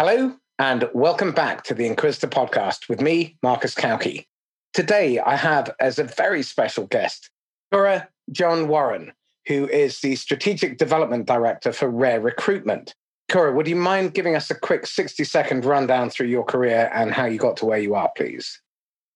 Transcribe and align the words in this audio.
Hello, 0.00 0.32
and 0.60 0.88
welcome 0.94 1.32
back 1.32 1.64
to 1.64 1.74
the 1.74 1.84
Inquisitor 1.84 2.28
podcast 2.28 2.88
with 2.88 3.00
me, 3.00 3.36
Marcus 3.42 3.74
Cauchi. 3.74 4.26
Today, 4.72 5.18
I 5.18 5.34
have 5.34 5.74
as 5.80 5.98
a 5.98 6.04
very 6.04 6.44
special 6.44 6.86
guest, 6.86 7.30
Kura 7.72 8.08
John 8.30 8.68
Warren, 8.68 9.10
who 9.48 9.68
is 9.68 9.98
the 9.98 10.14
Strategic 10.14 10.78
Development 10.78 11.26
Director 11.26 11.72
for 11.72 11.90
Rare 11.90 12.20
Recruitment. 12.20 12.94
Kura, 13.28 13.52
would 13.52 13.66
you 13.66 13.74
mind 13.74 14.14
giving 14.14 14.36
us 14.36 14.52
a 14.52 14.54
quick 14.54 14.86
60 14.86 15.24
second 15.24 15.64
rundown 15.64 16.10
through 16.10 16.28
your 16.28 16.44
career 16.44 16.88
and 16.94 17.10
how 17.10 17.24
you 17.24 17.38
got 17.40 17.56
to 17.56 17.66
where 17.66 17.80
you 17.80 17.96
are, 17.96 18.12
please? 18.16 18.60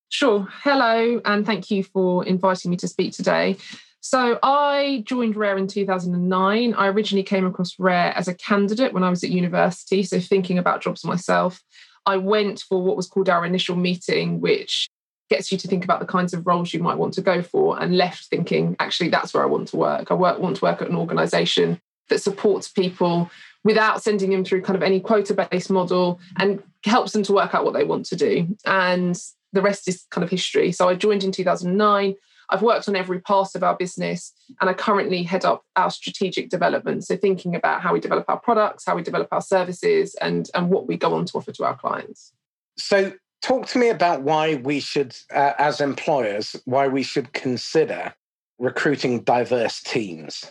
Sure. 0.09 0.49
Hello, 0.51 1.21
and 1.25 1.47
thank 1.47 1.71
you 1.71 1.85
for 1.85 2.27
inviting 2.27 2.73
me 2.73 2.77
to 2.79 2.89
speak 2.89 3.13
today. 3.13 3.57
So 4.05 4.41
I 4.43 5.05
joined 5.07 5.37
Rare 5.37 5.57
in 5.57 5.69
2009. 5.69 6.75
I 6.75 6.87
originally 6.89 7.23
came 7.23 7.47
across 7.47 7.79
Rare 7.79 8.13
as 8.17 8.27
a 8.27 8.35
candidate 8.35 8.93
when 8.93 9.05
I 9.05 9.11
was 9.11 9.23
at 9.23 9.31
university, 9.31 10.03
so 10.03 10.19
thinking 10.19 10.59
about 10.59 10.83
jobs 10.83 11.05
myself. 11.05 11.63
I 12.05 12.17
went 12.17 12.65
for 12.69 12.83
what 12.83 12.97
was 12.97 13.07
called 13.07 13.29
our 13.29 13.47
initial 13.47 13.77
meeting, 13.77 14.41
which 14.41 14.89
gets 15.31 15.53
you 15.53 15.59
to 15.59 15.69
think 15.69 15.85
about 15.85 16.01
the 16.01 16.07
kinds 16.07 16.35
of 16.35 16.45
roles 16.45 16.75
you 16.75 16.81
might 16.81 16.99
want 16.99 17.15
to 17.15 17.23
go 17.23 17.43
for, 17.43 17.81
and 17.81 17.97
left 17.97 18.25
thinking, 18.25 18.75
actually, 18.81 19.09
that's 19.09 19.33
where 19.33 19.45
I 19.45 19.47
want 19.47 19.69
to 19.69 19.77
work. 19.77 20.11
I 20.11 20.15
work, 20.15 20.41
want 20.41 20.57
to 20.57 20.65
work 20.65 20.83
at 20.83 20.91
an 20.91 20.97
organization 20.97 21.81
that 22.09 22.21
supports 22.21 22.69
people 22.69 23.31
without 23.63 24.03
sending 24.03 24.31
them 24.31 24.45
through 24.45 24.63
kind 24.63 24.77
of 24.77 24.83
any 24.83 24.99
quota 24.99 25.33
based 25.33 25.71
model 25.71 26.19
and 26.39 26.61
helps 26.85 27.13
them 27.13 27.23
to 27.23 27.33
work 27.33 27.55
out 27.55 27.65
what 27.65 27.73
they 27.73 27.85
want 27.85 28.07
to 28.07 28.17
do. 28.17 28.49
And 28.67 29.17
the 29.53 29.63
rest 29.63 29.87
is 29.87 30.05
kind 30.11 30.25
of 30.25 30.31
history. 30.31 30.73
So 30.73 30.89
I 30.89 30.97
joined 30.97 31.23
in 31.23 31.31
2009. 31.31 32.17
I've 32.53 32.61
worked 32.61 32.87
on 32.87 32.95
every 32.95 33.19
part 33.19 33.55
of 33.55 33.63
our 33.63 33.75
business 33.75 34.33
and 34.61 34.69
I 34.69 34.75
currently 34.75 35.23
head 35.23 35.47
up 35.47 35.65
our 35.75 35.91
strategic 35.91 36.51
development. 36.51 37.03
So 37.05 37.17
thinking 37.17 37.57
about 37.57 37.81
how 37.81 37.95
we 37.95 38.01
develop 38.01 38.27
our 38.29 38.39
products, 38.39 38.85
how 38.87 38.95
we 38.95 39.03
develop 39.03 39.29
our 39.33 39.41
services, 39.41 40.15
and, 40.21 40.51
and 40.55 40.69
what 40.69 40.87
we 40.87 40.99
go 40.99 41.15
on 41.15 41.25
to 41.25 41.39
offer 41.39 41.51
to 41.51 41.65
our 41.65 41.77
clients. 41.77 42.35
So 42.77 43.15
talk 43.41 43.67
to 43.69 43.79
me 43.79 43.89
about 43.89 44.23
why 44.23 44.57
we 44.57 44.81
should, 44.81 45.17
uh, 45.35 45.55
as 45.59 45.81
employers, 45.81 46.55
why 46.67 46.89
we 46.89 47.03
should 47.03 47.33
consider 47.33 48.13
recruiting 48.59 49.23
diverse 49.23 49.81
teams. 49.81 50.45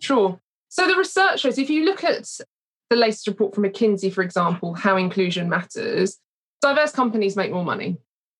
Sure. 0.00 0.40
So 0.68 0.88
the 0.88 0.96
research 0.96 1.40
shows 1.40 1.56
if 1.56 1.70
you 1.70 1.84
look 1.84 2.02
at 2.02 2.28
the 2.90 2.96
latest 2.96 3.28
report 3.28 3.54
from 3.54 3.62
McKinsey, 3.62 4.12
for 4.12 4.22
example, 4.22 4.74
how 4.74 4.96
inclusion 4.96 5.48
matters, 5.48 6.18
diverse 6.60 6.90
companies 6.90 7.36
make 7.36 7.52
more 7.52 7.64
money 7.64 7.98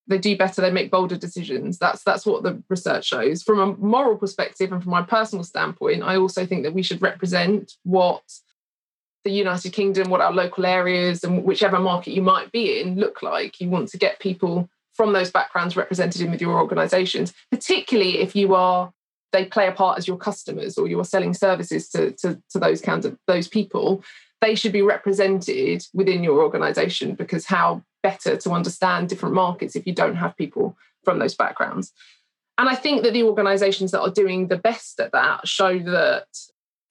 they 0.08 0.18
do 0.18 0.36
better 0.36 0.60
they 0.60 0.70
make 0.70 0.90
bolder 0.90 1.16
decisions. 1.16 1.78
That's 1.78 2.02
that's 2.02 2.26
what 2.26 2.42
the 2.42 2.62
research 2.68 3.06
shows. 3.06 3.42
From 3.42 3.60
a 3.60 3.76
moral 3.76 4.16
perspective 4.16 4.72
and 4.72 4.82
from 4.82 4.90
my 4.90 5.02
personal 5.02 5.44
standpoint 5.44 6.02
i 6.02 6.16
also 6.16 6.46
think 6.46 6.62
that 6.62 6.74
we 6.74 6.82
should 6.82 7.02
represent 7.02 7.72
what 7.84 8.22
the 9.24 9.30
united 9.30 9.72
kingdom 9.72 10.08
what 10.08 10.20
our 10.20 10.32
local 10.32 10.64
areas 10.64 11.24
and 11.24 11.44
whichever 11.44 11.78
market 11.78 12.12
you 12.12 12.22
might 12.22 12.50
be 12.52 12.80
in 12.80 12.96
look 12.96 13.22
like. 13.22 13.60
You 13.60 13.68
want 13.68 13.88
to 13.90 13.98
get 13.98 14.20
people 14.20 14.68
from 14.94 15.12
those 15.12 15.30
backgrounds 15.30 15.76
represented 15.76 16.20
in 16.20 16.30
with 16.30 16.40
your 16.40 16.58
organizations 16.58 17.32
particularly 17.50 18.18
if 18.18 18.34
you 18.34 18.54
are 18.54 18.92
they 19.32 19.44
play 19.44 19.66
a 19.66 19.72
part 19.72 19.98
as 19.98 20.08
your 20.08 20.16
customers 20.16 20.78
or 20.78 20.86
you 20.88 20.98
are 21.00 21.04
selling 21.04 21.34
services 21.34 21.88
to, 21.90 22.12
to, 22.12 22.40
to 22.50 22.58
those 22.58 22.80
candidate 22.80 23.18
those 23.26 23.48
people. 23.48 24.02
They 24.40 24.54
should 24.54 24.72
be 24.72 24.82
represented 24.82 25.84
within 25.92 26.22
your 26.22 26.40
organization 26.42 27.14
because 27.14 27.46
how 27.46 27.82
better 28.02 28.36
to 28.36 28.50
understand 28.50 29.08
different 29.08 29.34
markets 29.34 29.76
if 29.76 29.86
you 29.86 29.94
don't 29.94 30.16
have 30.16 30.36
people 30.36 30.76
from 31.04 31.18
those 31.18 31.34
backgrounds. 31.34 31.92
And 32.58 32.68
I 32.68 32.74
think 32.74 33.02
that 33.02 33.12
the 33.12 33.22
organizations 33.22 33.92
that 33.92 34.00
are 34.00 34.10
doing 34.10 34.48
the 34.48 34.56
best 34.56 34.98
at 35.00 35.12
that 35.12 35.46
show 35.46 35.78
that 35.78 36.26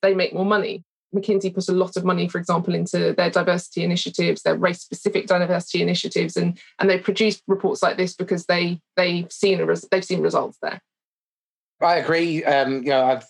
they 0.02 0.14
make 0.14 0.34
more 0.34 0.46
money. 0.46 0.84
McKinsey 1.16 1.54
put 1.54 1.70
a 1.70 1.74
lot 1.74 1.96
of 1.98 2.06
money, 2.06 2.28
for 2.28 2.38
example, 2.38 2.76
into 2.76 3.14
their 3.14 3.30
diversity 3.30 3.84
initiatives, 3.84 4.42
their 4.42 4.56
race 4.56 4.82
specific 4.82 5.28
diversity 5.28 5.82
initiatives, 5.82 6.36
and, 6.36 6.60
and 6.80 6.90
they 6.90 7.00
produce 7.00 7.42
reports 7.48 7.82
like 7.82 7.98
this 7.98 8.14
because 8.14 8.46
they, 8.46 8.80
they've, 8.96 9.32
seen 9.32 9.60
a 9.60 9.66
res- 9.66 9.88
they've 9.90 10.04
seen 10.04 10.22
results 10.22 10.58
there. 10.62 10.82
I 11.82 11.98
agree. 11.98 12.44
Um, 12.44 12.84
you 12.84 12.90
know, 12.90 13.06
I've 13.06 13.26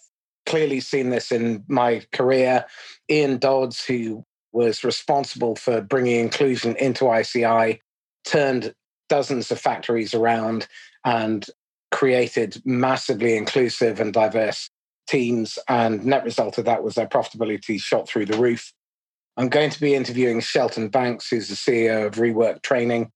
clearly 0.46 0.80
seen 0.80 1.10
this 1.10 1.32
in 1.32 1.64
my 1.68 2.02
career. 2.12 2.66
Ian 3.10 3.38
Dodds, 3.38 3.86
who 3.86 4.26
was 4.58 4.84
responsible 4.84 5.56
for 5.56 5.82
bringing 5.82 6.20
inclusion 6.20 6.76
into 6.78 7.12
ICI, 7.12 7.80
turned 8.26 8.74
dozens 9.08 9.52
of 9.52 9.60
factories 9.60 10.16
around 10.16 10.68
and 11.06 11.46
created 11.92 12.60
massively 12.66 13.38
inclusive 13.38 14.00
and 14.00 14.12
diverse 14.12 14.70
teams. 15.08 15.60
And 15.70 16.04
net 16.04 16.24
result 16.24 16.58
of 16.58 16.66
that 16.66 16.84
was 16.84 16.96
their 16.96 17.08
profitability 17.08 17.80
shot 17.80 18.10
through 18.10 18.26
the 18.26 18.38
roof. 18.40 18.74
I'm 19.38 19.48
going 19.48 19.70
to 19.70 19.80
be 19.80 19.94
interviewing 19.94 20.42
Shelton 20.42 20.90
Banks, 20.90 21.30
who's 21.30 21.50
the 21.50 21.56
CEO 21.56 22.08
of 22.08 22.16
Rework 22.16 22.64
Training. 22.64 23.12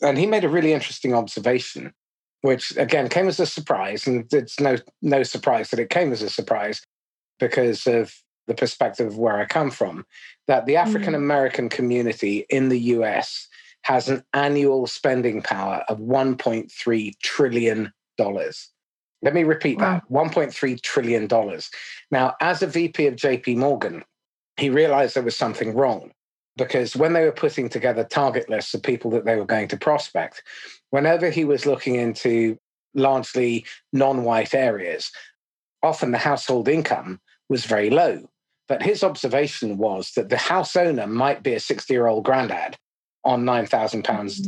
And 0.00 0.16
he 0.16 0.26
made 0.26 0.44
a 0.44 0.48
really 0.48 0.72
interesting 0.72 1.12
observation, 1.14 1.92
which 2.40 2.74
again 2.78 3.10
came 3.10 3.28
as 3.28 3.38
a 3.38 3.46
surprise. 3.46 4.06
And 4.06 4.24
it's 4.32 4.58
no, 4.58 4.78
no 5.02 5.22
surprise 5.22 5.68
that 5.68 5.80
it 5.80 5.90
came 5.90 6.12
as 6.12 6.22
a 6.22 6.30
surprise 6.30 6.80
because 7.38 7.86
of 7.86 8.14
the 8.48 8.54
perspective 8.54 9.06
of 9.06 9.18
where 9.18 9.38
I 9.38 9.44
come 9.44 9.70
from, 9.70 10.04
that 10.48 10.66
the 10.66 10.76
African 10.76 11.14
American 11.14 11.68
mm. 11.68 11.70
community 11.70 12.46
in 12.50 12.68
the 12.68 12.80
US 12.96 13.46
has 13.82 14.08
an 14.08 14.24
annual 14.34 14.86
spending 14.86 15.40
power 15.40 15.84
of 15.88 15.98
$1.3 15.98 17.18
trillion. 17.22 17.92
Let 18.18 19.34
me 19.34 19.44
repeat 19.44 19.78
wow. 19.78 20.02
that 20.06 20.12
$1.3 20.12 20.82
trillion. 20.82 21.28
Now, 22.10 22.34
as 22.40 22.62
a 22.62 22.66
VP 22.66 23.06
of 23.06 23.14
JP 23.14 23.56
Morgan, 23.56 24.04
he 24.56 24.70
realized 24.70 25.14
there 25.14 25.22
was 25.22 25.36
something 25.36 25.74
wrong 25.74 26.10
because 26.56 26.96
when 26.96 27.12
they 27.12 27.24
were 27.24 27.32
putting 27.32 27.68
together 27.68 28.02
target 28.02 28.50
lists 28.50 28.74
of 28.74 28.82
people 28.82 29.10
that 29.12 29.24
they 29.24 29.36
were 29.36 29.44
going 29.44 29.68
to 29.68 29.76
prospect, 29.76 30.42
whenever 30.90 31.30
he 31.30 31.44
was 31.44 31.64
looking 31.64 31.94
into 31.94 32.58
largely 32.94 33.64
non 33.92 34.24
white 34.24 34.54
areas, 34.54 35.12
often 35.82 36.10
the 36.10 36.18
household 36.18 36.68
income 36.68 37.20
was 37.48 37.64
very 37.64 37.90
low. 37.90 38.28
But 38.68 38.82
his 38.82 39.02
observation 39.02 39.78
was 39.78 40.12
that 40.12 40.28
the 40.28 40.36
house 40.36 40.76
owner 40.76 41.06
might 41.06 41.42
be 41.42 41.54
a 41.54 41.60
60 41.60 41.92
year 41.92 42.06
old 42.06 42.24
granddad 42.24 42.76
on 43.24 43.44
$9,000 43.44 43.70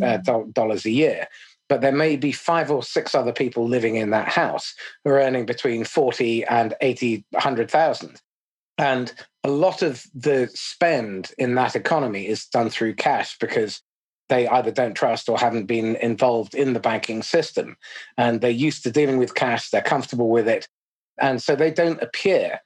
uh, 0.03 0.19
mm-hmm. 0.19 0.51
dollars 0.51 0.85
a 0.85 0.91
year. 0.91 1.27
But 1.69 1.81
there 1.81 1.93
may 1.93 2.17
be 2.17 2.33
five 2.33 2.71
or 2.71 2.83
six 2.83 3.15
other 3.15 3.33
people 3.33 3.67
living 3.67 3.97
in 3.97 4.11
that 4.11 4.29
house 4.29 4.75
who 5.05 5.11
are 5.11 5.21
earning 5.21 5.47
between 5.47 5.85
40 5.85 6.45
and 6.45 6.75
80, 6.81 7.25
100,000. 7.31 8.21
And 8.77 9.13
a 9.45 9.51
lot 9.51 9.83
of 9.83 10.05
the 10.15 10.51
spend 10.55 11.33
in 11.39 11.55
that 11.55 11.77
economy 11.77 12.27
is 12.27 12.47
done 12.47 12.71
through 12.71 12.95
cash 12.95 13.39
because 13.39 13.83
they 14.29 14.49
either 14.49 14.71
don't 14.71 14.95
trust 14.95 15.29
or 15.29 15.39
haven't 15.39 15.67
been 15.67 15.97
involved 15.97 16.55
in 16.55 16.73
the 16.73 16.81
banking 16.81 17.23
system. 17.23 17.77
And 18.17 18.41
they're 18.41 18.51
used 18.51 18.83
to 18.85 18.91
dealing 18.91 19.19
with 19.19 19.35
cash, 19.35 19.71
they're 19.71 19.83
comfortable 19.83 20.31
with 20.31 20.49
it. 20.49 20.67
And 21.19 21.43
so 21.43 21.55
they 21.55 21.71
don't 21.71 22.03
appear 22.03 22.61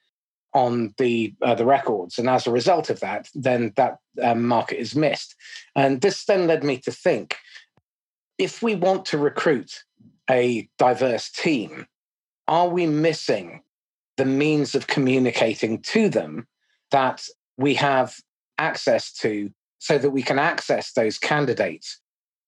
on 0.55 0.95
the 0.99 1.35
uh, 1.43 1.55
the 1.55 1.67
records, 1.67 2.19
and 2.19 2.29
as 2.29 2.47
a 2.47 2.53
result 2.53 2.89
of 2.89 3.01
that, 3.01 3.29
then 3.35 3.73
that 3.77 3.99
um, 4.23 4.47
market 4.47 4.81
is 4.81 4.95
missed. 4.95 5.35
And 5.75 6.01
this 6.01 6.25
then 6.25 6.47
led 6.47 6.63
me 6.63 6.79
to 6.79 6.93
think: 6.93 7.37
if 8.39 8.63
we 8.63 8.75
want 8.75 9.05
to 9.07 9.19
recruit 9.19 9.83
a 10.31 10.69
diverse 10.79 11.31
team, 11.31 11.87
are 12.49 12.69
we 12.69 12.87
missing 12.87 13.63
the 14.17 14.25
means 14.25 14.75
of 14.75 14.87
communicating 14.87 15.83
to 15.83 16.09
them 16.09 16.47
that 16.93 17.27
we 17.57 17.75
have 17.75 18.15
access 18.59 19.13
to, 19.13 19.51
so 19.79 19.99
that 19.99 20.11
we 20.11 20.23
can 20.23 20.39
access 20.39 20.93
those 20.93 21.19
candidates? 21.19 22.01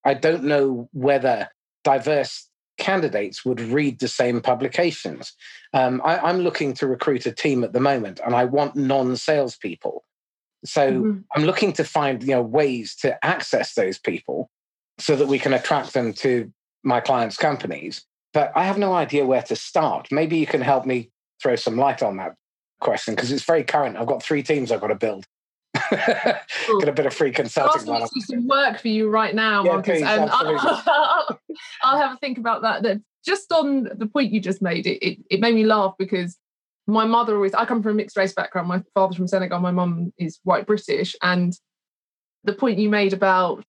I 0.04 0.14
don't 0.14 0.44
know 0.44 0.88
whether 0.92 1.48
diverse 1.82 2.45
candidates 2.78 3.44
would 3.44 3.60
read 3.60 3.98
the 3.98 4.08
same 4.08 4.40
publications. 4.40 5.32
Um, 5.72 6.00
I, 6.04 6.30
am 6.30 6.40
looking 6.40 6.74
to 6.74 6.86
recruit 6.86 7.26
a 7.26 7.32
team 7.32 7.64
at 7.64 7.72
the 7.72 7.80
moment, 7.80 8.20
and 8.24 8.34
I 8.34 8.44
want 8.44 8.76
non-salespeople. 8.76 10.04
So 10.64 10.92
mm-hmm. 10.92 11.18
I'm 11.34 11.44
looking 11.44 11.72
to 11.74 11.84
find 11.84 12.22
you 12.22 12.30
know 12.30 12.42
ways 12.42 12.96
to 12.96 13.24
access 13.24 13.74
those 13.74 13.98
people 13.98 14.50
so 14.98 15.16
that 15.16 15.28
we 15.28 15.38
can 15.38 15.52
attract 15.52 15.92
them 15.94 16.12
to 16.14 16.52
my 16.82 17.00
clients' 17.00 17.36
companies. 17.36 18.04
But 18.32 18.52
I 18.54 18.64
have 18.64 18.78
no 18.78 18.94
idea 18.94 19.26
where 19.26 19.42
to 19.42 19.56
start. 19.56 20.08
Maybe 20.10 20.36
you 20.38 20.46
can 20.46 20.60
help 20.60 20.86
me 20.86 21.10
throw 21.42 21.56
some 21.56 21.76
light 21.76 22.02
on 22.02 22.16
that 22.18 22.34
question 22.80 23.14
because 23.14 23.32
it's 23.32 23.44
very 23.44 23.64
current. 23.64 23.96
I've 23.96 24.06
got 24.06 24.22
three 24.22 24.42
teams 24.42 24.70
I've 24.70 24.80
got 24.80 24.88
to 24.88 24.94
build. 24.94 25.26
Get 26.80 26.88
a 26.88 26.92
bit 26.92 27.06
of 27.06 27.14
free 27.14 27.32
consulting. 27.32 27.90
I'll 27.90 28.08
do 28.08 28.20
some 28.20 28.46
work 28.46 28.80
for 28.80 28.88
you 28.88 29.08
right 29.08 29.34
now, 29.34 29.64
yeah, 29.64 29.72
Marcus, 29.72 29.98
please, 29.98 30.06
and 30.06 30.30
uh, 30.30 30.32
I'll, 30.86 31.40
I'll, 31.82 31.98
have 31.98 32.12
a 32.12 32.16
think 32.18 32.38
about 32.38 32.62
that. 32.62 32.82
That 32.82 33.02
just 33.24 33.50
on 33.52 33.88
the 33.94 34.06
point 34.06 34.32
you 34.32 34.40
just 34.40 34.62
made, 34.62 34.86
it, 34.86 35.04
it, 35.06 35.18
it 35.30 35.40
made 35.40 35.54
me 35.54 35.64
laugh 35.64 35.94
because 35.98 36.36
my 36.86 37.04
mother 37.04 37.34
always. 37.34 37.54
I 37.54 37.64
come 37.64 37.82
from 37.82 37.92
a 37.92 37.94
mixed 37.94 38.16
race 38.16 38.32
background. 38.32 38.68
My 38.68 38.82
father's 38.94 39.16
from 39.16 39.28
Senegal. 39.28 39.60
My 39.60 39.70
mum 39.70 40.12
is 40.18 40.38
white 40.44 40.66
British, 40.66 41.16
and 41.22 41.52
the 42.44 42.52
point 42.52 42.78
you 42.78 42.88
made 42.88 43.12
about 43.12 43.64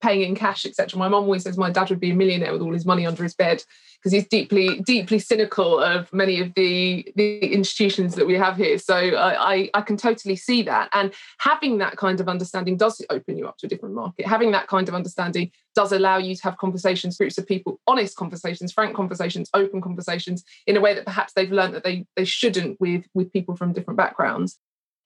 paying 0.00 0.22
in 0.22 0.34
cash, 0.34 0.64
etc. 0.64 0.98
My 0.98 1.08
mom 1.08 1.24
always 1.24 1.42
says 1.42 1.58
my 1.58 1.70
dad 1.70 1.90
would 1.90 2.00
be 2.00 2.10
a 2.10 2.14
millionaire 2.14 2.52
with 2.52 2.62
all 2.62 2.72
his 2.72 2.86
money 2.86 3.06
under 3.06 3.22
his 3.22 3.34
bed 3.34 3.62
because 3.98 4.12
he's 4.12 4.28
deeply, 4.28 4.80
deeply 4.80 5.18
cynical 5.18 5.80
of 5.80 6.12
many 6.12 6.40
of 6.40 6.54
the, 6.54 7.10
the 7.16 7.38
institutions 7.52 8.14
that 8.14 8.26
we 8.26 8.34
have 8.34 8.56
here. 8.56 8.78
So 8.78 8.94
I, 8.94 9.54
I, 9.54 9.70
I 9.74 9.80
can 9.82 9.96
totally 9.96 10.36
see 10.36 10.62
that. 10.62 10.88
And 10.92 11.12
having 11.38 11.78
that 11.78 11.96
kind 11.96 12.20
of 12.20 12.28
understanding 12.28 12.76
does 12.76 13.04
open 13.10 13.36
you 13.36 13.48
up 13.48 13.58
to 13.58 13.66
a 13.66 13.68
different 13.68 13.94
market. 13.94 14.26
Having 14.26 14.52
that 14.52 14.68
kind 14.68 14.88
of 14.88 14.94
understanding 14.94 15.50
does 15.74 15.92
allow 15.92 16.18
you 16.18 16.36
to 16.36 16.42
have 16.44 16.58
conversations, 16.58 17.16
groups 17.16 17.38
of 17.38 17.46
people, 17.46 17.80
honest 17.86 18.16
conversations, 18.16 18.72
frank 18.72 18.94
conversations, 18.94 19.50
open 19.54 19.80
conversations 19.80 20.44
in 20.66 20.76
a 20.76 20.80
way 20.80 20.94
that 20.94 21.04
perhaps 21.04 21.32
they've 21.32 21.52
learned 21.52 21.74
that 21.74 21.84
they, 21.84 22.06
they 22.16 22.24
shouldn't 22.24 22.80
with, 22.80 23.04
with 23.14 23.32
people 23.32 23.56
from 23.56 23.72
different 23.72 23.96
backgrounds. 23.96 24.58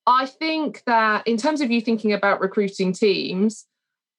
I 0.06 0.26
think 0.26 0.82
that 0.86 1.26
in 1.26 1.36
terms 1.36 1.60
of 1.60 1.70
you 1.70 1.80
thinking 1.80 2.12
about 2.12 2.40
recruiting 2.40 2.92
teams, 2.92 3.66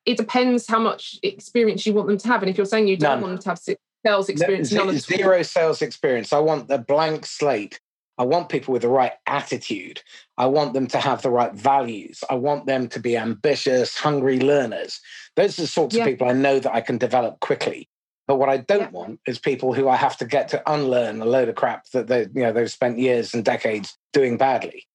it 0.06 0.18
depends 0.18 0.68
how 0.68 0.80
much 0.80 1.18
experience 1.24 1.86
you 1.86 1.94
want 1.94 2.08
them 2.08 2.18
to 2.18 2.28
have. 2.28 2.42
And 2.42 2.50
if 2.50 2.58
you're 2.58 2.66
saying 2.66 2.88
you 2.88 2.98
don't 2.98 3.22
None. 3.22 3.22
want 3.22 3.34
them 3.34 3.44
to 3.44 3.50
have 3.50 3.78
sales 4.06 4.30
experience, 4.30 4.72
no, 4.72 4.92
zero 4.92 5.44
sales 5.44 5.82
experience. 5.82 6.34
I 6.34 6.40
want 6.40 6.68
the 6.68 6.78
blank 6.78 7.26
slate. 7.26 7.80
I 8.18 8.24
want 8.24 8.50
people 8.50 8.74
with 8.74 8.84
the 8.84 8.90
right 8.90 9.14
attitude. 9.26 10.02
I 10.38 10.46
want 10.46 10.74
them 10.74 10.86
to 10.88 11.00
have 11.00 11.24
the 11.24 11.32
right 11.32 11.54
values. 11.54 12.24
I 12.30 12.36
want 12.36 12.68
them 12.68 12.88
to 12.90 13.00
be 13.00 13.18
ambitious, 13.18 13.98
hungry 13.98 14.40
learners. 14.40 15.00
Those 15.36 15.58
are 15.58 15.64
the 15.64 15.68
sorts 15.68 15.96
yeah. 15.96 16.04
of 16.04 16.10
people 16.10 16.30
I 16.30 16.34
know 16.34 16.60
that 16.60 16.74
I 16.74 16.82
can 16.82 17.00
develop 17.00 17.40
quickly. 17.40 17.90
But 18.28 18.38
what 18.38 18.50
I 18.50 18.58
don't 18.58 18.82
yeah. 18.82 18.90
want 18.90 19.20
is 19.26 19.40
people 19.40 19.74
who 19.74 19.90
I 19.90 19.96
have 19.96 20.16
to 20.18 20.26
get 20.26 20.48
to 20.50 20.72
unlearn 20.72 21.22
a 21.22 21.26
load 21.26 21.50
of 21.50 21.56
crap 21.56 21.90
that 21.92 22.08
they, 22.08 22.22
you 22.22 22.44
know, 22.44 22.54
they've 22.54 22.72
spent 22.72 23.00
years 23.00 23.34
and 23.34 23.44
decades 23.44 23.98
doing 24.14 24.38
badly. 24.38 24.86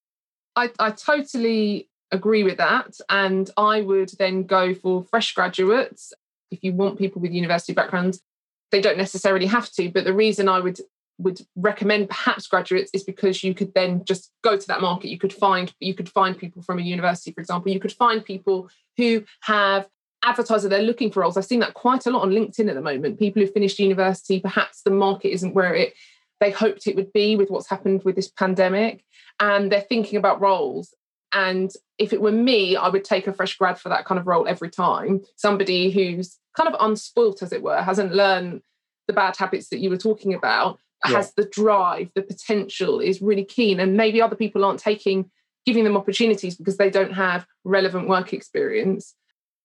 I, 0.56 0.70
I 0.78 0.93
totally 0.93 1.88
agree 2.10 2.44
with 2.44 2.58
that. 2.58 2.99
And 3.08 3.50
I 3.56 3.81
would 3.81 4.10
then 4.19 4.44
go 4.44 4.75
for 4.75 5.05
fresh 5.05 5.34
graduates. 5.34 6.12
If 6.50 6.60
you 6.62 6.72
want 6.72 6.99
people 6.99 7.20
with 7.20 7.32
university 7.32 7.72
backgrounds, 7.72 8.22
they 8.70 8.81
don't 8.81 8.99
necessarily 8.99 9.46
have 9.46 9.70
to. 9.72 9.90
But 9.90 10.05
the 10.05 10.14
reason 10.14 10.49
I 10.49 10.60
would 10.60 10.81
would 11.19 11.40
recommend 11.56 12.08
perhaps 12.08 12.46
graduates 12.46 12.90
is 12.94 13.02
because 13.02 13.43
you 13.43 13.52
could 13.52 13.75
then 13.75 14.05
just 14.05 14.31
go 14.43 14.56
to 14.56 14.66
that 14.69 14.81
market 14.81 15.08
you 15.08 15.19
could 15.19 15.32
find 15.32 15.75
you 15.81 15.93
could 15.93 16.08
find 16.08 16.38
people 16.38 16.62
from 16.62 16.78
a 16.78 16.82
university 16.82 17.32
for 17.32 17.40
example 17.40 17.72
you 17.72 17.81
could 17.81 17.93
find 17.93 18.25
people 18.25 18.70
who 18.96 19.25
have 19.40 19.88
advertised 20.25 20.69
they're 20.69 20.81
looking 20.81 21.11
for 21.11 21.20
roles 21.20 21.37
i've 21.37 21.44
seen 21.44 21.58
that 21.58 21.75
quite 21.75 22.06
a 22.06 22.11
lot 22.11 22.22
on 22.22 22.31
linkedin 22.31 22.69
at 22.69 22.75
the 22.76 22.81
moment 22.81 23.19
people 23.19 23.43
who 23.43 23.49
finished 23.49 23.81
university 23.81 24.38
perhaps 24.38 24.82
the 24.82 24.90
market 24.90 25.31
isn't 25.31 25.54
where 25.54 25.75
it 25.75 25.93
they 26.40 26.52
hoped 26.52 26.87
it 26.87 26.94
would 26.94 27.12
be 27.12 27.34
with 27.34 27.50
what's 27.50 27.69
happened 27.69 28.02
with 28.04 28.14
this 28.14 28.28
pandemic 28.28 29.04
and 29.40 29.72
they're 29.72 29.81
thinking 29.81 30.19
about 30.19 30.40
roles 30.40 30.94
and 31.32 31.70
if 31.98 32.12
it 32.12 32.20
were 32.20 32.32
me, 32.32 32.76
I 32.76 32.88
would 32.88 33.04
take 33.04 33.26
a 33.26 33.32
fresh 33.32 33.56
grad 33.56 33.78
for 33.78 33.88
that 33.88 34.04
kind 34.04 34.19
of 34.19 34.26
role 34.26 34.48
every 34.48 34.70
time. 34.70 35.22
Somebody 35.36 35.90
who's 35.90 36.38
kind 36.56 36.72
of 36.72 36.80
unspoilt, 36.80 37.42
as 37.42 37.52
it 37.52 37.62
were, 37.62 37.82
hasn't 37.82 38.14
learned 38.14 38.62
the 39.06 39.12
bad 39.12 39.36
habits 39.36 39.69
that 39.69 39.78
you 39.78 39.90
were 39.90 39.96
talking 39.96 40.32
about, 40.32 40.78
yeah. 41.06 41.16
has 41.16 41.32
the 41.34 41.44
drive, 41.44 42.10
the 42.14 42.22
potential, 42.22 43.00
is 43.00 43.20
really 43.20 43.44
keen. 43.44 43.80
And 43.80 43.96
maybe 43.96 44.22
other 44.22 44.36
people 44.36 44.64
aren't 44.64 44.80
taking, 44.80 45.30
giving 45.66 45.84
them 45.84 45.96
opportunities 45.96 46.56
because 46.56 46.76
they 46.76 46.90
don't 46.90 47.12
have 47.12 47.46
relevant 47.64 48.08
work 48.08 48.32
experience. 48.32 49.14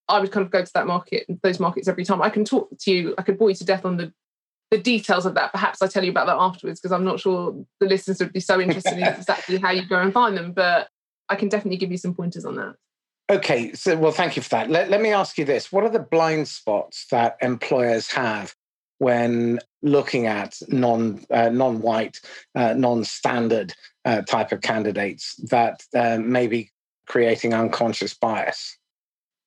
I 0.09 0.19
would 0.19 0.31
kind 0.31 0.45
of 0.45 0.51
go 0.51 0.63
to 0.63 0.71
that 0.73 0.87
market, 0.87 1.25
those 1.43 1.59
markets 1.59 1.87
every 1.87 2.03
time. 2.03 2.21
I 2.21 2.29
can 2.29 2.43
talk 2.43 2.69
to 2.77 2.91
you, 2.91 3.15
I 3.17 3.21
could 3.21 3.37
bore 3.37 3.49
you 3.49 3.55
to 3.55 3.65
death 3.65 3.85
on 3.85 3.97
the 3.97 4.11
the 4.71 4.77
details 4.79 5.27
of 5.27 5.35
that. 5.35 5.51
Perhaps 5.51 5.83
I 5.83 5.87
tell 5.87 6.03
you 6.03 6.09
about 6.09 6.25
that 6.25 6.37
afterwards 6.37 6.79
because 6.79 6.91
I'm 6.91 7.03
not 7.03 7.19
sure 7.19 7.55
the 7.79 7.85
listeners 7.85 8.19
would 8.19 8.33
be 8.33 8.39
so 8.39 8.59
interested 8.59 8.97
in 8.97 9.03
exactly 9.03 9.59
how 9.59 9.69
you 9.69 9.85
go 9.87 9.99
and 9.99 10.11
find 10.11 10.35
them. 10.35 10.51
But 10.51 10.87
I 11.33 11.35
can 11.35 11.49
definitely 11.49 11.77
give 11.77 11.91
you 11.91 11.97
some 11.97 12.13
pointers 12.13 12.45
on 12.45 12.55
that. 12.57 12.75
Okay, 13.27 13.73
so 13.73 13.97
well, 13.97 14.11
thank 14.11 14.35
you 14.35 14.43
for 14.43 14.49
that. 14.49 14.69
Let, 14.69 14.91
let 14.91 15.01
me 15.01 15.09
ask 15.09 15.39
you 15.39 15.45
this: 15.45 15.71
What 15.71 15.83
are 15.83 15.89
the 15.89 15.97
blind 15.97 16.47
spots 16.47 17.07
that 17.09 17.37
employers 17.41 18.11
have 18.11 18.53
when 18.99 19.59
looking 19.81 20.27
at 20.27 20.61
non 20.67 21.25
uh, 21.31 21.49
non-white, 21.49 22.19
uh, 22.53 22.73
non-standard 22.73 23.73
uh, 24.05 24.21
type 24.21 24.51
of 24.51 24.61
candidates 24.61 25.35
that 25.49 25.83
uh, 25.95 26.19
may 26.19 26.45
be 26.45 26.69
creating 27.07 27.55
unconscious 27.55 28.13
bias? 28.13 28.77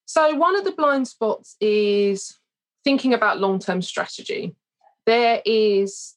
So 0.07 0.35
one 0.35 0.57
of 0.57 0.65
the 0.65 0.73
blind 0.73 1.07
spots 1.07 1.55
is 1.61 2.37
thinking 2.83 3.15
about 3.15 3.39
long-term 3.39 3.83
strategy. 3.83 4.57
There 5.07 5.41
is 5.45 6.17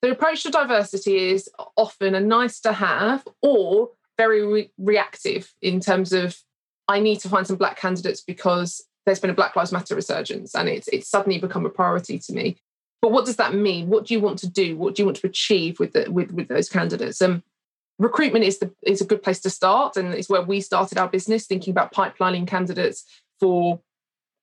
the 0.00 0.10
approach 0.10 0.42
to 0.42 0.50
diversity 0.50 1.30
is 1.30 1.48
often 1.76 2.16
a 2.16 2.20
nice 2.20 2.58
to 2.62 2.72
have 2.72 3.24
or 3.40 3.90
very 4.22 4.46
re- 4.46 4.70
reactive 4.78 5.52
in 5.60 5.80
terms 5.80 6.12
of 6.12 6.36
I 6.88 7.00
need 7.00 7.18
to 7.20 7.28
find 7.28 7.46
some 7.46 7.56
black 7.56 7.76
candidates 7.78 8.20
because 8.20 8.70
there's 9.04 9.20
been 9.20 9.30
a 9.30 9.40
Black 9.40 9.56
Lives 9.56 9.72
Matter 9.72 9.94
resurgence 9.94 10.54
and 10.54 10.68
it's 10.68 10.88
it's 10.88 11.08
suddenly 11.08 11.38
become 11.38 11.66
a 11.66 11.70
priority 11.70 12.18
to 12.18 12.32
me. 12.32 12.56
But 13.00 13.12
what 13.12 13.26
does 13.26 13.36
that 13.36 13.54
mean? 13.54 13.88
What 13.88 14.06
do 14.06 14.14
you 14.14 14.20
want 14.20 14.38
to 14.40 14.48
do? 14.48 14.76
What 14.76 14.94
do 14.94 15.02
you 15.02 15.06
want 15.06 15.18
to 15.18 15.26
achieve 15.26 15.80
with 15.80 15.92
the, 15.92 16.10
with 16.10 16.30
with 16.32 16.48
those 16.48 16.68
candidates? 16.68 17.20
Um, 17.20 17.42
recruitment 17.98 18.44
is 18.44 18.58
the 18.58 18.70
is 18.82 19.00
a 19.00 19.10
good 19.10 19.22
place 19.22 19.40
to 19.40 19.50
start, 19.50 19.96
and 19.96 20.14
it's 20.14 20.28
where 20.28 20.42
we 20.42 20.60
started 20.60 20.98
our 20.98 21.08
business, 21.08 21.46
thinking 21.46 21.72
about 21.72 21.92
pipelining 21.92 22.46
candidates 22.46 23.04
for 23.40 23.80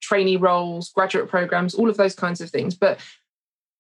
trainee 0.02 0.38
roles, 0.38 0.90
graduate 0.90 1.30
programs, 1.30 1.74
all 1.74 1.90
of 1.90 1.98
those 1.98 2.16
kinds 2.16 2.42
of 2.42 2.50
things. 2.50 2.76
But 2.76 3.00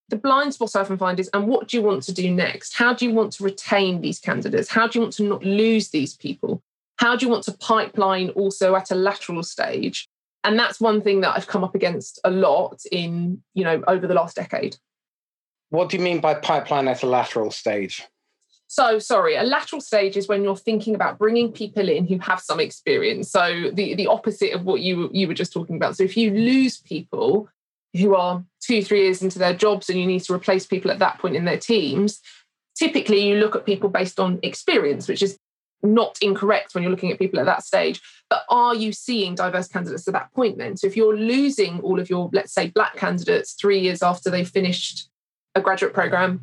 the 0.09 0.15
blind 0.15 0.53
spot 0.53 0.75
I 0.75 0.81
often 0.81 0.97
find 0.97 1.19
is, 1.19 1.29
and 1.33 1.47
what 1.47 1.67
do 1.67 1.77
you 1.77 1.83
want 1.83 2.03
to 2.03 2.13
do 2.13 2.31
next? 2.31 2.75
How 2.75 2.93
do 2.93 3.05
you 3.05 3.13
want 3.13 3.33
to 3.33 3.43
retain 3.43 4.01
these 4.01 4.19
candidates? 4.19 4.69
How 4.69 4.87
do 4.87 4.99
you 4.99 5.03
want 5.03 5.13
to 5.13 5.23
not 5.23 5.43
lose 5.43 5.89
these 5.89 6.15
people? 6.15 6.61
How 6.97 7.15
do 7.15 7.25
you 7.25 7.31
want 7.31 7.43
to 7.45 7.53
pipeline 7.53 8.29
also 8.31 8.75
at 8.75 8.91
a 8.91 8.95
lateral 8.95 9.43
stage? 9.43 10.07
And 10.43 10.57
that's 10.57 10.79
one 10.79 11.01
thing 11.01 11.21
that 11.21 11.35
I've 11.35 11.47
come 11.47 11.63
up 11.63 11.75
against 11.75 12.19
a 12.23 12.31
lot 12.31 12.81
in, 12.91 13.41
you 13.53 13.63
know, 13.63 13.83
over 13.87 14.07
the 14.07 14.13
last 14.13 14.35
decade. 14.35 14.77
What 15.69 15.89
do 15.89 15.97
you 15.97 16.03
mean 16.03 16.19
by 16.19 16.33
pipeline 16.33 16.87
at 16.87 17.03
a 17.03 17.07
lateral 17.07 17.51
stage? 17.51 18.03
So, 18.67 18.99
sorry, 18.99 19.35
a 19.35 19.43
lateral 19.43 19.81
stage 19.81 20.15
is 20.15 20.27
when 20.27 20.43
you're 20.43 20.55
thinking 20.55 20.93
about 20.93 21.17
bringing 21.17 21.51
people 21.51 21.89
in 21.89 22.05
who 22.05 22.19
have 22.19 22.39
some 22.39 22.59
experience. 22.59 23.29
So, 23.29 23.71
the, 23.73 23.95
the 23.95 24.07
opposite 24.07 24.53
of 24.53 24.63
what 24.63 24.81
you, 24.81 25.09
you 25.11 25.27
were 25.27 25.33
just 25.33 25.51
talking 25.51 25.75
about. 25.75 25.97
So, 25.97 26.03
if 26.03 26.15
you 26.15 26.31
lose 26.31 26.77
people 26.77 27.49
who 27.97 28.15
are 28.15 28.43
two, 28.61 28.83
three 28.83 29.03
years 29.03 29.21
into 29.21 29.39
their 29.39 29.53
jobs 29.53 29.89
and 29.89 29.99
you 29.99 30.05
need 30.05 30.21
to 30.23 30.33
replace 30.33 30.65
people 30.65 30.91
at 30.91 30.99
that 30.99 31.19
point 31.19 31.35
in 31.35 31.45
their 31.45 31.57
teams, 31.57 32.19
typically 32.77 33.27
you 33.27 33.35
look 33.35 33.55
at 33.55 33.65
people 33.65 33.89
based 33.89 34.19
on 34.19 34.39
experience, 34.43 35.07
which 35.07 35.21
is 35.21 35.37
not 35.81 36.17
incorrect 36.21 36.73
when 36.73 36.83
you're 36.83 36.91
looking 36.91 37.11
at 37.11 37.19
people 37.19 37.39
at 37.39 37.45
that 37.45 37.63
stage. 37.63 38.01
But 38.29 38.43
are 38.49 38.75
you 38.75 38.91
seeing 38.91 39.35
diverse 39.35 39.67
candidates 39.67 40.07
at 40.07 40.13
that 40.13 40.33
point 40.33 40.57
then? 40.57 40.77
So 40.77 40.87
if 40.87 40.95
you're 40.95 41.17
losing 41.17 41.79
all 41.81 41.99
of 41.99 42.09
your, 42.09 42.29
let's 42.33 42.53
say, 42.53 42.69
black 42.69 42.95
candidates 42.95 43.53
three 43.53 43.79
years 43.79 44.03
after 44.03 44.29
they've 44.29 44.47
finished 44.47 45.09
a 45.55 45.61
graduate 45.61 45.93
program, 45.93 46.41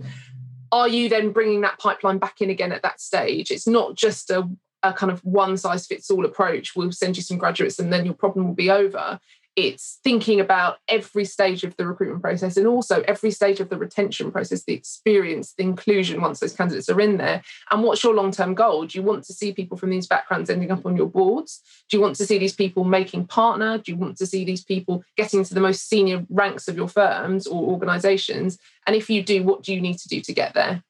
are 0.72 0.88
you 0.88 1.08
then 1.08 1.30
bringing 1.30 1.60
that 1.60 1.78
pipeline 1.78 2.18
back 2.18 2.40
in 2.40 2.50
again 2.50 2.72
at 2.72 2.82
that 2.82 3.00
stage? 3.00 3.50
It's 3.50 3.68
not 3.68 3.94
just 3.94 4.30
a, 4.30 4.48
a 4.82 4.92
kind 4.92 5.12
of 5.12 5.24
one 5.24 5.56
size 5.56 5.86
fits 5.86 6.10
all 6.10 6.24
approach. 6.24 6.74
We'll 6.74 6.92
send 6.92 7.16
you 7.16 7.22
some 7.22 7.38
graduates 7.38 7.78
and 7.78 7.92
then 7.92 8.04
your 8.04 8.14
problem 8.14 8.48
will 8.48 8.54
be 8.54 8.70
over 8.70 9.20
it's 9.56 9.98
thinking 10.04 10.38
about 10.38 10.78
every 10.86 11.24
stage 11.24 11.64
of 11.64 11.74
the 11.78 11.86
recruitment 11.86 12.20
process 12.20 12.58
and 12.58 12.66
also 12.66 13.02
every 13.08 13.30
stage 13.30 13.58
of 13.58 13.70
the 13.70 13.78
retention 13.78 14.30
process, 14.30 14.64
the 14.64 14.74
experience, 14.74 15.54
the 15.54 15.62
inclusion 15.62 16.20
once 16.20 16.40
those 16.40 16.52
candidates 16.52 16.90
are 16.90 17.00
in 17.00 17.16
there. 17.16 17.42
And 17.70 17.82
what's 17.82 18.04
your 18.04 18.14
long 18.14 18.30
term 18.32 18.54
goal? 18.54 18.84
Do 18.84 18.98
you 18.98 19.02
want 19.02 19.24
to 19.24 19.32
see 19.32 19.54
people 19.54 19.78
from 19.78 19.88
these 19.88 20.06
backgrounds 20.06 20.50
ending 20.50 20.70
up 20.70 20.84
on 20.84 20.94
your 20.94 21.08
boards? 21.08 21.62
Do 21.88 21.96
you 21.96 22.02
want 22.02 22.16
to 22.16 22.26
see 22.26 22.36
these 22.36 22.52
people 22.52 22.84
making 22.84 23.28
partner? 23.28 23.78
Do 23.78 23.90
you 23.90 23.96
want 23.96 24.18
to 24.18 24.26
see 24.26 24.44
these 24.44 24.62
people 24.62 25.02
getting 25.16 25.42
to 25.42 25.54
the 25.54 25.60
most 25.60 25.88
senior 25.88 26.26
ranks 26.28 26.68
of 26.68 26.76
your 26.76 26.88
firms 26.88 27.46
or 27.46 27.64
organizations? 27.64 28.58
And 28.86 28.94
if 28.94 29.08
you 29.08 29.22
do, 29.22 29.42
what 29.42 29.62
do 29.62 29.74
you 29.74 29.80
need 29.80 29.98
to 29.98 30.08
do 30.08 30.20
to 30.20 30.34
get 30.34 30.52
there? 30.52 30.82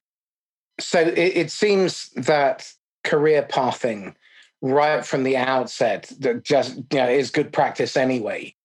So 0.80 1.00
it, 1.00 1.16
it 1.16 1.50
seems 1.52 2.10
that 2.16 2.72
career 3.04 3.42
pathing 3.42 4.16
right 4.60 5.06
from 5.06 5.22
the 5.22 5.36
outset 5.36 6.12
that 6.18 6.42
just 6.42 6.76
you 6.76 6.98
know 6.98 7.08
is 7.08 7.30
good 7.30 7.52
practice 7.52 7.96
anyway 7.96 8.55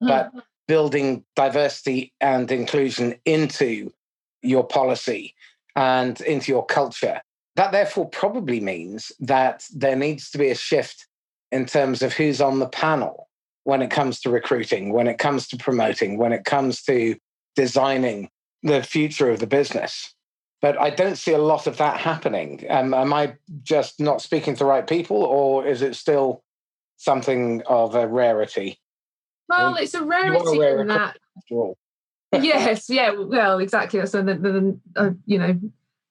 but 0.00 0.28
mm-hmm. 0.28 0.38
building 0.66 1.24
diversity 1.34 2.12
and 2.20 2.50
inclusion 2.50 3.14
into 3.24 3.92
your 4.42 4.64
policy 4.64 5.34
and 5.76 6.20
into 6.22 6.52
your 6.52 6.64
culture 6.64 7.20
that 7.56 7.72
therefore 7.72 8.08
probably 8.08 8.60
means 8.60 9.10
that 9.18 9.64
there 9.74 9.96
needs 9.96 10.30
to 10.30 10.38
be 10.38 10.48
a 10.48 10.54
shift 10.54 11.06
in 11.50 11.66
terms 11.66 12.02
of 12.02 12.12
who's 12.12 12.40
on 12.40 12.60
the 12.60 12.68
panel 12.68 13.28
when 13.64 13.82
it 13.82 13.90
comes 13.90 14.20
to 14.20 14.30
recruiting 14.30 14.92
when 14.92 15.08
it 15.08 15.18
comes 15.18 15.48
to 15.48 15.56
promoting 15.56 16.18
when 16.18 16.32
it 16.32 16.44
comes 16.44 16.82
to 16.82 17.16
designing 17.56 18.30
the 18.62 18.82
future 18.82 19.30
of 19.30 19.40
the 19.40 19.46
business 19.46 20.14
but 20.60 20.80
I 20.80 20.90
don't 20.90 21.16
see 21.16 21.32
a 21.32 21.38
lot 21.38 21.66
of 21.66 21.76
that 21.76 22.00
happening. 22.00 22.64
Um, 22.68 22.92
am 22.92 23.12
I 23.12 23.36
just 23.62 24.00
not 24.00 24.20
speaking 24.20 24.54
to 24.54 24.60
the 24.60 24.64
right 24.64 24.86
people, 24.86 25.22
or 25.22 25.66
is 25.66 25.82
it 25.82 25.94
still 25.94 26.42
something 26.96 27.62
of 27.66 27.94
a 27.94 28.08
rarity? 28.08 28.78
Well, 29.48 29.76
it's 29.76 29.94
a 29.94 30.04
rarity 30.04 30.58
a 30.58 30.80
in 30.80 30.88
that. 30.88 31.18
yes, 32.32 32.90
yeah, 32.90 33.12
well, 33.12 33.58
exactly. 33.58 34.04
So, 34.06 34.22
the, 34.22 34.34
the, 34.34 34.78
uh, 34.96 35.10
you 35.24 35.38
know, 35.38 35.58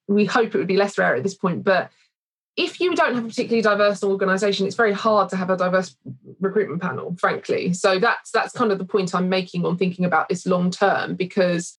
we 0.08 0.26
hope 0.26 0.56
it 0.56 0.58
would 0.58 0.68
be 0.68 0.78
less 0.78 0.98
rare 0.98 1.16
at 1.16 1.24
this 1.24 1.36
point, 1.36 1.64
but 1.64 1.92
if 2.58 2.80
you 2.80 2.96
don't 2.96 3.14
have 3.14 3.24
a 3.24 3.28
particularly 3.28 3.62
diverse 3.62 4.04
organization, 4.04 4.66
it's 4.66 4.76
very 4.76 4.92
hard 4.92 5.30
to 5.30 5.36
have 5.36 5.52
a 5.52 5.58
diverse 5.58 5.96
recruitment 6.40 6.82
panel, 6.82 7.16
frankly. 7.20 7.72
So 7.74 8.00
that's 8.00 8.32
that's 8.32 8.52
kind 8.52 8.72
of 8.72 8.80
the 8.80 8.86
point 8.86 9.14
I'm 9.14 9.30
making 9.30 9.64
on 9.64 9.78
thinking 9.78 10.06
about 10.06 10.28
this 10.28 10.48
long 10.48 10.72
term, 10.72 11.16
because 11.16 11.78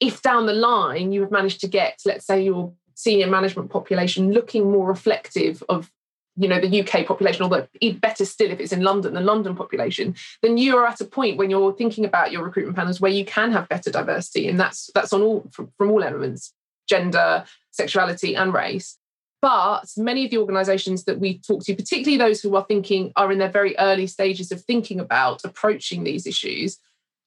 if 0.00 0.22
down 0.22 0.46
the 0.46 0.52
line 0.52 1.12
you 1.12 1.20
have 1.22 1.30
managed 1.30 1.60
to 1.60 1.68
get, 1.68 2.00
let's 2.04 2.26
say, 2.26 2.42
your 2.42 2.72
senior 2.94 3.28
management 3.28 3.70
population 3.70 4.32
looking 4.32 4.70
more 4.70 4.88
reflective 4.88 5.62
of 5.68 5.92
you 6.36 6.48
know 6.48 6.60
the 6.60 6.80
UK 6.80 7.06
population, 7.06 7.42
although 7.42 7.66
better 8.00 8.24
still 8.24 8.50
if 8.50 8.60
it's 8.60 8.72
in 8.72 8.82
London, 8.82 9.14
the 9.14 9.20
London 9.20 9.56
population, 9.56 10.14
then 10.42 10.58
you 10.58 10.76
are 10.76 10.86
at 10.86 11.00
a 11.00 11.04
point 11.04 11.36
when 11.36 11.50
you're 11.50 11.72
thinking 11.72 12.04
about 12.04 12.32
your 12.32 12.44
recruitment 12.44 12.76
panels 12.76 13.00
where 13.00 13.10
you 13.10 13.24
can 13.24 13.52
have 13.52 13.68
better 13.68 13.90
diversity, 13.90 14.48
and 14.48 14.60
that's 14.60 14.90
that's 14.94 15.12
on 15.12 15.22
all 15.22 15.48
from, 15.50 15.72
from 15.78 15.90
all 15.90 16.02
elements, 16.02 16.52
gender, 16.88 17.44
sexuality, 17.70 18.36
and 18.36 18.52
race. 18.52 18.98
But 19.42 19.92
many 19.96 20.24
of 20.24 20.30
the 20.30 20.38
organizations 20.38 21.04
that 21.04 21.20
we 21.20 21.38
talk 21.38 21.64
to, 21.64 21.74
particularly 21.74 22.16
those 22.16 22.40
who 22.40 22.56
are 22.56 22.64
thinking, 22.64 23.12
are 23.16 23.30
in 23.30 23.38
their 23.38 23.50
very 23.50 23.78
early 23.78 24.06
stages 24.06 24.50
of 24.50 24.62
thinking 24.62 24.98
about 24.98 25.44
approaching 25.44 26.04
these 26.04 26.26
issues, 26.26 26.78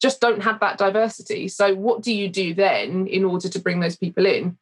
just 0.01 0.21
don't 0.21 0.43
have 0.43 0.59
that 0.59 0.77
diversity. 0.77 1.47
So, 1.47 1.75
what 1.75 2.01
do 2.01 2.13
you 2.13 2.29
do 2.29 2.53
then 2.53 3.07
in 3.07 3.23
order 3.23 3.49
to 3.49 3.59
bring 3.59 3.79
those 3.79 3.97
people 3.97 4.25
in? 4.25 4.57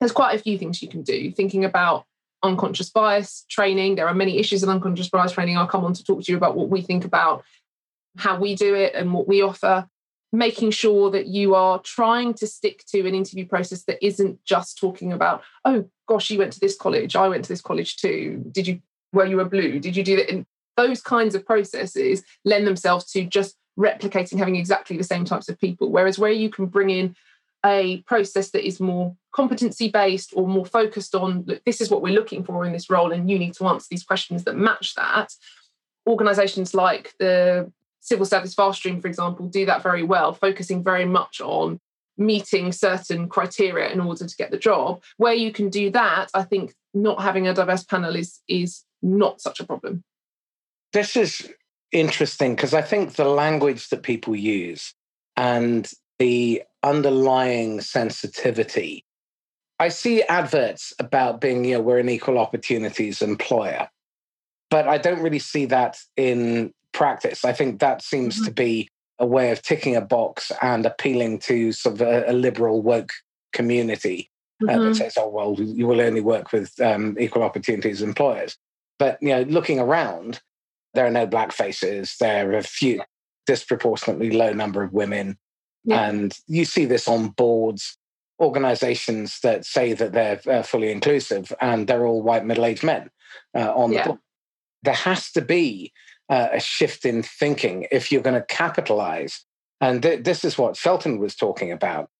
There's 0.00 0.12
quite 0.12 0.38
a 0.38 0.42
few 0.42 0.58
things 0.58 0.82
you 0.82 0.88
can 0.88 1.02
do. 1.02 1.30
Thinking 1.30 1.64
about 1.64 2.06
unconscious 2.44 2.90
bias 2.90 3.44
training, 3.48 3.96
there 3.96 4.06
are 4.06 4.14
many 4.14 4.38
issues 4.38 4.62
in 4.62 4.68
unconscious 4.68 5.08
bias 5.08 5.32
training. 5.32 5.56
I'll 5.56 5.66
come 5.66 5.84
on 5.84 5.94
to 5.94 6.04
talk 6.04 6.22
to 6.22 6.30
you 6.30 6.36
about 6.36 6.56
what 6.56 6.68
we 6.68 6.82
think 6.82 7.04
about 7.04 7.44
how 8.16 8.38
we 8.38 8.54
do 8.54 8.74
it 8.74 8.94
and 8.94 9.12
what 9.12 9.26
we 9.26 9.42
offer 9.42 9.88
making 10.34 10.72
sure 10.72 11.10
that 11.12 11.26
you 11.26 11.54
are 11.54 11.78
trying 11.80 12.34
to 12.34 12.46
stick 12.46 12.84
to 12.86 13.06
an 13.06 13.14
interview 13.14 13.46
process 13.46 13.84
that 13.84 14.04
isn't 14.04 14.44
just 14.44 14.76
talking 14.76 15.12
about, 15.12 15.42
oh 15.64 15.88
gosh, 16.08 16.28
you 16.28 16.38
went 16.38 16.52
to 16.52 16.60
this 16.60 16.76
college, 16.76 17.14
I 17.14 17.28
went 17.28 17.44
to 17.44 17.48
this 17.48 17.60
college 17.60 17.96
too. 17.96 18.44
Did 18.50 18.66
you 18.66 18.80
were 19.12 19.26
you 19.26 19.38
a 19.38 19.44
blue? 19.44 19.78
Did 19.78 19.96
you 19.96 20.02
do 20.02 20.16
that? 20.16 20.28
And 20.28 20.44
those 20.76 21.00
kinds 21.00 21.36
of 21.36 21.46
processes 21.46 22.24
lend 22.44 22.66
themselves 22.66 23.10
to 23.12 23.24
just 23.24 23.54
replicating 23.78 24.38
having 24.38 24.56
exactly 24.56 24.96
the 24.96 25.04
same 25.04 25.24
types 25.24 25.48
of 25.48 25.58
people. 25.58 25.90
Whereas 25.90 26.18
where 26.18 26.32
you 26.32 26.50
can 26.50 26.66
bring 26.66 26.90
in 26.90 27.14
a 27.64 27.98
process 28.02 28.50
that 28.50 28.66
is 28.66 28.80
more 28.80 29.16
competency 29.34 29.88
based 29.88 30.32
or 30.34 30.46
more 30.46 30.64
focused 30.64 31.14
on 31.14 31.44
look, 31.46 31.62
this 31.64 31.80
is 31.80 31.90
what 31.90 32.02
we're 32.02 32.14
looking 32.14 32.44
for 32.44 32.64
in 32.64 32.72
this 32.72 32.88
role, 32.88 33.12
and 33.12 33.28
you 33.28 33.38
need 33.38 33.54
to 33.54 33.66
answer 33.66 33.86
these 33.90 34.04
questions 34.04 34.44
that 34.44 34.56
match 34.56 34.94
that. 34.94 35.32
Organizations 36.06 36.74
like 36.74 37.14
the 37.18 37.70
civil 38.00 38.26
service 38.26 38.54
fast 38.54 38.78
stream, 38.78 39.00
for 39.00 39.08
example, 39.08 39.48
do 39.48 39.66
that 39.66 39.82
very 39.82 40.02
well, 40.02 40.32
focusing 40.34 40.84
very 40.84 41.04
much 41.04 41.40
on 41.40 41.80
meeting 42.16 42.70
certain 42.70 43.28
criteria 43.28 43.90
in 43.90 44.00
order 44.00 44.26
to 44.26 44.36
get 44.36 44.50
the 44.50 44.58
job. 44.58 45.02
Where 45.16 45.34
you 45.34 45.52
can 45.52 45.68
do 45.68 45.90
that, 45.90 46.30
I 46.34 46.42
think 46.42 46.74
not 46.92 47.20
having 47.20 47.48
a 47.48 47.54
diverse 47.54 47.82
panel 47.82 48.14
is 48.14 48.40
is 48.48 48.84
not 49.02 49.40
such 49.40 49.60
a 49.60 49.64
problem. 49.64 50.04
This 50.92 51.16
is 51.16 51.52
interesting 51.90 52.54
because 52.54 52.74
I 52.74 52.82
think 52.82 53.14
the 53.14 53.24
language 53.24 53.88
that 53.88 54.02
people 54.02 54.36
use 54.36 54.94
and 55.36 55.90
the 56.18 56.62
underlying 56.84 57.80
sensitivity. 57.80 59.04
I 59.78 59.88
see 59.88 60.22
adverts 60.22 60.92
about 60.98 61.40
being, 61.40 61.64
you 61.64 61.74
know, 61.74 61.80
we're 61.80 61.98
an 61.98 62.08
equal 62.08 62.38
opportunities 62.38 63.22
employer, 63.22 63.88
but 64.70 64.88
I 64.88 64.98
don't 64.98 65.22
really 65.22 65.40
see 65.40 65.66
that 65.66 65.98
in 66.16 66.72
practice. 66.92 67.44
I 67.44 67.52
think 67.52 67.80
that 67.80 68.02
seems 68.02 68.36
mm-hmm. 68.36 68.44
to 68.46 68.50
be 68.52 68.88
a 69.18 69.26
way 69.26 69.50
of 69.50 69.62
ticking 69.62 69.96
a 69.96 70.00
box 70.00 70.50
and 70.62 70.86
appealing 70.86 71.38
to 71.40 71.72
sort 71.72 71.96
of 71.96 72.00
a, 72.02 72.30
a 72.30 72.32
liberal 72.32 72.82
woke 72.82 73.12
community 73.52 74.30
mm-hmm. 74.62 74.70
uh, 74.70 74.72
that 74.82 74.84
mm-hmm. 74.84 74.92
says, 74.94 75.14
"Oh 75.16 75.28
well, 75.28 75.54
you 75.58 75.86
will 75.86 76.00
only 76.00 76.20
work 76.20 76.52
with 76.52 76.78
um, 76.80 77.16
equal 77.18 77.42
opportunities 77.42 78.02
employers." 78.02 78.56
But 78.98 79.18
you 79.20 79.30
know, 79.30 79.42
looking 79.42 79.78
around, 79.78 80.40
there 80.94 81.06
are 81.06 81.10
no 81.10 81.26
black 81.26 81.52
faces. 81.52 82.16
There 82.20 82.52
are 82.52 82.58
a 82.58 82.62
few 82.62 83.02
disproportionately 83.46 84.30
low 84.30 84.52
number 84.52 84.82
of 84.82 84.92
women, 84.92 85.38
yeah. 85.84 86.08
and 86.08 86.36
you 86.46 86.64
see 86.64 86.84
this 86.84 87.08
on 87.08 87.28
boards. 87.28 87.96
Organizations 88.40 89.40
that 89.40 89.64
say 89.64 89.92
that 89.92 90.12
they're 90.12 90.40
uh, 90.46 90.62
fully 90.62 90.90
inclusive 90.90 91.52
and 91.60 91.86
they're 91.86 92.06
all 92.06 92.22
white 92.22 92.44
middle 92.44 92.64
aged 92.64 92.82
men 92.82 93.10
uh, 93.54 93.72
on 93.74 93.92
yeah. 93.92 94.02
the 94.02 94.08
board. 94.08 94.20
There 94.82 94.94
has 94.94 95.30
to 95.32 95.40
be 95.40 95.92
uh, 96.28 96.48
a 96.52 96.60
shift 96.60 97.04
in 97.04 97.22
thinking 97.22 97.86
if 97.90 98.10
you're 98.10 98.22
going 98.22 98.40
to 98.40 98.46
capitalize. 98.46 99.44
And 99.80 100.02
th- 100.02 100.24
this 100.24 100.44
is 100.44 100.58
what 100.58 100.76
Shelton 100.76 101.18
was 101.18 101.34
talking 101.34 101.70
about. 101.70 102.10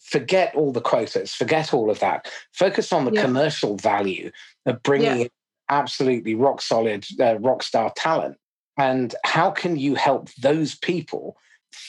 Forget 0.00 0.54
all 0.54 0.70
the 0.72 0.82
quotas, 0.82 1.32
forget 1.32 1.72
all 1.72 1.90
of 1.90 2.00
that. 2.00 2.30
Focus 2.52 2.92
on 2.92 3.06
the 3.06 3.12
yeah. 3.12 3.22
commercial 3.22 3.76
value 3.76 4.30
of 4.66 4.82
bringing 4.82 5.20
yeah. 5.20 5.26
absolutely 5.70 6.34
rock 6.34 6.60
solid, 6.60 7.06
uh, 7.18 7.38
rock 7.38 7.62
star 7.62 7.92
talent. 7.96 8.36
And 8.76 9.14
how 9.24 9.50
can 9.50 9.76
you 9.76 9.94
help 9.94 10.30
those 10.34 10.74
people 10.74 11.36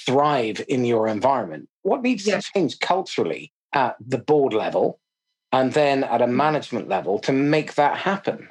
thrive 0.05 0.63
in 0.69 0.85
your 0.85 1.07
environment? 1.07 1.67
What 1.81 2.03
needs 2.03 2.23
to 2.25 2.41
change 2.41 2.79
culturally 2.79 3.51
at 3.75 3.97
the 4.05 4.17
board 4.17 4.53
level 4.53 4.99
and 5.51 5.73
then 5.73 6.03
at 6.03 6.21
a 6.21 6.25
mm. 6.25 6.33
management 6.33 6.87
level 6.89 7.19
to 7.19 7.31
make 7.31 7.75
that 7.75 7.97
happen? 7.97 8.49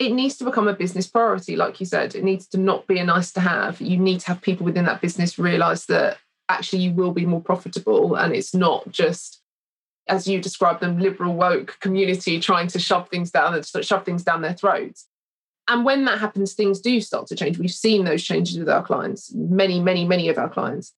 it 0.00 0.12
needs 0.14 0.38
to 0.38 0.44
become 0.44 0.66
a 0.66 0.72
business 0.72 1.06
priority 1.06 1.56
like 1.56 1.78
you 1.78 1.84
said. 1.84 2.14
It 2.14 2.24
needs 2.24 2.48
to 2.48 2.58
not 2.58 2.86
be 2.86 2.98
a 2.98 3.04
nice 3.04 3.32
to 3.32 3.40
have. 3.40 3.82
You 3.82 3.98
need 3.98 4.20
to 4.20 4.28
have 4.28 4.40
people 4.40 4.64
within 4.64 4.86
that 4.86 5.02
business 5.02 5.38
realize 5.38 5.84
that 5.86 6.16
actually 6.48 6.82
you 6.82 6.92
will 6.92 7.12
be 7.12 7.26
more 7.26 7.42
profitable 7.42 8.16
and 8.16 8.34
it's 8.34 8.54
not 8.54 8.90
just 8.90 9.42
as 10.08 10.26
you 10.26 10.40
describe 10.40 10.80
them 10.80 10.98
liberal 10.98 11.34
woke 11.34 11.76
community 11.80 12.40
trying 12.40 12.66
to 12.68 12.78
shove 12.78 13.08
things 13.10 13.30
down 13.30 13.62
shove 13.82 14.04
things 14.04 14.24
down 14.24 14.40
their 14.40 14.54
throats. 14.54 15.06
And 15.68 15.84
when 15.84 16.06
that 16.06 16.18
happens 16.18 16.54
things 16.54 16.80
do 16.80 16.98
start 17.02 17.26
to 17.26 17.36
change. 17.36 17.58
We've 17.58 17.70
seen 17.70 18.06
those 18.06 18.24
changes 18.24 18.58
with 18.58 18.70
our 18.70 18.82
clients 18.82 19.30
many 19.34 19.80
many 19.80 20.06
many 20.06 20.30
of 20.30 20.38
our 20.38 20.48
clients 20.48 20.94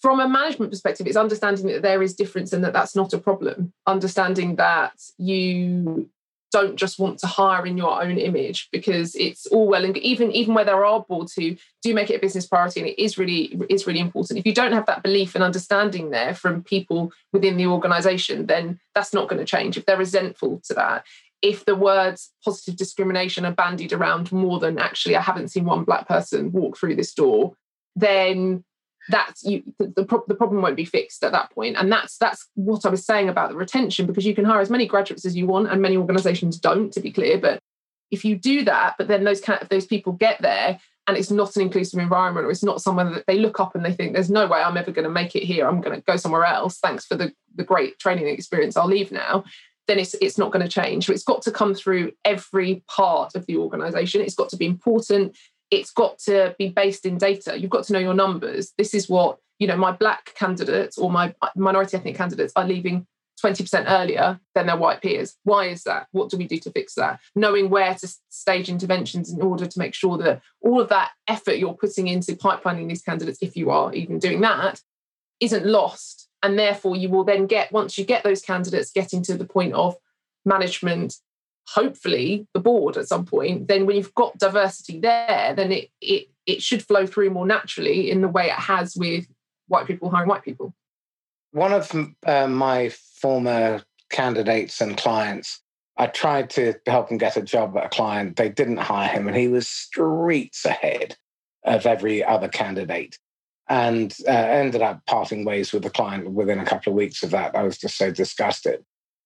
from 0.00 0.20
a 0.20 0.28
management 0.28 0.72
perspective 0.72 1.06
it's 1.06 1.16
understanding 1.16 1.66
that 1.66 1.82
there 1.82 2.02
is 2.02 2.14
difference 2.14 2.52
and 2.52 2.64
that 2.64 2.72
that's 2.72 2.96
not 2.96 3.12
a 3.12 3.18
problem. 3.18 3.72
Understanding 3.86 4.56
that 4.56 4.92
you 5.18 6.08
don't 6.52 6.74
just 6.74 6.98
want 6.98 7.18
to 7.20 7.28
hire 7.28 7.64
in 7.64 7.76
your 7.76 8.02
own 8.02 8.18
image 8.18 8.68
because 8.72 9.14
it's 9.14 9.46
all 9.46 9.68
well 9.68 9.84
and 9.84 9.96
even 9.98 10.32
even 10.32 10.52
where 10.54 10.64
there 10.64 10.84
are 10.84 11.04
boards 11.08 11.32
who 11.32 11.56
do 11.82 11.94
make 11.94 12.10
it 12.10 12.16
a 12.16 12.18
business 12.18 12.46
priority 12.46 12.80
and 12.80 12.88
it 12.88 13.00
is 13.00 13.16
really 13.16 13.56
is 13.68 13.86
really 13.86 14.00
important. 14.00 14.38
If 14.38 14.46
you 14.46 14.54
don't 14.54 14.72
have 14.72 14.86
that 14.86 15.02
belief 15.02 15.34
and 15.34 15.44
understanding 15.44 16.10
there 16.10 16.34
from 16.34 16.64
people 16.64 17.12
within 17.32 17.56
the 17.56 17.66
organization 17.66 18.46
then 18.46 18.80
that's 18.94 19.14
not 19.14 19.28
going 19.28 19.38
to 19.38 19.46
change. 19.46 19.76
If 19.76 19.86
they're 19.86 19.96
resentful 19.96 20.60
to 20.64 20.74
that 20.74 21.06
if 21.42 21.64
the 21.64 21.74
words 21.74 22.32
positive 22.44 22.76
discrimination 22.76 23.46
are 23.46 23.52
bandied 23.52 23.92
around 23.92 24.30
more 24.30 24.58
than 24.58 24.78
actually 24.78 25.16
i 25.16 25.22
haven't 25.22 25.48
seen 25.48 25.64
one 25.64 25.84
black 25.84 26.06
person 26.06 26.52
walk 26.52 26.76
through 26.76 26.94
this 26.94 27.14
door 27.14 27.54
then 27.96 28.62
that's 29.08 29.42
you 29.44 29.62
the, 29.78 29.86
the, 29.86 30.22
the, 30.28 30.34
problem 30.34 30.62
won't 30.62 30.76
be 30.76 30.84
fixed 30.84 31.24
at 31.24 31.32
that 31.32 31.50
point. 31.50 31.76
And 31.76 31.90
that's 31.90 32.18
that's 32.18 32.46
what 32.54 32.84
i 32.84 32.88
was 32.88 33.04
saying 33.04 33.28
about 33.28 33.50
the 33.50 33.56
retention 33.56 34.06
because 34.06 34.26
you 34.26 34.34
can 34.34 34.44
hire 34.44 34.60
as 34.60 34.70
many 34.70 34.86
graduates 34.86 35.24
as 35.24 35.36
you 35.36 35.46
want 35.46 35.70
and 35.70 35.80
many 35.80 35.96
organizations 35.96 36.58
don't 36.58 36.92
to 36.92 37.00
be 37.00 37.10
clear. 37.10 37.38
But 37.38 37.60
if 38.10 38.24
you 38.24 38.36
do 38.36 38.64
that 38.64 38.96
but 38.98 39.08
then 39.08 39.24
those 39.24 39.40
kind 39.40 39.62
of 39.62 39.68
those 39.68 39.86
people 39.86 40.12
get 40.12 40.40
there 40.42 40.78
and 41.06 41.16
it's 41.16 41.30
not 41.30 41.56
an 41.56 41.62
inclusive 41.62 41.98
environment 41.98 42.46
or 42.46 42.50
it's 42.50 42.62
not 42.62 42.80
somewhere 42.80 43.08
that 43.10 43.26
they 43.26 43.38
look 43.38 43.58
up 43.58 43.74
and 43.74 43.84
they 43.84 43.92
think 43.92 44.12
there's 44.12 44.30
no 44.30 44.46
way 44.46 44.60
i'm 44.60 44.76
ever 44.76 44.92
going 44.92 45.04
to 45.04 45.10
make 45.10 45.34
it 45.34 45.42
here. 45.42 45.66
I'm 45.66 45.80
going 45.80 45.96
to 45.96 46.04
go 46.04 46.16
somewhere 46.16 46.44
else. 46.44 46.78
Thanks 46.78 47.06
for 47.06 47.16
the, 47.16 47.32
the 47.54 47.64
great 47.64 47.98
training 47.98 48.28
experience. 48.28 48.76
I'll 48.76 48.86
leave 48.86 49.10
now. 49.10 49.44
Then 49.88 49.98
it's 49.98 50.14
it's 50.14 50.38
not 50.38 50.52
going 50.52 50.64
to 50.64 50.70
change. 50.70 51.06
So 51.06 51.12
it's 51.12 51.24
got 51.24 51.42
to 51.42 51.50
come 51.50 51.74
through 51.74 52.12
every 52.24 52.84
part 52.86 53.34
of 53.34 53.46
the 53.46 53.56
organization. 53.56 54.20
It's 54.20 54.36
got 54.36 54.50
to 54.50 54.56
be 54.56 54.66
important 54.66 55.36
it's 55.70 55.90
got 55.92 56.18
to 56.20 56.54
be 56.58 56.68
based 56.68 57.06
in 57.06 57.18
data. 57.18 57.58
You've 57.58 57.70
got 57.70 57.84
to 57.84 57.92
know 57.92 57.98
your 57.98 58.14
numbers. 58.14 58.72
This 58.76 58.94
is 58.94 59.08
what, 59.08 59.38
you 59.58 59.66
know, 59.66 59.76
my 59.76 59.92
black 59.92 60.34
candidates 60.34 60.98
or 60.98 61.10
my 61.10 61.34
minority 61.54 61.96
ethnic 61.96 62.16
candidates 62.16 62.52
are 62.56 62.66
leaving 62.66 63.06
20% 63.42 63.84
earlier 63.88 64.38
than 64.54 64.66
their 64.66 64.76
white 64.76 65.00
peers. 65.00 65.36
Why 65.44 65.66
is 65.66 65.84
that? 65.84 66.08
What 66.12 66.30
do 66.30 66.36
we 66.36 66.46
do 66.46 66.58
to 66.58 66.70
fix 66.70 66.94
that? 66.94 67.20
Knowing 67.34 67.70
where 67.70 67.94
to 67.94 68.14
stage 68.28 68.68
interventions 68.68 69.32
in 69.32 69.40
order 69.40 69.66
to 69.66 69.78
make 69.78 69.94
sure 69.94 70.18
that 70.18 70.42
all 70.60 70.80
of 70.80 70.88
that 70.88 71.12
effort 71.26 71.54
you're 71.54 71.74
putting 71.74 72.08
into 72.08 72.34
pipelining 72.34 72.88
these 72.88 73.02
candidates, 73.02 73.38
if 73.40 73.56
you 73.56 73.70
are 73.70 73.92
even 73.94 74.18
doing 74.18 74.40
that, 74.40 74.82
isn't 75.40 75.64
lost. 75.64 76.28
And 76.42 76.58
therefore, 76.58 76.96
you 76.96 77.08
will 77.08 77.24
then 77.24 77.46
get, 77.46 77.72
once 77.72 77.96
you 77.96 78.04
get 78.04 78.24
those 78.24 78.42
candidates 78.42 78.90
getting 78.90 79.22
to 79.24 79.36
the 79.36 79.44
point 79.44 79.74
of 79.74 79.96
management 80.44 81.16
hopefully 81.74 82.46
the 82.54 82.60
board 82.60 82.96
at 82.96 83.08
some 83.08 83.24
point 83.24 83.68
then 83.68 83.86
when 83.86 83.96
you've 83.96 84.14
got 84.14 84.36
diversity 84.38 84.98
there 84.98 85.54
then 85.56 85.70
it 85.72 85.88
it 86.00 86.28
it 86.46 86.62
should 86.62 86.82
flow 86.82 87.06
through 87.06 87.30
more 87.30 87.46
naturally 87.46 88.10
in 88.10 88.20
the 88.20 88.28
way 88.28 88.46
it 88.46 88.52
has 88.52 88.96
with 88.96 89.26
white 89.68 89.86
people 89.86 90.10
hiring 90.10 90.28
white 90.28 90.42
people. 90.42 90.74
One 91.52 91.72
of 91.72 91.92
uh, 92.26 92.48
my 92.48 92.88
former 92.88 93.82
candidates 94.10 94.80
and 94.80 94.96
clients 94.96 95.62
i 96.00 96.06
tried 96.06 96.48
to 96.48 96.74
help 96.86 97.10
him 97.10 97.18
get 97.18 97.36
a 97.36 97.42
job 97.42 97.76
at 97.76 97.84
a 97.84 97.88
client. 97.90 98.36
They 98.36 98.48
didn't 98.48 98.78
hire 98.78 99.08
him 99.08 99.28
and 99.28 99.36
he 99.36 99.48
was 99.48 99.68
streets 99.68 100.64
ahead 100.64 101.16
of 101.64 101.84
every 101.84 102.24
other 102.24 102.48
candidate. 102.48 103.18
And 103.68 104.16
uh, 104.26 104.30
ended 104.30 104.80
up 104.80 105.04
parting 105.06 105.44
ways 105.44 105.72
with 105.72 105.82
the 105.82 105.90
client 105.90 106.32
within 106.32 106.58
a 106.58 106.64
couple 106.64 106.90
of 106.92 106.96
weeks 106.96 107.22
of 107.22 107.30
that. 107.32 107.54
I 107.54 107.62
was 107.62 107.76
just 107.76 107.98
so 107.98 108.10
disgusted. 108.10 108.82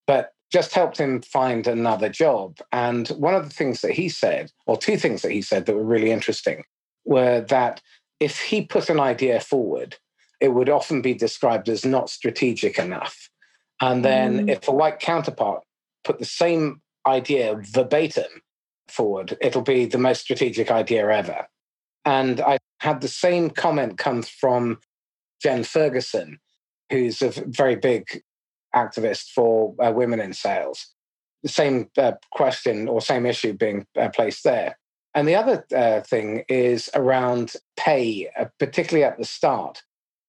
But 0.06 0.32
just 0.52 0.74
helped 0.74 0.98
him 0.98 1.20
find 1.22 1.66
another 1.66 2.08
job. 2.08 2.58
And 2.72 3.08
one 3.08 3.34
of 3.34 3.48
the 3.48 3.54
things 3.54 3.80
that 3.80 3.92
he 3.92 4.08
said, 4.08 4.52
or 4.66 4.76
two 4.76 4.96
things 4.96 5.22
that 5.22 5.32
he 5.32 5.42
said 5.42 5.66
that 5.66 5.74
were 5.74 5.84
really 5.84 6.10
interesting, 6.10 6.64
were 7.04 7.40
that 7.42 7.80
if 8.20 8.40
he 8.40 8.64
put 8.64 8.88
an 8.88 9.00
idea 9.00 9.40
forward, 9.40 9.96
it 10.40 10.48
would 10.48 10.68
often 10.68 11.02
be 11.02 11.14
described 11.14 11.68
as 11.68 11.84
not 11.84 12.10
strategic 12.10 12.78
enough. 12.78 13.28
And 13.80 14.04
then 14.04 14.46
mm. 14.46 14.50
if 14.50 14.68
a 14.68 14.72
white 14.72 15.00
counterpart 15.00 15.62
put 16.04 16.18
the 16.18 16.24
same 16.24 16.80
idea 17.06 17.56
verbatim 17.60 18.42
forward, 18.88 19.36
it'll 19.40 19.62
be 19.62 19.86
the 19.86 19.98
most 19.98 20.22
strategic 20.22 20.70
idea 20.70 21.08
ever. 21.10 21.46
And 22.04 22.40
I 22.40 22.58
had 22.80 23.00
the 23.00 23.08
same 23.08 23.50
comment 23.50 23.98
come 23.98 24.22
from 24.22 24.78
Jen 25.42 25.64
Ferguson, 25.64 26.38
who's 26.90 27.22
a 27.22 27.30
very 27.30 27.76
big 27.76 28.22
activist 28.74 29.30
for 29.30 29.74
uh, 29.82 29.92
women 29.92 30.20
in 30.20 30.32
sales. 30.32 30.88
The 31.42 31.48
same 31.48 31.90
uh, 31.98 32.12
question 32.32 32.88
or 32.88 33.00
same 33.00 33.26
issue 33.26 33.52
being 33.52 33.86
uh, 33.98 34.08
placed 34.08 34.44
there. 34.44 34.78
And 35.14 35.28
the 35.28 35.36
other 35.36 35.64
uh, 35.74 36.00
thing 36.00 36.44
is 36.48 36.90
around 36.94 37.54
pay, 37.76 38.28
uh, 38.38 38.46
particularly 38.58 39.04
at 39.04 39.18
the 39.18 39.24
start. 39.24 39.82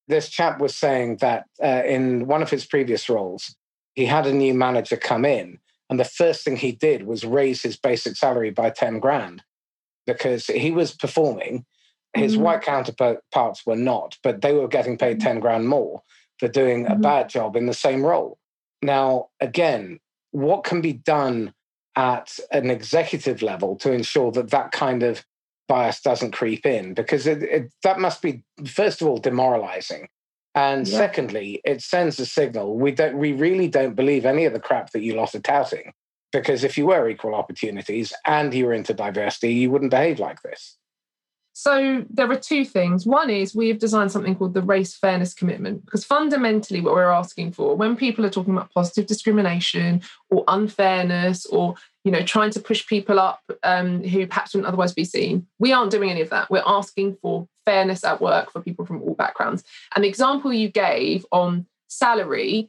This 0.08 0.30
chap 0.30 0.60
was 0.60 0.76
saying 0.76 1.18
that 1.18 1.46
uh, 1.64 1.82
in 1.86 2.28
one 2.28 2.44
of 2.44 2.52
his 2.52 2.66
previous 2.66 3.10
roles, 3.10 3.56
he 3.96 4.06
had 4.06 4.28
a 4.28 4.34
new 4.34 4.54
manager 4.54 4.98
come 4.98 5.26
in, 5.26 5.60
and 5.90 6.00
the 6.00 6.06
first 6.06 6.44
thing 6.44 6.58
he 6.58 6.72
did 6.72 7.08
was 7.08 7.26
raise 7.26 7.64
his 7.64 7.78
basic 7.78 8.16
salary 8.16 8.52
by 8.52 8.70
10 8.70 9.00
grand 9.00 9.42
because 10.06 10.46
he 10.46 10.70
was 10.70 10.94
performing. 10.94 11.66
His 12.14 12.34
mm-hmm. 12.34 12.44
white 12.44 12.62
counterparts 12.62 13.66
were 13.66 13.76
not, 13.76 14.18
but 14.22 14.42
they 14.42 14.54
were 14.54 14.68
getting 14.68 14.98
paid 14.98 15.18
mm-hmm. 15.18 15.28
10 15.28 15.40
grand 15.40 15.68
more 15.68 16.04
for 16.40 16.48
doing 16.48 16.84
mm-hmm. 16.84 16.94
a 16.94 17.00
bad 17.00 17.30
job 17.30 17.56
in 17.56 17.66
the 17.66 17.74
same 17.74 18.06
role. 18.06 18.38
Now, 18.82 19.30
again, 19.40 20.00
what 20.32 20.64
can 20.64 20.82
be 20.82 20.94
done 20.94 21.54
at 21.96 22.40
an 22.52 22.70
executive 22.70 23.42
level 23.42 23.76
to 23.78 23.92
ensure 23.92 24.32
that 24.34 24.52
that 24.52 24.72
kind 24.72 25.02
of 25.02 25.26
bias 25.68 26.02
doesn't 26.02 26.32
creep 26.32 26.66
in? 26.66 26.94
Because 26.94 27.26
it, 27.26 27.44
it, 27.44 27.72
that 27.84 28.00
must 28.00 28.22
be, 28.22 28.44
first 28.66 29.02
of 29.02 29.08
all, 29.08 29.18
demoralizing. 29.18 30.08
And 30.54 30.88
yeah. 30.88 30.98
secondly, 30.98 31.62
it 31.66 31.82
sends 31.82 32.20
a 32.20 32.26
signal 32.26 32.78
we 32.78 32.92
don't 32.92 33.18
we 33.18 33.34
really 33.34 33.68
don't 33.68 33.94
believe 33.94 34.26
any 34.26 34.46
of 34.46 34.54
the 34.54 34.60
crap 34.60 34.92
that 34.92 35.02
you 35.02 35.16
lot 35.16 35.36
are 35.36 35.42
touting. 35.42 35.92
Because 36.32 36.64
if 36.64 36.78
you 36.78 36.88
were 36.88 37.10
equal 37.10 37.36
opportunities 37.36 38.14
and 38.26 38.54
you 38.54 38.66
were 38.66 38.74
into 38.74 38.94
diversity, 38.94 39.54
you 39.54 39.70
wouldn't 39.70 39.92
behave 39.92 40.20
like 40.20 40.42
this. 40.42 40.78
So 41.58 42.04
there 42.10 42.30
are 42.30 42.36
two 42.36 42.66
things. 42.66 43.06
One 43.06 43.30
is 43.30 43.56
we 43.56 43.70
have 43.70 43.80
designed 43.80 44.12
something 44.12 44.36
called 44.36 44.54
the 44.54 44.62
race 44.62 44.94
fairness 44.94 45.34
commitment 45.34 45.86
because 45.86 46.04
fundamentally 46.04 46.82
what 46.82 46.94
we're 46.94 47.10
asking 47.10 47.54
for 47.54 47.78
when 47.78 47.96
people 47.96 48.26
are 48.26 48.30
talking 48.30 48.54
about 48.54 48.74
positive 48.74 49.08
discrimination 49.08 50.02
or 50.30 50.44
unfairness 50.50 51.46
or 51.46 51.76
you 52.04 52.12
know 52.12 52.22
trying 52.24 52.52
to 52.52 52.60
push 52.60 52.86
people 52.86 53.22
up 53.22 53.40
um, 53.64 54.04
who 54.04 54.28
perhaps 54.28 54.54
wouldn't 54.54 54.68
otherwise 54.68 54.94
be 54.94 55.06
seen, 55.06 55.48
we 55.58 55.72
aren't 55.72 55.92
doing 55.92 56.12
any 56.12 56.20
of 56.20 56.30
that. 56.30 56.50
We're 56.50 56.62
asking 56.66 57.16
for 57.22 57.48
fairness 57.64 58.04
at 58.04 58.20
work 58.20 58.52
for 58.52 58.62
people 58.62 58.86
from 58.86 59.02
all 59.02 59.16
backgrounds. 59.16 59.64
And 59.96 60.04
the 60.04 60.10
example 60.10 60.52
you 60.52 60.68
gave 60.68 61.26
on 61.32 61.68
salary 61.88 62.68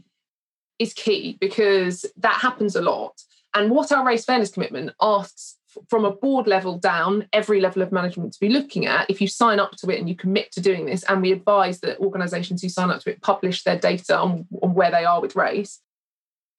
is 0.79 0.95
key 0.95 1.37
because 1.41 2.07
that 2.19 2.37
happens 2.37 2.77
a 2.77 2.83
lot. 2.83 3.21
And 3.53 3.73
what 3.73 3.91
our 3.91 4.07
race 4.07 4.25
fairness 4.25 4.53
commitment 4.53 4.93
asks 5.03 5.56
from 5.89 6.05
a 6.05 6.11
board 6.11 6.47
level 6.47 6.79
down, 6.79 7.29
every 7.33 7.61
level 7.61 7.83
of 7.83 7.93
management 7.93 8.33
to 8.33 8.41
be 8.41 8.49
looking 8.49 8.87
at. 8.87 9.09
If 9.11 9.21
you 9.21 9.29
sign 9.29 9.61
up 9.61 9.73
to 9.77 9.91
it 9.91 9.99
and 9.99 10.09
you 10.09 10.15
commit 10.15 10.53
to 10.53 10.61
doing 10.61 10.87
this, 10.87 11.03
and 11.05 11.23
we 11.23 11.33
advise 11.33 11.81
that 11.81 11.99
organizations 11.99 12.63
who 12.63 12.69
sign 12.69 12.91
up 12.91 13.01
to 13.03 13.11
it 13.11 13.23
publish 13.23 13.65
their 13.65 13.79
data 13.79 14.19
on, 14.19 14.47
on 14.63 14.75
where 14.75 14.91
they 14.91 15.05
are 15.05 15.21
with 15.21 15.37
race, 15.37 15.81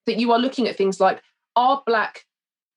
that 0.06 0.18
you 0.18 0.32
are 0.32 0.38
looking 0.38 0.68
at 0.68 0.76
things 0.76 1.00
like 1.00 1.22
are 1.56 1.82
Black 1.86 2.24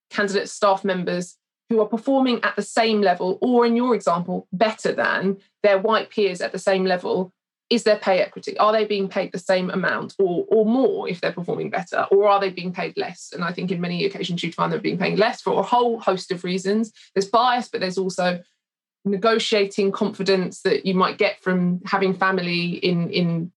candidate 0.09 0.49
staff 0.49 0.83
members 0.83 1.37
who 1.69 1.79
are 1.79 1.87
performing 1.87 2.43
at 2.43 2.55
the 2.55 2.61
same 2.61 3.01
level, 3.01 3.37
or 3.41 3.65
in 3.65 3.75
your 3.75 3.95
example, 3.95 4.47
better 4.51 4.91
than 4.91 5.37
their 5.63 5.79
white 5.79 6.09
peers 6.09 6.41
at 6.41 6.51
the 6.51 6.59
same 6.59 6.83
level 6.83 7.31
is 7.71 7.83
there 7.83 7.95
pay 7.95 8.19
equity? 8.19 8.57
Are 8.57 8.73
they 8.73 8.83
being 8.83 9.07
paid 9.07 9.31
the 9.31 9.39
same 9.39 9.69
amount 9.69 10.13
or, 10.19 10.45
or 10.49 10.65
more 10.65 11.07
if 11.07 11.21
they're 11.21 11.31
performing 11.31 11.69
better? 11.69 12.05
Or 12.11 12.27
are 12.27 12.39
they 12.39 12.49
being 12.49 12.73
paid 12.73 12.97
less? 12.97 13.31
And 13.33 13.45
I 13.45 13.53
think 13.53 13.71
in 13.71 13.79
many 13.79 14.03
occasions 14.03 14.43
you'd 14.43 14.53
find 14.53 14.71
they're 14.71 14.79
being 14.79 14.97
paid 14.97 15.17
less 15.17 15.41
for 15.41 15.57
a 15.57 15.63
whole 15.63 15.97
host 15.97 16.33
of 16.33 16.43
reasons. 16.43 16.91
There's 17.15 17.29
bias, 17.29 17.69
but 17.69 17.79
there's 17.79 17.97
also 17.97 18.41
negotiating 19.05 19.93
confidence 19.93 20.61
that 20.63 20.85
you 20.85 20.93
might 20.93 21.17
get 21.17 21.41
from 21.41 21.79
having 21.85 22.13
family 22.13 22.71
in, 22.71 23.09
in 23.09 23.53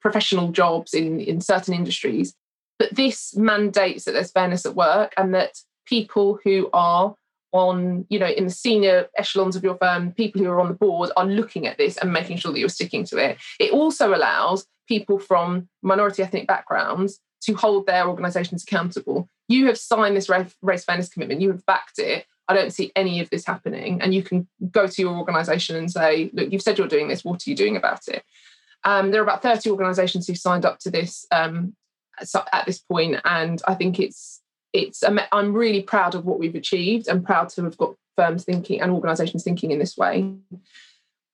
professional 0.00 0.50
jobs 0.50 0.94
in, 0.94 1.20
in 1.20 1.42
certain 1.42 1.74
industries. 1.74 2.34
But 2.78 2.96
this 2.96 3.36
mandates 3.36 4.06
that 4.06 4.12
there's 4.12 4.32
fairness 4.32 4.64
at 4.64 4.74
work 4.74 5.12
and 5.18 5.34
that 5.34 5.58
people 5.86 6.40
who 6.42 6.70
are 6.72 7.14
on, 7.52 8.06
you 8.08 8.18
know, 8.18 8.26
in 8.26 8.44
the 8.44 8.50
senior 8.50 9.08
echelons 9.16 9.56
of 9.56 9.62
your 9.62 9.76
firm, 9.76 10.12
people 10.12 10.42
who 10.42 10.48
are 10.48 10.60
on 10.60 10.68
the 10.68 10.74
board 10.74 11.10
are 11.16 11.26
looking 11.26 11.66
at 11.66 11.78
this 11.78 11.96
and 11.98 12.12
making 12.12 12.38
sure 12.38 12.52
that 12.52 12.58
you're 12.58 12.68
sticking 12.68 13.04
to 13.04 13.18
it. 13.18 13.38
It 13.60 13.72
also 13.72 14.14
allows 14.14 14.66
people 14.88 15.18
from 15.18 15.68
minority 15.82 16.22
ethnic 16.22 16.46
backgrounds 16.46 17.20
to 17.42 17.54
hold 17.54 17.86
their 17.86 18.08
organizations 18.08 18.62
accountable. 18.62 19.28
You 19.48 19.66
have 19.66 19.78
signed 19.78 20.16
this 20.16 20.28
race 20.28 20.84
fairness 20.84 21.08
commitment, 21.08 21.40
you 21.40 21.50
have 21.50 21.64
backed 21.66 21.98
it. 21.98 22.26
I 22.48 22.54
don't 22.54 22.72
see 22.72 22.92
any 22.96 23.20
of 23.20 23.30
this 23.30 23.46
happening. 23.46 24.00
And 24.00 24.14
you 24.14 24.22
can 24.22 24.48
go 24.70 24.86
to 24.86 25.02
your 25.02 25.16
organization 25.16 25.76
and 25.76 25.90
say, 25.90 26.30
look, 26.32 26.52
you've 26.52 26.62
said 26.62 26.76
you're 26.76 26.88
doing 26.88 27.08
this. 27.08 27.24
What 27.24 27.46
are 27.46 27.50
you 27.50 27.56
doing 27.56 27.76
about 27.76 28.08
it? 28.08 28.24
Um, 28.84 29.10
there 29.10 29.20
are 29.20 29.24
about 29.24 29.42
30 29.42 29.70
organizations 29.70 30.26
who've 30.26 30.36
signed 30.36 30.64
up 30.64 30.78
to 30.80 30.90
this 30.90 31.24
um, 31.30 31.74
at 32.52 32.66
this 32.66 32.78
point, 32.78 33.20
and 33.24 33.62
I 33.66 33.74
think 33.74 34.00
it's 34.00 34.41
it's 34.72 35.02
I'm 35.04 35.52
really 35.52 35.82
proud 35.82 36.14
of 36.14 36.24
what 36.24 36.38
we've 36.38 36.54
achieved 36.54 37.08
and 37.08 37.24
proud 37.24 37.48
to 37.50 37.64
have 37.64 37.76
got 37.76 37.94
firms 38.16 38.44
thinking 38.44 38.80
and 38.80 38.90
organizations 38.90 39.44
thinking 39.44 39.70
in 39.70 39.78
this 39.78 39.96
way. 39.96 40.30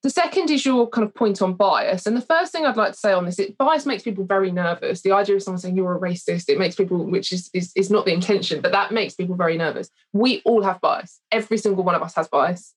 The 0.02 0.10
second 0.10 0.50
is 0.50 0.64
your 0.64 0.88
kind 0.88 1.04
of 1.04 1.12
point 1.12 1.42
on 1.42 1.54
bias. 1.54 2.06
And 2.06 2.16
the 2.16 2.22
first 2.22 2.52
thing 2.52 2.64
I'd 2.64 2.76
like 2.76 2.92
to 2.92 2.98
say 2.98 3.12
on 3.12 3.24
this, 3.24 3.38
it, 3.40 3.58
bias 3.58 3.84
makes 3.84 4.04
people 4.04 4.24
very 4.24 4.52
nervous. 4.52 5.02
The 5.02 5.10
idea 5.10 5.34
of 5.34 5.42
someone 5.42 5.58
saying 5.58 5.76
you're 5.76 5.96
a 5.96 6.00
racist, 6.00 6.48
it 6.48 6.58
makes 6.58 6.76
people, 6.76 7.04
which 7.04 7.32
is, 7.32 7.50
is, 7.52 7.72
is 7.74 7.90
not 7.90 8.04
the 8.04 8.12
intention, 8.12 8.60
but 8.60 8.70
that 8.70 8.92
makes 8.92 9.14
people 9.14 9.34
very 9.34 9.56
nervous. 9.56 9.90
We 10.12 10.40
all 10.44 10.62
have 10.62 10.80
bias. 10.80 11.20
Every 11.32 11.58
single 11.58 11.82
one 11.82 11.96
of 11.96 12.02
us 12.02 12.14
has 12.14 12.28
bias. 12.28 12.74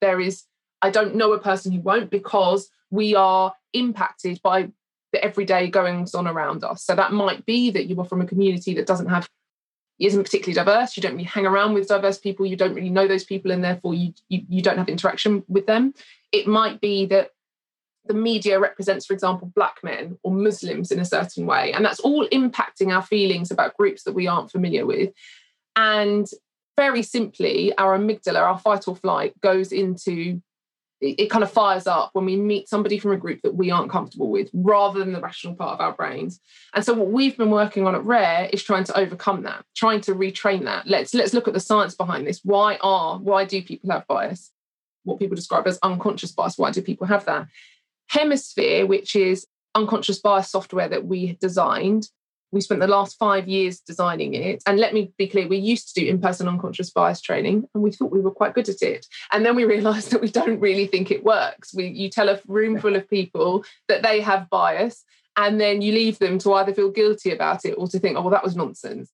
There 0.00 0.20
is, 0.20 0.44
I 0.80 0.90
don't 0.90 1.16
know 1.16 1.32
a 1.32 1.40
person 1.40 1.72
who 1.72 1.80
won't 1.80 2.08
because 2.08 2.70
we 2.90 3.16
are 3.16 3.52
impacted 3.72 4.40
by 4.40 4.70
the 5.12 5.24
everyday 5.24 5.68
goings 5.68 6.14
on 6.14 6.28
around 6.28 6.62
us. 6.62 6.84
So 6.84 6.94
that 6.94 7.12
might 7.12 7.44
be 7.46 7.70
that 7.72 7.86
you 7.86 8.00
are 8.00 8.04
from 8.04 8.20
a 8.20 8.26
community 8.26 8.74
that 8.74 8.86
doesn't 8.86 9.08
have 9.08 9.28
isn't 10.06 10.22
particularly 10.22 10.54
diverse. 10.54 10.96
You 10.96 11.02
don't 11.02 11.12
really 11.12 11.24
hang 11.24 11.46
around 11.46 11.74
with 11.74 11.88
diverse 11.88 12.18
people. 12.18 12.46
You 12.46 12.56
don't 12.56 12.74
really 12.74 12.90
know 12.90 13.08
those 13.08 13.24
people 13.24 13.50
and 13.50 13.64
therefore 13.64 13.94
you, 13.94 14.12
you, 14.28 14.42
you 14.48 14.62
don't 14.62 14.78
have 14.78 14.88
interaction 14.88 15.44
with 15.48 15.66
them. 15.66 15.94
It 16.32 16.46
might 16.46 16.80
be 16.80 17.06
that 17.06 17.30
the 18.06 18.14
media 18.14 18.58
represents 18.58 19.04
for 19.04 19.12
example 19.12 19.52
black 19.54 19.78
men 19.82 20.18
or 20.22 20.32
muslims 20.32 20.90
in 20.90 20.98
a 20.98 21.04
certain 21.04 21.44
way 21.44 21.72
and 21.74 21.84
that's 21.84 22.00
all 22.00 22.26
impacting 22.28 22.90
our 22.94 23.02
feelings 23.02 23.50
about 23.50 23.76
groups 23.76 24.04
that 24.04 24.14
we 24.14 24.26
aren't 24.26 24.50
familiar 24.50 24.86
with. 24.86 25.12
And 25.76 26.26
very 26.76 27.02
simply 27.02 27.76
our 27.76 27.98
amygdala 27.98 28.40
our 28.40 28.58
fight 28.58 28.88
or 28.88 28.96
flight 28.96 29.38
goes 29.40 29.72
into 29.72 30.40
it, 31.00 31.30
kind 31.30 31.44
of 31.44 31.50
fires 31.50 31.86
up 31.86 32.10
when 32.12 32.24
we 32.24 32.36
meet 32.36 32.68
somebody 32.68 32.98
from 32.98 33.12
a 33.12 33.16
group 33.16 33.40
that 33.42 33.54
we 33.54 33.70
aren't 33.70 33.90
comfortable 33.90 34.30
with 34.30 34.50
rather 34.52 34.98
than 34.98 35.12
the 35.12 35.20
rational 35.20 35.54
part 35.54 35.74
of 35.74 35.80
our 35.80 35.92
brains. 35.92 36.40
And 36.74 36.84
so 36.84 36.92
what 36.94 37.10
we've 37.10 37.36
been 37.36 37.50
working 37.50 37.86
on 37.86 37.94
at 37.94 38.04
rare 38.04 38.48
is 38.52 38.62
trying 38.62 38.84
to 38.84 38.98
overcome 38.98 39.42
that 39.42 39.64
trying 39.76 40.00
to 40.02 40.14
retrain 40.14 40.64
that. 40.64 40.86
Let's 40.86 41.14
let's 41.14 41.32
look 41.32 41.48
at 41.48 41.54
the 41.54 41.60
science 41.60 41.94
behind 41.94 42.26
this. 42.26 42.40
Why 42.42 42.78
are 42.82 43.18
why 43.18 43.44
do 43.44 43.62
people 43.62 43.90
have 43.90 44.06
bias? 44.06 44.50
What 45.04 45.18
people 45.18 45.36
describe 45.36 45.66
as 45.66 45.78
unconscious 45.82 46.32
bias 46.32 46.58
why 46.58 46.72
do 46.72 46.82
people 46.82 47.06
have 47.06 47.24
that? 47.26 47.46
Hemisphere 48.08 48.86
which 48.86 49.14
is 49.14 49.46
unconscious 49.74 50.18
bias 50.18 50.50
software 50.50 50.88
that 50.88 51.04
we 51.04 51.34
designed 51.40 52.08
we 52.50 52.60
spent 52.60 52.80
the 52.80 52.86
last 52.86 53.18
five 53.18 53.48
years 53.48 53.80
designing 53.80 54.34
it. 54.34 54.62
And 54.66 54.78
let 54.78 54.94
me 54.94 55.12
be 55.18 55.28
clear, 55.28 55.48
we 55.48 55.58
used 55.58 55.88
to 55.88 56.00
do 56.00 56.06
mm. 56.06 56.10
in 56.10 56.20
person 56.20 56.48
unconscious 56.48 56.90
bias 56.90 57.20
training 57.20 57.68
and 57.74 57.82
we 57.82 57.92
thought 57.92 58.10
we 58.10 58.20
were 58.20 58.30
quite 58.30 58.54
good 58.54 58.68
at 58.68 58.82
it. 58.82 59.06
And 59.32 59.44
then 59.44 59.56
we 59.56 59.64
realized 59.64 60.10
that 60.12 60.20
we 60.20 60.28
don't 60.28 60.60
really 60.60 60.86
think 60.86 61.10
it 61.10 61.24
works. 61.24 61.74
We, 61.74 61.88
you 61.88 62.08
tell 62.08 62.28
a 62.28 62.40
room 62.46 62.78
full 62.78 62.96
of 62.96 63.08
people 63.08 63.64
that 63.88 64.02
they 64.02 64.20
have 64.20 64.50
bias, 64.50 65.04
and 65.36 65.60
then 65.60 65.82
you 65.82 65.92
leave 65.92 66.18
them 66.18 66.38
to 66.40 66.54
either 66.54 66.74
feel 66.74 66.90
guilty 66.90 67.30
about 67.30 67.64
it 67.64 67.74
or 67.78 67.86
to 67.88 67.98
think, 68.00 68.16
oh, 68.16 68.22
well, 68.22 68.30
that 68.30 68.42
was 68.42 68.56
nonsense. 68.56 69.12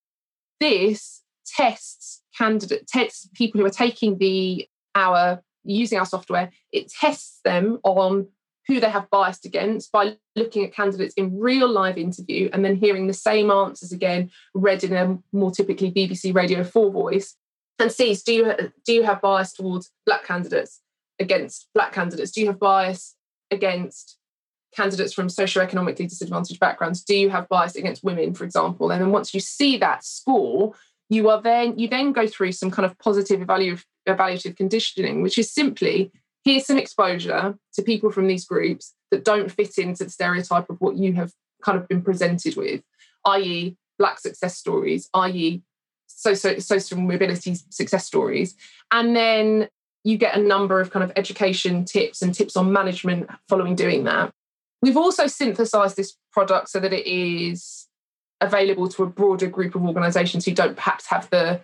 This 0.58 1.22
tests 1.46 2.22
candidate, 2.36 2.86
tests 2.86 3.28
people 3.34 3.60
who 3.60 3.66
are 3.66 3.70
taking 3.70 4.16
the 4.16 4.66
our 4.94 5.42
using 5.64 5.98
our 5.98 6.06
software, 6.06 6.50
it 6.72 6.90
tests 6.90 7.40
them 7.44 7.78
on 7.84 8.28
who 8.66 8.80
they 8.80 8.90
have 8.90 9.10
biased 9.10 9.44
against 9.44 9.92
by 9.92 10.16
looking 10.36 10.64
at 10.64 10.72
candidates 10.72 11.14
in 11.14 11.38
real 11.38 11.68
live 11.68 11.98
interview 11.98 12.48
and 12.52 12.64
then 12.64 12.76
hearing 12.76 13.06
the 13.06 13.12
same 13.12 13.50
answers 13.50 13.92
again 13.92 14.30
read 14.54 14.82
in 14.82 14.94
a 14.94 15.18
more 15.32 15.50
typically 15.50 15.92
BBC 15.92 16.34
Radio 16.34 16.64
4 16.64 16.90
voice. 16.90 17.36
And 17.78 17.90
sees 17.90 18.22
do 18.22 18.32
you 18.32 18.54
do 18.86 18.92
you 18.92 19.02
have 19.02 19.20
bias 19.20 19.52
towards 19.52 19.90
black 20.06 20.24
candidates 20.24 20.80
against 21.18 21.68
black 21.74 21.92
candidates? 21.92 22.30
Do 22.30 22.40
you 22.40 22.46
have 22.46 22.58
bias 22.58 23.16
against 23.50 24.18
candidates 24.74 25.12
from 25.12 25.28
socioeconomically 25.28 26.08
disadvantaged 26.08 26.60
backgrounds, 26.60 27.02
do 27.02 27.16
you 27.16 27.30
have 27.30 27.48
bias 27.48 27.76
against 27.76 28.04
women, 28.04 28.34
for 28.34 28.44
example? 28.44 28.90
And 28.90 29.00
then 29.00 29.10
once 29.10 29.32
you 29.32 29.40
see 29.40 29.78
that 29.78 30.04
score, 30.04 30.74
you 31.08 31.28
are 31.30 31.40
then 31.40 31.78
you 31.78 31.88
then 31.88 32.12
go 32.12 32.26
through 32.26 32.52
some 32.52 32.70
kind 32.70 32.86
of 32.86 32.98
positive 32.98 33.40
evaluative, 33.40 33.84
evaluative 34.08 34.56
conditioning, 34.56 35.22
which 35.22 35.38
is 35.38 35.52
simply 35.52 36.12
here's 36.44 36.66
some 36.66 36.78
exposure 36.78 37.56
to 37.74 37.82
people 37.82 38.10
from 38.10 38.26
these 38.26 38.44
groups 38.44 38.94
that 39.10 39.24
don't 39.24 39.50
fit 39.50 39.78
into 39.78 40.04
the 40.04 40.10
stereotype 40.10 40.68
of 40.68 40.80
what 40.80 40.96
you 40.96 41.14
have 41.14 41.32
kind 41.62 41.78
of 41.78 41.88
been 41.88 42.02
presented 42.02 42.56
with, 42.56 42.82
i.e., 43.26 43.76
black 43.98 44.18
success 44.18 44.56
stories, 44.56 45.08
i.e., 45.14 45.62
social, 46.06 46.98
mobility 46.98 47.54
success 47.70 48.06
stories. 48.06 48.54
And 48.90 49.16
then 49.16 49.68
you 50.04 50.18
get 50.18 50.36
a 50.36 50.42
number 50.42 50.80
of 50.80 50.90
kind 50.90 51.02
of 51.02 51.12
education 51.16 51.84
tips 51.84 52.22
and 52.22 52.34
tips 52.34 52.56
on 52.56 52.72
management 52.72 53.28
following 53.48 53.74
doing 53.74 54.04
that. 54.04 54.32
We've 54.82 54.96
also 54.96 55.26
synthesized 55.26 55.96
this 55.96 56.14
product 56.30 56.68
so 56.68 56.78
that 56.80 56.92
it 56.92 57.06
is 57.06 57.88
available 58.40 58.88
to 58.88 59.02
a 59.02 59.06
broader 59.06 59.46
group 59.46 59.74
of 59.74 59.82
organizations 59.82 60.44
who 60.44 60.52
don't 60.52 60.76
perhaps 60.76 61.06
have 61.06 61.30
the 61.30 61.62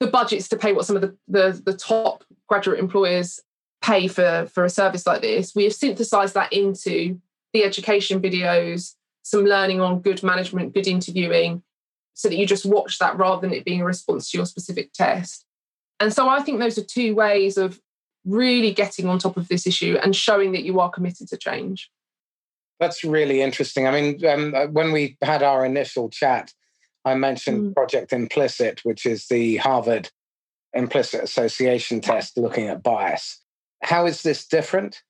the 0.00 0.08
budgets 0.08 0.48
to 0.48 0.56
pay 0.56 0.72
what 0.72 0.84
some 0.84 0.96
of 0.96 1.02
the, 1.02 1.16
the, 1.28 1.62
the 1.64 1.76
top 1.76 2.24
graduate 2.48 2.80
employers 2.80 3.40
pay 3.82 4.06
for, 4.08 4.48
for 4.52 4.64
a 4.64 4.70
service 4.70 5.06
like 5.06 5.20
this. 5.20 5.54
We 5.54 5.64
have 5.64 5.74
synthesized 5.74 6.34
that 6.34 6.52
into 6.52 7.20
the 7.52 7.64
education 7.64 8.22
videos, 8.22 8.94
some 9.22 9.44
learning 9.44 9.80
on 9.80 10.00
good 10.00 10.22
management, 10.22 10.74
good 10.74 10.86
interviewing, 10.86 11.62
so 12.14 12.28
that 12.28 12.36
you 12.36 12.46
just 12.46 12.64
watch 12.64 12.98
that 12.98 13.18
rather 13.18 13.40
than 13.40 13.52
it 13.52 13.64
being 13.64 13.80
a 13.80 13.84
response 13.84 14.30
to 14.30 14.38
your 14.38 14.46
specific 14.46 14.92
test. 14.92 15.44
And 16.00 16.12
so 16.12 16.28
I 16.28 16.40
think 16.40 16.58
those 16.58 16.78
are 16.78 16.84
two 16.84 17.14
ways 17.14 17.56
of 17.56 17.80
really 18.24 18.72
getting 18.72 19.08
on 19.08 19.18
top 19.18 19.36
of 19.36 19.48
this 19.48 19.66
issue 19.66 19.98
and 20.02 20.14
showing 20.14 20.52
that 20.52 20.64
you 20.64 20.80
are 20.80 20.90
committed 20.90 21.28
to 21.28 21.36
change. 21.36 21.90
That's 22.78 23.04
really 23.04 23.42
interesting. 23.42 23.86
I 23.86 23.90
mean, 23.92 24.26
um, 24.26 24.54
uh, 24.54 24.66
when 24.66 24.92
we 24.92 25.16
had 25.22 25.42
our 25.42 25.64
initial 25.64 26.08
chat, 26.08 26.52
I 27.04 27.14
mentioned 27.14 27.70
mm. 27.70 27.74
Project 27.74 28.12
Implicit, 28.12 28.80
which 28.84 29.06
is 29.06 29.26
the 29.26 29.56
Harvard 29.58 30.10
Implicit 30.72 31.22
Association 31.22 32.00
test 32.00 32.36
looking 32.36 32.68
at 32.68 32.82
bias. 32.82 33.41
How 33.82 34.06
is 34.06 34.22
this 34.22 34.46
different? 34.46 35.02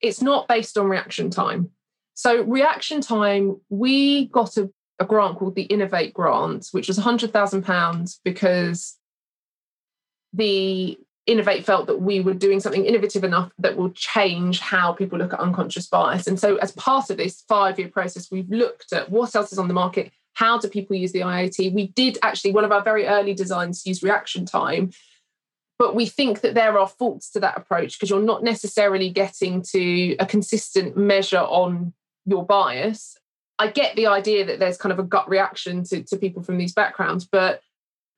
It's 0.00 0.22
not 0.22 0.48
based 0.48 0.76
on 0.76 0.88
reaction 0.88 1.30
time. 1.30 1.70
So, 2.14 2.42
reaction 2.42 3.00
time, 3.00 3.60
we 3.68 4.26
got 4.28 4.56
a, 4.56 4.70
a 4.98 5.04
grant 5.04 5.38
called 5.38 5.54
the 5.54 5.62
Innovate 5.62 6.14
Grant, 6.14 6.68
which 6.72 6.88
was 6.88 6.98
£100,000 6.98 8.18
because 8.24 8.96
the 10.32 10.98
Innovate 11.26 11.66
felt 11.66 11.88
that 11.88 12.00
we 12.00 12.20
were 12.20 12.34
doing 12.34 12.60
something 12.60 12.84
innovative 12.84 13.24
enough 13.24 13.50
that 13.58 13.76
will 13.76 13.90
change 13.90 14.60
how 14.60 14.92
people 14.92 15.18
look 15.18 15.32
at 15.32 15.40
unconscious 15.40 15.88
bias. 15.88 16.26
And 16.26 16.38
so, 16.38 16.56
as 16.56 16.72
part 16.72 17.10
of 17.10 17.16
this 17.16 17.42
five 17.48 17.78
year 17.78 17.88
process, 17.88 18.30
we've 18.30 18.48
looked 18.48 18.92
at 18.92 19.10
what 19.10 19.34
else 19.34 19.52
is 19.52 19.58
on 19.58 19.68
the 19.68 19.74
market, 19.74 20.12
how 20.34 20.58
do 20.58 20.68
people 20.68 20.96
use 20.96 21.12
the 21.12 21.20
IAT. 21.20 21.74
We 21.74 21.88
did 21.88 22.16
actually, 22.22 22.52
one 22.52 22.64
of 22.64 22.72
our 22.72 22.82
very 22.82 23.06
early 23.06 23.34
designs 23.34 23.84
use 23.84 24.02
reaction 24.02 24.46
time, 24.46 24.90
but 25.78 25.94
we 25.94 26.06
think 26.06 26.40
that 26.40 26.54
there 26.54 26.78
are 26.78 26.88
faults 26.88 27.30
to 27.30 27.40
that 27.40 27.56
approach 27.56 27.98
because 27.98 28.10
you're 28.10 28.20
not 28.20 28.42
necessarily 28.42 29.10
getting 29.10 29.62
to 29.62 30.16
a 30.18 30.26
consistent 30.26 30.96
measure 30.96 31.38
on 31.38 31.92
your 32.24 32.44
bias. 32.44 33.16
I 33.58 33.68
get 33.68 33.96
the 33.96 34.06
idea 34.06 34.44
that 34.46 34.58
there's 34.58 34.76
kind 34.76 34.92
of 34.92 34.98
a 34.98 35.02
gut 35.02 35.28
reaction 35.28 35.84
to, 35.84 36.02
to 36.04 36.16
people 36.16 36.42
from 36.42 36.58
these 36.58 36.72
backgrounds, 36.72 37.24
but 37.24 37.60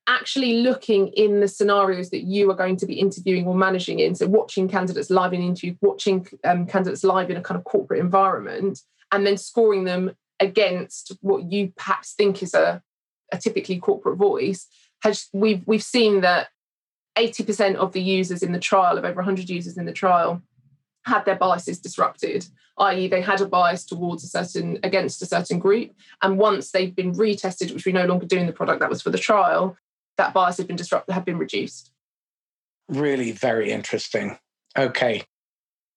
actually 0.09 0.63
looking 0.63 1.09
in 1.09 1.41
the 1.41 1.49
scenarios 1.49 2.11
that 2.11 2.23
you 2.23 2.51
are 2.51 2.57
going 2.57 2.77
to 2.77 2.87
be 2.87 2.99
interviewing 2.99 3.47
or 3.47 3.55
managing 3.55 3.99
in. 4.01 4.15
So, 4.15 4.27
watching 4.27 4.69
candidates 4.69 5.11
live 5.11 5.33
in 5.33 5.43
interview, 5.43 5.77
watching 5.81 6.27
um, 6.45 6.67
candidates 6.67 7.05
live 7.05 7.31
in 7.31 7.37
a 7.37 7.43
kind 7.43 7.59
of 7.59 7.65
corporate 7.65 8.01
environment, 8.01 8.81
and 9.13 9.27
then 9.27 9.37
scoring 9.37 9.85
them 9.85 10.13
against 10.41 11.17
what 11.21 11.53
you 11.53 11.73
perhaps 11.77 12.15
think 12.15 12.43
is 12.43 12.55
a, 12.55 12.83
a 13.33 13.39
typically 13.39 13.79
corporate 13.79 14.17
voice. 14.17 14.67
Has 15.03 15.29
we've 15.33 15.63
we've 15.67 15.83
seen 15.83 16.23
that 16.23 16.49
80% 17.19 17.75
of 17.75 17.93
the 17.93 18.01
users 18.01 18.43
in 18.43 18.53
the 18.53 18.61
trial, 18.61 18.97
of 18.97 19.05
over 19.05 19.17
100 19.17 19.51
users 19.51 19.77
in 19.77 19.85
the 19.85 19.93
trial, 19.93 20.41
had 21.05 21.25
their 21.25 21.37
biases 21.37 21.79
disrupted, 21.79 22.47
i.e., 22.79 23.09
they 23.09 23.21
had 23.21 23.41
a 23.41 23.47
bias 23.47 23.85
towards 23.85 24.23
a 24.23 24.29
certain 24.29 24.79
against 24.83 25.23
a 25.23 25.27
certain 25.27 25.59
group. 25.59 25.91
And 26.23 26.39
once 26.39 26.71
they've 26.71 26.95
been 26.95 27.13
retested, 27.13 27.73
which 27.73 27.85
we 27.85 27.93
no 27.93 28.07
longer 28.07 28.27
do 28.27 28.39
in 28.39 28.47
the 28.47 28.53
product, 28.53 28.81
that 28.81 28.91
was 28.91 29.03
for 29.03 29.11
the 29.11 29.19
trial, 29.19 29.77
that 30.17 30.33
bias 30.33 30.59
had 30.59 30.67
been 30.67 30.77
disrupted, 30.77 31.15
had 31.15 31.25
been 31.25 31.39
reduced. 31.39 31.91
Really 32.89 33.33
very 33.33 33.71
interesting. 33.71 34.39
Okay. 34.77 35.25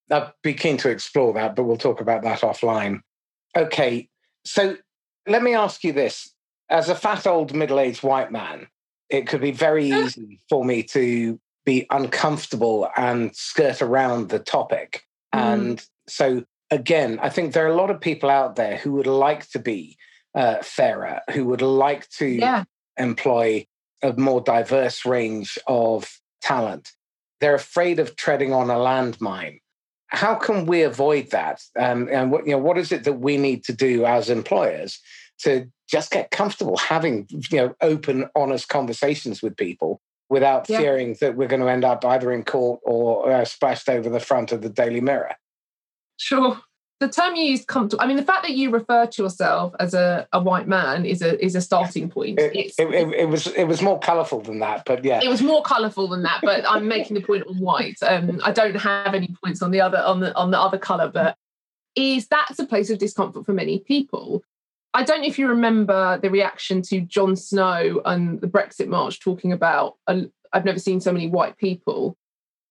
I'd 0.10 0.32
be 0.44 0.54
keen 0.54 0.78
to 0.78 0.90
explore 0.90 1.34
that, 1.34 1.56
but 1.56 1.64
we'll 1.64 1.78
talk 1.78 2.02
about 2.02 2.24
that 2.24 2.42
offline. 2.42 3.02
Okay. 3.56 4.10
So 4.46 4.78
let 5.28 5.44
me 5.44 5.54
ask 5.54 5.84
you 5.84 5.94
this. 5.94 6.34
As 6.70 6.90
a 6.90 6.96
fat 6.96 7.28
old 7.28 7.54
middle 7.54 7.80
aged 7.80 8.02
white 8.02 8.32
man, 8.32 8.68
it 9.12 9.28
could 9.28 9.42
be 9.42 9.52
very 9.52 9.92
easy 9.92 10.40
for 10.50 10.64
me 10.64 10.82
to 10.84 11.40
be 11.66 11.86
uncomfortable 11.92 12.90
and 12.96 13.36
skirt 13.36 13.82
around 13.82 14.30
the 14.30 14.40
topic. 14.40 15.04
Mm. 15.36 15.54
And 15.54 15.86
so, 16.08 16.44
again, 16.72 17.20
I 17.22 17.30
think 17.30 17.54
there 17.54 17.66
are 17.66 17.72
a 17.72 17.76
lot 17.76 17.92
of 17.92 18.02
people 18.02 18.30
out 18.30 18.56
there 18.56 18.78
who 18.78 18.94
would 18.94 19.08
like 19.08 19.48
to 19.50 19.60
be 19.60 19.98
uh, 20.34 20.64
fairer, 20.64 21.20
who 21.34 21.46
would 21.46 21.62
like 21.62 22.10
to 22.12 22.26
yeah. 22.26 22.64
employ 22.98 23.68
a 24.02 24.14
more 24.14 24.42
diverse 24.42 25.06
range 25.06 25.60
of 25.68 26.10
talent. 26.42 26.90
They're 27.42 27.56
afraid 27.56 28.00
of 28.00 28.16
treading 28.16 28.54
on 28.54 28.70
a 28.70 28.76
landmine. 28.76 29.60
How 30.08 30.36
can 30.36 30.66
we 30.66 30.84
avoid 30.84 31.32
that? 31.32 31.62
Um, 31.78 32.10
and 32.12 32.32
what 32.32 32.46
you 32.46 32.52
know, 32.52 32.58
what 32.58 32.78
is 32.78 32.92
it 32.92 33.04
that 33.04 33.20
we 33.20 33.38
need 33.38 33.64
to 33.66 33.74
do 33.74 34.06
as 34.06 34.30
employers 34.30 35.00
to 35.44 35.68
just 35.90 36.12
get 36.12 36.32
comfortable 36.32 36.78
having 36.78 37.28
you 37.30 37.58
know 37.58 37.76
open, 37.82 38.30
honest 38.36 38.70
conversations 38.70 39.42
with 39.42 39.58
people 39.58 40.02
without 40.30 40.70
yeah. 40.70 40.80
fearing 40.80 41.18
that 41.20 41.36
we're 41.36 41.48
going 41.48 41.62
to 41.62 41.68
end 41.68 41.84
up 41.84 42.06
either 42.06 42.32
in 42.32 42.42
court 42.44 42.80
or 42.84 43.30
uh, 43.32 43.44
splashed 43.44 43.90
over 43.90 44.10
the 44.10 44.20
front 44.20 44.54
of 44.54 44.62
the 44.62 44.70
Daily 44.70 45.02
Mirror? 45.02 45.36
Sure. 46.16 46.58
The 47.02 47.10
term 47.10 47.36
you 47.36 47.46
use 47.46 47.66
comfortable 47.66 48.04
i 48.04 48.06
mean 48.06 48.16
the 48.16 48.24
fact 48.24 48.44
that 48.44 48.52
you 48.52 48.70
refer 48.70 49.08
to 49.08 49.24
yourself 49.24 49.74
as 49.80 49.96
a, 49.96 50.28
a 50.34 50.40
white 50.40 50.68
man 50.68 51.04
is 51.04 51.24
a 51.24 51.44
is 51.44 51.56
a 51.56 51.62
starting 51.62 52.12
point. 52.12 52.40
It, 52.40 52.56
it, 52.56 52.74
it, 52.78 53.14
it 53.22 53.26
was 53.28 53.48
it 53.48 53.64
was 53.64 53.82
more 53.82 53.98
colorful 53.98 54.40
than 54.40 54.60
that 54.60 54.84
but 54.86 55.04
yeah. 55.04 55.20
It 55.24 55.28
was 55.28 55.42
more 55.42 55.64
colorful 55.64 56.08
than 56.08 56.22
that 56.22 56.42
but 56.44 56.64
i'm 56.70 56.88
making 56.88 57.16
the 57.16 57.24
point 57.24 57.48
on 57.48 57.58
white. 57.58 57.98
Um 58.04 58.40
i 58.44 58.52
don't 58.52 58.76
have 58.76 59.16
any 59.16 59.36
points 59.44 59.64
on 59.64 59.72
the 59.72 59.82
other 59.82 59.98
on 59.98 60.20
the 60.20 60.32
on 60.36 60.52
the 60.52 60.60
other 60.60 60.78
color 60.78 61.10
but 61.12 61.36
is 61.96 62.28
that's 62.28 62.60
a 62.60 62.68
place 62.68 62.92
of 62.92 63.00
discomfort 63.00 63.48
for 63.48 63.54
many 63.54 63.80
people 63.80 64.44
i 64.94 65.04
don't 65.04 65.22
know 65.22 65.28
if 65.28 65.40
you 65.40 65.48
remember 65.48 66.18
the 66.20 66.30
reaction 66.30 66.82
to 66.82 67.02
Jon 67.02 67.36
Snow 67.36 68.02
and 68.06 68.42
the 68.42 68.48
brexit 68.48 68.88
march 68.88 69.20
talking 69.20 69.52
about 69.52 69.98
i've 70.08 70.66
never 70.66 70.80
seen 70.80 71.00
so 71.00 71.12
many 71.12 71.28
white 71.28 71.58
people 71.58 72.18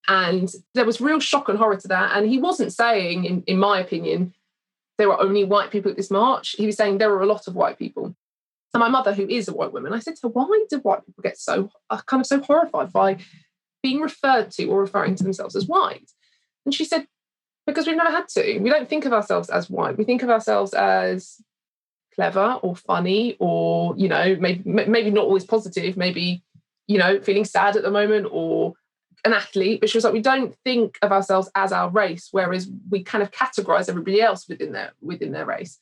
and 0.08 0.52
there 0.74 0.84
was 0.84 1.00
real 1.00 1.20
shock 1.20 1.48
and 1.48 1.56
horror 1.56 1.76
to 1.76 1.88
that. 1.88 2.16
And 2.16 2.28
he 2.28 2.38
wasn't 2.38 2.72
saying, 2.72 3.24
in, 3.24 3.42
in 3.46 3.58
my 3.58 3.78
opinion, 3.78 4.34
there 4.98 5.08
were 5.08 5.20
only 5.20 5.44
white 5.44 5.70
people 5.70 5.90
at 5.90 5.96
this 5.96 6.10
march. 6.10 6.56
He 6.58 6.66
was 6.66 6.76
saying 6.76 6.98
there 6.98 7.10
were 7.10 7.22
a 7.22 7.26
lot 7.26 7.46
of 7.46 7.54
white 7.54 7.78
people. 7.78 8.16
And 8.74 8.80
my 8.80 8.88
mother, 8.88 9.14
who 9.14 9.28
is 9.28 9.46
a 9.46 9.54
white 9.54 9.72
woman, 9.72 9.92
I 9.92 10.00
said 10.00 10.16
to 10.16 10.22
her, 10.22 10.28
why 10.28 10.64
do 10.68 10.78
white 10.78 11.06
people 11.06 11.22
get 11.22 11.38
so 11.38 11.70
uh, 11.90 12.00
kind 12.06 12.20
of 12.20 12.26
so 12.26 12.40
horrified 12.40 12.92
by 12.92 13.18
being 13.82 14.00
referred 14.00 14.50
to 14.52 14.66
or 14.66 14.80
referring 14.80 15.14
to 15.14 15.22
themselves 15.22 15.54
as 15.54 15.66
white? 15.66 16.10
And 16.64 16.74
she 16.74 16.84
said, 16.84 17.06
because 17.66 17.86
we've 17.86 17.96
never 17.96 18.10
had 18.10 18.28
to. 18.30 18.58
We 18.58 18.70
don't 18.70 18.88
think 18.88 19.04
of 19.04 19.12
ourselves 19.12 19.48
as 19.48 19.70
white. 19.70 19.96
We 19.96 20.04
think 20.04 20.24
of 20.24 20.30
ourselves 20.30 20.74
as 20.74 21.40
clever 22.14 22.58
or 22.62 22.76
funny 22.76 23.36
or, 23.38 23.94
you 23.96 24.08
know, 24.08 24.36
maybe, 24.38 24.62
maybe 24.64 25.10
not 25.10 25.24
always 25.24 25.44
positive, 25.44 25.96
maybe, 25.96 26.42
you 26.86 26.98
know, 26.98 27.20
feeling 27.20 27.44
sad 27.44 27.76
at 27.76 27.82
the 27.82 27.90
moment 27.90 28.26
or 28.30 28.74
an 29.24 29.32
athlete, 29.32 29.80
but 29.80 29.90
she 29.90 29.96
was 29.96 30.04
like, 30.04 30.12
we 30.12 30.20
don't 30.20 30.54
think 30.64 30.98
of 31.02 31.12
ourselves 31.12 31.50
as 31.54 31.72
our 31.72 31.90
race, 31.90 32.28
whereas 32.32 32.68
we 32.90 33.02
kind 33.02 33.22
of 33.22 33.30
categorize 33.30 33.88
everybody 33.88 34.20
else 34.20 34.48
within 34.48 34.72
their 34.72 34.92
within 35.00 35.32
their 35.32 35.46
race. 35.46 35.78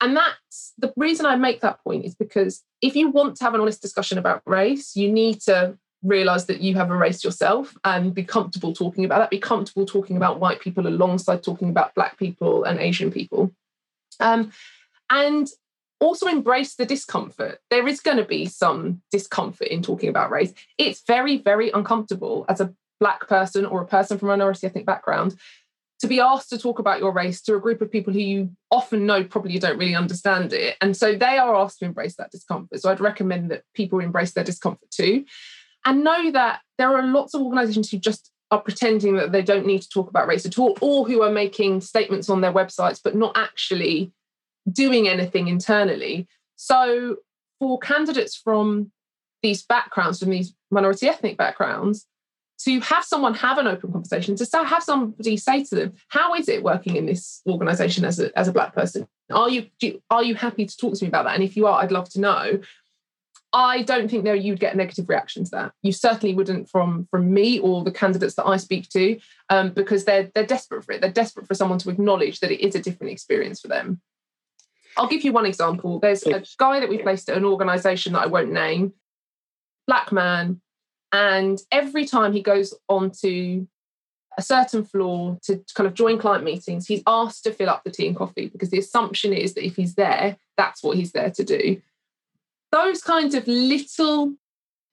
And 0.00 0.16
that's 0.16 0.72
the 0.78 0.92
reason 0.96 1.26
I 1.26 1.36
make 1.36 1.60
that 1.60 1.82
point 1.84 2.06
is 2.06 2.14
because 2.14 2.64
if 2.80 2.96
you 2.96 3.10
want 3.10 3.36
to 3.36 3.44
have 3.44 3.54
an 3.54 3.60
honest 3.60 3.82
discussion 3.82 4.16
about 4.16 4.42
race, 4.46 4.96
you 4.96 5.12
need 5.12 5.40
to 5.42 5.76
realize 6.02 6.46
that 6.46 6.62
you 6.62 6.74
have 6.76 6.90
a 6.90 6.96
race 6.96 7.22
yourself 7.22 7.76
and 7.84 8.14
be 8.14 8.24
comfortable 8.24 8.72
talking 8.72 9.04
about 9.04 9.18
that, 9.18 9.30
be 9.30 9.38
comfortable 9.38 9.84
talking 9.84 10.16
about 10.16 10.40
white 10.40 10.60
people 10.60 10.86
alongside 10.86 11.42
talking 11.42 11.68
about 11.68 11.94
black 11.94 12.18
people 12.18 12.64
and 12.64 12.78
Asian 12.78 13.10
people. 13.10 13.52
Um, 14.18 14.52
and 15.10 15.48
also 16.00 16.26
embrace 16.26 16.76
the 16.76 16.86
discomfort. 16.86 17.58
There 17.68 17.86
is 17.86 18.00
going 18.00 18.16
to 18.16 18.24
be 18.24 18.46
some 18.46 19.02
discomfort 19.12 19.68
in 19.68 19.82
talking 19.82 20.08
about 20.08 20.30
race. 20.30 20.54
It's 20.78 21.02
very, 21.06 21.38
very 21.38 21.70
uncomfortable 21.70 22.46
as 22.48 22.60
a 22.60 22.72
Black 22.98 23.28
person 23.28 23.64
or 23.64 23.80
a 23.80 23.86
person 23.86 24.18
from 24.18 24.28
a 24.28 24.32
minority 24.32 24.66
ethnic 24.66 24.84
background 24.84 25.34
to 26.00 26.06
be 26.06 26.20
asked 26.20 26.50
to 26.50 26.58
talk 26.58 26.78
about 26.78 26.98
your 26.98 27.12
race 27.12 27.42
to 27.42 27.54
a 27.54 27.60
group 27.60 27.80
of 27.82 27.90
people 27.90 28.12
who 28.12 28.18
you 28.18 28.50
often 28.70 29.06
know 29.06 29.22
probably 29.22 29.58
don't 29.58 29.78
really 29.78 29.94
understand 29.94 30.52
it. 30.52 30.76
And 30.80 30.96
so 30.96 31.14
they 31.14 31.38
are 31.38 31.54
asked 31.54 31.78
to 31.80 31.84
embrace 31.84 32.16
that 32.16 32.30
discomfort. 32.30 32.80
So 32.80 32.90
I'd 32.90 33.00
recommend 33.00 33.50
that 33.50 33.64
people 33.74 34.00
embrace 34.00 34.32
their 34.32 34.44
discomfort 34.44 34.90
too. 34.90 35.24
And 35.84 36.04
know 36.04 36.30
that 36.32 36.60
there 36.78 36.94
are 36.96 37.02
lots 37.02 37.34
of 37.34 37.42
organizations 37.42 37.90
who 37.90 37.98
just 37.98 38.30
are 38.50 38.60
pretending 38.60 39.16
that 39.16 39.32
they 39.32 39.42
don't 39.42 39.66
need 39.66 39.82
to 39.82 39.88
talk 39.88 40.08
about 40.08 40.26
race 40.26 40.44
at 40.44 40.58
all, 40.58 40.76
or 40.80 41.06
who 41.06 41.22
are 41.22 41.30
making 41.30 41.80
statements 41.80 42.28
on 42.28 42.40
their 42.40 42.52
websites 42.52 43.00
but 43.02 43.14
not 43.14 43.36
actually 43.36 44.12
doing 44.70 45.08
anything 45.08 45.48
internally. 45.48 46.26
So, 46.56 47.16
for 47.58 47.78
candidates 47.78 48.36
from 48.36 48.90
these 49.42 49.62
backgrounds, 49.62 50.18
from 50.18 50.30
these 50.30 50.54
minority 50.70 51.08
ethnic 51.08 51.36
backgrounds, 51.36 52.06
to 52.64 52.80
have 52.80 53.04
someone 53.04 53.34
have 53.34 53.58
an 53.58 53.66
open 53.66 53.90
conversation, 53.90 54.36
to 54.36 54.64
have 54.64 54.82
somebody 54.82 55.36
say 55.36 55.64
to 55.64 55.74
them, 55.74 55.92
"How 56.08 56.34
is 56.34 56.48
it 56.48 56.62
working 56.62 56.96
in 56.96 57.06
this 57.06 57.40
organisation 57.46 58.04
as 58.04 58.20
a 58.20 58.36
as 58.38 58.48
a 58.48 58.52
black 58.52 58.74
person? 58.74 59.06
Are 59.30 59.48
you, 59.48 59.68
you 59.80 60.02
are 60.10 60.22
you 60.22 60.34
happy 60.34 60.66
to 60.66 60.76
talk 60.76 60.94
to 60.94 61.04
me 61.04 61.08
about 61.08 61.24
that? 61.24 61.34
And 61.34 61.44
if 61.44 61.56
you 61.56 61.66
are, 61.66 61.82
I'd 61.82 61.92
love 61.92 62.08
to 62.10 62.20
know." 62.20 62.60
I 63.52 63.82
don't 63.82 64.08
think 64.08 64.24
there 64.24 64.36
you'd 64.36 64.60
get 64.60 64.74
a 64.74 64.76
negative 64.76 65.08
reaction 65.08 65.44
to 65.44 65.50
that. 65.50 65.72
You 65.82 65.92
certainly 65.92 66.34
wouldn't 66.34 66.68
from 66.68 67.08
from 67.10 67.32
me 67.32 67.58
or 67.58 67.82
the 67.82 67.90
candidates 67.90 68.34
that 68.36 68.46
I 68.46 68.56
speak 68.58 68.88
to, 68.90 69.18
um, 69.48 69.70
because 69.70 70.04
they're 70.04 70.30
they're 70.34 70.46
desperate 70.46 70.84
for 70.84 70.92
it. 70.92 71.00
They're 71.00 71.10
desperate 71.10 71.48
for 71.48 71.54
someone 71.54 71.78
to 71.80 71.90
acknowledge 71.90 72.40
that 72.40 72.52
it 72.52 72.60
is 72.60 72.74
a 72.74 72.82
different 72.82 73.12
experience 73.12 73.60
for 73.60 73.68
them. 73.68 74.00
I'll 75.00 75.08
give 75.08 75.24
you 75.24 75.32
one 75.32 75.46
example. 75.46 75.98
There's 75.98 76.24
a 76.26 76.44
guy 76.58 76.78
that 76.78 76.88
we 76.88 76.98
placed 76.98 77.28
at 77.30 77.36
an 77.36 77.44
organisation 77.44 78.12
that 78.12 78.22
I 78.22 78.26
won't 78.26 78.52
name, 78.52 78.92
black 79.86 80.12
man, 80.12 80.60
and 81.10 81.58
every 81.72 82.04
time 82.04 82.32
he 82.32 82.42
goes 82.42 82.74
onto 82.88 83.66
a 84.38 84.42
certain 84.42 84.84
floor 84.84 85.38
to 85.42 85.64
kind 85.74 85.86
of 85.86 85.94
join 85.94 86.18
client 86.18 86.44
meetings, 86.44 86.86
he's 86.86 87.02
asked 87.06 87.44
to 87.44 87.52
fill 87.52 87.70
up 87.70 87.82
the 87.82 87.90
tea 87.90 88.06
and 88.06 88.16
coffee 88.16 88.46
because 88.46 88.70
the 88.70 88.78
assumption 88.78 89.32
is 89.32 89.54
that 89.54 89.66
if 89.66 89.74
he's 89.74 89.94
there, 89.96 90.36
that's 90.56 90.82
what 90.82 90.96
he's 90.96 91.12
there 91.12 91.30
to 91.30 91.42
do 91.42 91.80
those 92.72 93.02
kinds 93.02 93.34
of 93.34 93.46
little 93.46 94.34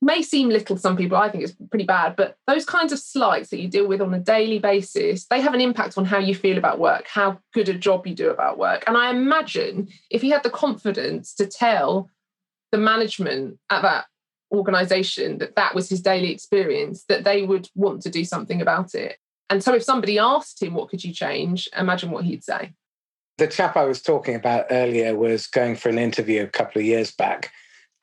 may 0.01 0.21
seem 0.21 0.49
little 0.49 0.75
to 0.75 0.81
some 0.81 0.95
people 0.95 1.17
i 1.17 1.29
think 1.29 1.43
it's 1.43 1.55
pretty 1.69 1.85
bad 1.85 2.15
but 2.15 2.37
those 2.45 2.65
kinds 2.65 2.93
of 2.93 2.99
slights 2.99 3.49
that 3.49 3.59
you 3.59 3.67
deal 3.67 3.87
with 3.87 4.01
on 4.01 4.13
a 4.13 4.19
daily 4.19 4.59
basis 4.59 5.25
they 5.25 5.41
have 5.41 5.53
an 5.53 5.61
impact 5.61 5.97
on 5.97 6.05
how 6.05 6.19
you 6.19 6.35
feel 6.35 6.57
about 6.57 6.79
work 6.79 7.07
how 7.07 7.39
good 7.53 7.69
a 7.69 7.73
job 7.73 8.05
you 8.05 8.13
do 8.13 8.29
about 8.29 8.57
work. 8.57 8.83
And 8.87 8.97
i 8.97 9.09
imagine 9.09 9.87
if 10.09 10.21
he 10.21 10.29
had 10.29 10.43
the 10.43 10.49
confidence 10.49 11.33
to 11.35 11.47
tell 11.47 12.09
the 12.71 12.77
management 12.77 13.57
at 13.69 13.81
that 13.81 14.05
organization 14.51 15.39
that 15.39 15.55
that 15.55 15.75
was 15.75 15.89
his 15.89 16.01
daily 16.01 16.31
experience 16.31 17.05
that 17.09 17.23
they 17.23 17.43
would 17.43 17.69
want 17.75 18.01
to 18.01 18.09
do 18.09 18.23
something 18.23 18.61
about 18.61 18.95
it. 18.95 19.17
And 19.49 19.63
so 19.63 19.73
if 19.73 19.83
somebody 19.83 20.19
asked 20.19 20.61
him 20.61 20.73
what 20.73 20.89
could 20.89 21.03
you 21.03 21.13
change? 21.13 21.67
Imagine 21.77 22.11
what 22.11 22.25
he'd 22.25 22.43
say. 22.43 22.73
The 23.37 23.47
chap 23.47 23.77
i 23.77 23.83
was 23.83 24.01
talking 24.01 24.35
about 24.35 24.67
earlier 24.71 25.15
was 25.15 25.47
going 25.47 25.75
for 25.75 25.89
an 25.89 25.99
interview 25.99 26.43
a 26.43 26.47
couple 26.47 26.79
of 26.79 26.85
years 26.85 27.11
back 27.11 27.51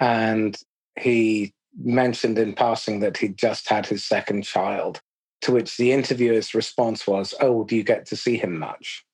and 0.01 0.57
he 0.99 1.53
mentioned 1.83 2.39
in 2.39 2.55
passing 2.55 3.01
that 3.01 3.17
he'd 3.17 3.37
just 3.37 3.69
had 3.69 3.87
his 3.87 4.05
second 4.05 4.43
child, 4.43 5.01
to 5.43 5.53
which 5.53 5.77
the 5.77 5.93
interviewer's 5.93 6.55
response 6.55 7.07
was, 7.07 7.35
Oh, 7.41 7.65
do 7.65 7.77
you 7.77 7.83
get 7.83 8.07
to 8.07 8.17
see 8.17 8.37
him 8.37 8.59
much? 8.59 9.05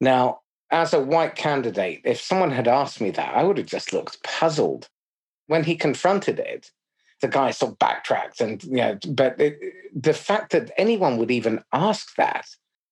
Now, 0.00 0.40
as 0.70 0.94
a 0.94 1.00
white 1.00 1.36
candidate, 1.36 2.00
if 2.04 2.20
someone 2.20 2.50
had 2.50 2.66
asked 2.66 3.00
me 3.00 3.10
that, 3.10 3.34
I 3.34 3.44
would 3.44 3.58
have 3.58 3.66
just 3.66 3.92
looked 3.92 4.22
puzzled. 4.22 4.88
When 5.46 5.64
he 5.64 5.76
confronted 5.76 6.38
it, 6.38 6.70
the 7.22 7.28
guy 7.28 7.52
sort 7.52 7.72
of 7.72 7.78
backtracked 7.78 8.40
and 8.40 8.62
you 8.64 8.76
know 8.76 8.98
but 9.08 9.40
it, 9.40 9.58
the 9.94 10.12
fact 10.12 10.50
that 10.52 10.72
anyone 10.76 11.16
would 11.16 11.30
even 11.30 11.62
ask 11.72 12.14
that 12.16 12.46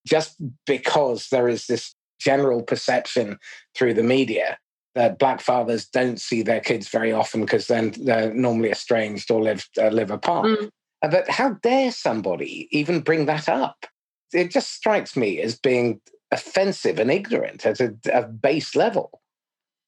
just 0.07 0.37
because 0.67 1.29
there 1.29 1.49
is 1.49 1.67
this 1.67 1.95
general 2.19 2.63
perception 2.63 3.39
through 3.75 3.93
the 3.93 4.03
media 4.03 4.57
that 4.95 5.19
black 5.19 5.41
fathers 5.41 5.87
don't 5.87 6.21
see 6.21 6.43
their 6.43 6.61
kids 6.61 6.89
very 6.89 7.13
often 7.13 7.43
because 7.43 7.67
then 7.67 7.95
they're 8.03 8.35
normally 8.35 8.71
estranged 8.71 9.31
or 9.31 9.41
live 9.41 9.69
uh, 9.81 9.89
live 9.89 10.11
apart. 10.11 10.47
Mm. 10.47 10.71
Uh, 11.03 11.09
but 11.09 11.29
how 11.31 11.51
dare 11.63 11.93
somebody 11.93 12.69
even 12.71 13.01
bring 13.01 13.27
that 13.27 13.49
up? 13.49 13.87
It 14.33 14.51
just 14.51 14.73
strikes 14.73 15.17
me 15.17 15.41
as 15.41 15.59
being 15.59 16.01
offensive 16.31 16.99
and 16.99 17.11
ignorant 17.11 17.67
at 17.67 17.81
a, 17.81 17.95
a 18.13 18.23
base 18.23 18.77
level. 18.77 19.21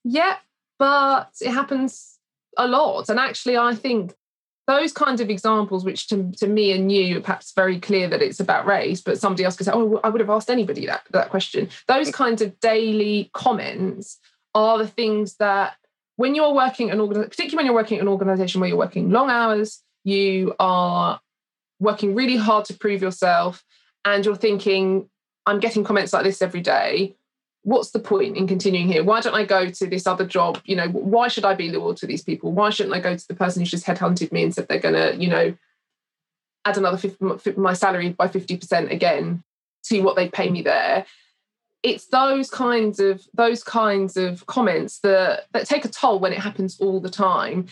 Yeah, 0.05 0.37
but 0.79 1.31
it 1.41 1.51
happens 1.51 2.19
a 2.57 2.67
lot. 2.67 3.09
And 3.09 3.19
actually, 3.19 3.57
I 3.57 3.75
think 3.75 4.15
those 4.67 4.93
kinds 4.93 5.21
of 5.21 5.31
examples, 5.31 5.85
which 5.85 6.09
to, 6.09 6.33
to 6.39 6.47
me 6.47 6.73
and 6.73 6.91
you, 6.91 7.21
perhaps 7.21 7.53
very 7.55 7.79
clear 7.79 8.09
that 8.09 8.23
it's 8.23 8.41
about 8.41 8.67
race, 8.67 9.01
but 9.01 9.19
somebody 9.19 9.45
else 9.45 9.57
could 9.57 9.67
say, 9.67 9.73
oh, 9.73 10.01
I 10.03 10.09
would 10.09 10.21
have 10.21 10.31
asked 10.31 10.51
anybody 10.51 10.87
that, 10.87 11.03
that 11.11 11.31
question. 11.31 11.69
Those 11.89 12.09
mm. 12.09 12.15
kinds 12.15 12.43
of 12.43 12.59
daily 12.61 13.31
comments 13.33 14.19
are 14.55 14.79
the 14.79 14.87
things 14.87 15.37
that 15.37 15.75
when 16.17 16.35
you're 16.35 16.55
working 16.55 16.91
an 16.91 17.01
organization, 17.01 17.31
particularly 17.31 17.57
when 17.57 17.67
you're 17.67 17.75
working 17.75 18.01
an 18.01 18.09
organization 18.09 18.61
where 18.61 18.69
you're 18.69 18.79
working 18.79 19.11
long 19.11 19.31
hours, 19.31 19.83
you 20.05 20.55
are 20.59 21.21
working 21.81 22.15
really 22.15 22.37
hard 22.37 22.65
to 22.67 22.75
prove 22.75 23.03
yourself, 23.03 23.65
and 24.05 24.25
you're 24.25 24.37
thinking, 24.37 25.09
I'm 25.47 25.59
getting 25.59 25.85
comments 25.85 26.13
like 26.13 26.25
this 26.25 26.43
every 26.43 26.61
day. 26.61 27.17
What's 27.65 27.91
the 27.91 27.99
point 27.99 28.37
in 28.37 28.47
continuing 28.47 28.89
here? 28.89 29.05
Why 29.05 29.21
don't 29.21 29.35
I 29.35 29.45
go 29.45 29.71
to 29.71 29.87
this 29.87 30.07
other 30.07 30.27
job? 30.27 30.61
You 30.65 30.77
know, 30.77 30.89
why 30.89 31.29
should 31.29 31.45
I 31.45 31.55
be 31.55 31.71
loyal 31.71 31.95
to 31.95 32.07
these 32.07 32.23
people? 32.23 32.53
Why 32.53 32.71
shouldn't 32.71 32.95
I 32.95 33.01
go 33.01 33.17
to 33.17 33.29
the 33.29 33.35
person 33.35 33.63
who's 33.63 33.71
just 33.71 33.87
headhunted 33.87 34.33
me 34.33 34.43
and 34.43 34.55
said 34.55 34.69
they're 34.69 34.81
going 34.81 34.95
to, 34.95 35.17
you 35.17 35.29
know, 35.29 35.57
add 36.65 36.77
another 36.77 36.97
50, 36.97 37.53
my 37.57 37.73
salary 37.73 38.11
by 38.11 38.29
50% 38.29 38.91
again 38.93 39.43
to 39.85 40.01
what 40.01 40.17
they 40.17 40.29
pay 40.29 40.51
me 40.51 40.63
there? 40.63 41.07
It's 41.83 42.07
those 42.07 42.49
kinds 42.51 43.01
of 43.01 43.23
those 43.35 43.63
kinds 43.65 44.17
of 44.17 44.47
comments 44.47 45.01
that 45.01 45.47
that 45.53 45.67
take 45.67 45.85
a 45.85 45.89
toll 45.89 46.19
when 46.19 46.33
it 46.33 46.39
happens 46.39 46.79
all 46.81 47.01
the 47.01 47.11
time 47.11 47.67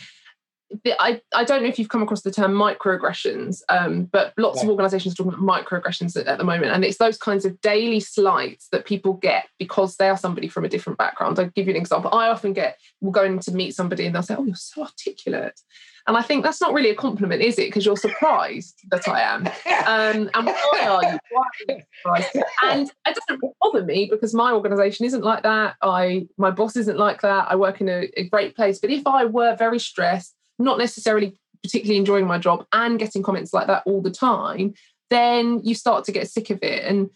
I, 0.87 1.21
I 1.35 1.45
don't 1.45 1.63
know 1.63 1.69
if 1.69 1.79
you've 1.79 1.89
come 1.89 2.03
across 2.03 2.23
the 2.23 2.31
term 2.31 2.53
microaggressions, 2.53 3.63
um, 3.69 4.05
but 4.05 4.33
lots 4.37 4.63
of 4.63 4.69
organizations 4.69 5.15
are 5.15 5.17
talking 5.17 5.33
about 5.35 5.65
microaggressions 5.65 6.17
at, 6.17 6.29
at, 6.29 6.39
the 6.39 6.45
moment. 6.45 6.73
And 6.73 6.85
it's 6.85 6.99
those 6.99 7.19
kinds 7.19 7.45
of 7.45 7.61
daily 7.61 7.99
slights 7.99 8.69
that 8.71 8.85
people 8.85 9.15
get 9.15 9.49
because 9.59 9.97
they 9.97 10.09
are 10.09 10.17
somebody 10.17 10.47
from 10.47 10.65
a 10.65 10.69
different 10.69 10.99
background. 10.99 11.41
I'll 11.41 11.47
give 11.47 11.67
you 11.67 11.75
an 11.75 11.81
example. 11.81 12.15
I 12.15 12.29
often 12.29 12.53
get, 12.53 12.79
we'll 13.01 13.11
go 13.11 13.25
in 13.25 13.41
to 13.41 13.53
meet 13.53 13.75
somebody 13.75 14.07
and 14.07 14.15
they'll 14.15 14.23
say, 14.23 14.37
Oh, 14.39 14.45
you're 14.45 14.55
so 14.55 14.83
articulate. 14.83 15.61
And 16.07 16.17
I 16.17 16.23
think 16.23 16.45
that's 16.45 16.61
not 16.61 16.73
really 16.73 16.91
a 16.91 16.95
compliment, 16.95 17.43
is 17.43 17.59
it? 17.59 17.69
Because 17.69 17.85
you're 17.87 17.97
surprised 17.97 18.81
that 18.91 19.09
I 19.09 19.21
am. 19.21 19.49
Um, 19.81 20.31
and 20.35 20.47
why 20.47 20.87
are 20.87 21.03
you? 21.03 21.19
Why 21.31 21.43
are 21.43 21.75
you 21.75 21.83
surprised? 21.97 22.37
And 22.63 22.91
it 23.07 23.19
doesn't 23.29 23.55
bother 23.61 23.85
me 23.85 24.09
because 24.11 24.35
my 24.35 24.53
organisation 24.53 25.05
isn't 25.07 25.25
like 25.25 25.43
that. 25.43 25.77
I 25.83 26.29
my 26.37 26.51
boss 26.51 26.77
isn't 26.77 26.99
like 26.99 27.23
that. 27.23 27.51
I 27.51 27.57
work 27.57 27.81
in 27.81 27.89
a, 27.89 28.09
a 28.17 28.29
great 28.29 28.55
place. 28.55 28.79
But 28.79 28.91
if 28.91 29.07
I 29.07 29.25
were 29.25 29.57
very 29.57 29.79
stressed, 29.79 30.35
not 30.59 30.79
necessarily 30.79 31.35
particularly 31.63 31.99
enjoying 31.99 32.27
my 32.27 32.39
job, 32.39 32.67
and 32.73 32.99
getting 32.99 33.23
comments 33.23 33.53
like 33.53 33.67
that 33.67 33.83
all 33.87 34.01
the 34.01 34.11
time, 34.11 34.75
then 35.09 35.61
you 35.65 35.75
start 35.75 36.05
to 36.05 36.13
get 36.13 36.31
sick 36.31 36.51
of 36.51 36.63
it. 36.63 36.85
And 36.85 37.11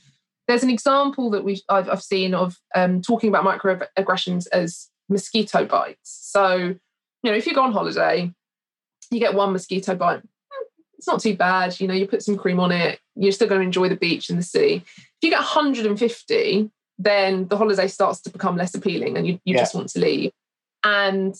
there's 0.49 0.63
an 0.63 0.71
example 0.71 1.31
that 1.31 1.45
we 1.45 1.63
I've, 1.69 1.89
I've 1.89 2.03
seen 2.03 2.35
of 2.35 2.57
um, 2.75 3.01
talking 3.03 3.29
about 3.29 3.45
microaggressions 3.45 4.47
as 4.53 4.89
mosquito 5.09 5.65
bites. 5.65 5.99
So, 6.03 6.57
you 6.57 6.79
know, 7.23 7.35
if 7.35 7.47
you 7.47 7.55
go 7.55 7.63
on 7.63 7.73
holiday 7.73 8.33
you 9.11 9.21
get 9.21 9.35
one 9.35 9.53
mosquito 9.53 9.95
bite. 9.95 10.23
It's 10.99 11.07
not 11.07 11.21
too 11.21 11.37
bad. 11.37 11.79
You 11.81 11.89
know, 11.89 11.95
you 11.95 12.07
put 12.07 12.23
some 12.23 12.37
cream 12.37 12.61
on 12.61 12.73
it, 12.73 12.99
you're 13.15 13.33
still 13.33 13.49
going 13.49 13.61
to 13.61 13.67
enjoy 13.67 13.89
the 13.89 13.97
beach 13.97 14.31
and 14.31 14.39
the 14.39 14.43
sea. 14.43 14.83
If 14.97 15.13
you 15.23 15.31
get 15.31 15.39
150, 15.39 16.71
then 16.99 17.49
the 17.49 17.57
holiday 17.57 17.89
starts 17.89 18.21
to 18.23 18.31
become 18.31 18.57
less 18.57 18.75
appealing 18.75 19.17
and 19.17 19.27
you, 19.27 19.35
you 19.45 19.55
yeah. 19.55 19.61
just 19.61 19.75
want 19.75 19.89
to 19.91 20.01
leave. 20.01 20.33
And 20.83 21.35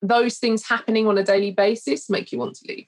those 0.00 0.38
things 0.38 0.66
happening 0.66 1.06
on 1.06 1.16
a 1.16 1.22
daily 1.22 1.52
basis 1.52 2.10
make 2.10 2.32
you 2.32 2.38
want 2.38 2.56
to 2.56 2.66
leave. 2.68 2.86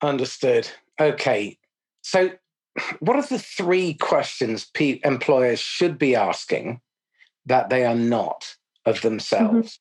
Understood. 0.00 0.68
Okay. 1.00 1.58
So, 2.02 2.30
what 3.00 3.16
are 3.16 3.22
the 3.22 3.38
three 3.38 3.94
questions 3.94 4.70
employers 4.78 5.60
should 5.60 5.98
be 5.98 6.14
asking 6.14 6.80
that 7.46 7.70
they 7.70 7.84
are 7.84 7.94
not 7.94 8.56
of 8.84 8.96
mm-hmm. 8.96 9.08
themselves? 9.08 9.80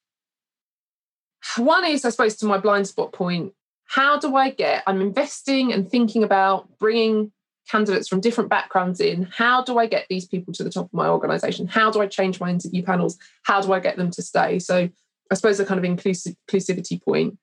One 1.58 1.86
is, 1.86 2.06
I 2.06 2.10
suppose, 2.10 2.36
to 2.38 2.46
my 2.46 2.58
blind 2.58 2.88
spot 2.88 3.14
point, 3.14 3.54
how 3.86 4.18
do 4.18 4.36
I 4.36 4.50
get, 4.50 4.84
I'm 4.88 5.02
investing 5.02 5.74
and 5.74 5.90
thinking 5.90 6.24
about 6.24 6.68
bringing 6.80 7.32
candidates 7.70 8.08
from 8.08 8.22
different 8.22 8.50
backgrounds 8.50 9.00
in. 9.00 9.24
How 9.32 9.64
do 9.64 9.78
I 9.78 9.88
get 9.88 10.06
these 10.10 10.26
people 10.26 10.54
to 10.54 10.64
the 10.64 10.70
top 10.70 10.86
of 10.86 10.94
my 10.94 11.08
organization? 11.08 11.68
How 11.68 11.92
do 11.92 12.02
I 12.02 12.08
change 12.08 12.40
my 12.40 12.50
interview 12.50 12.84
panels? 12.84 13.18
How 13.44 13.62
do 13.62 13.74
I 13.74 13.80
get 13.80 13.98
them 13.98 14.12
to 14.12 14.22
stay? 14.22 14.60
So 14.60 14.90
I 15.32 15.36
suppose 15.36 15.60
a 15.60 15.66
kind 15.66 15.78
of 15.78 15.86
inclusive, 15.86 16.36
inclusivity 16.50 17.02
point. 17.02 17.38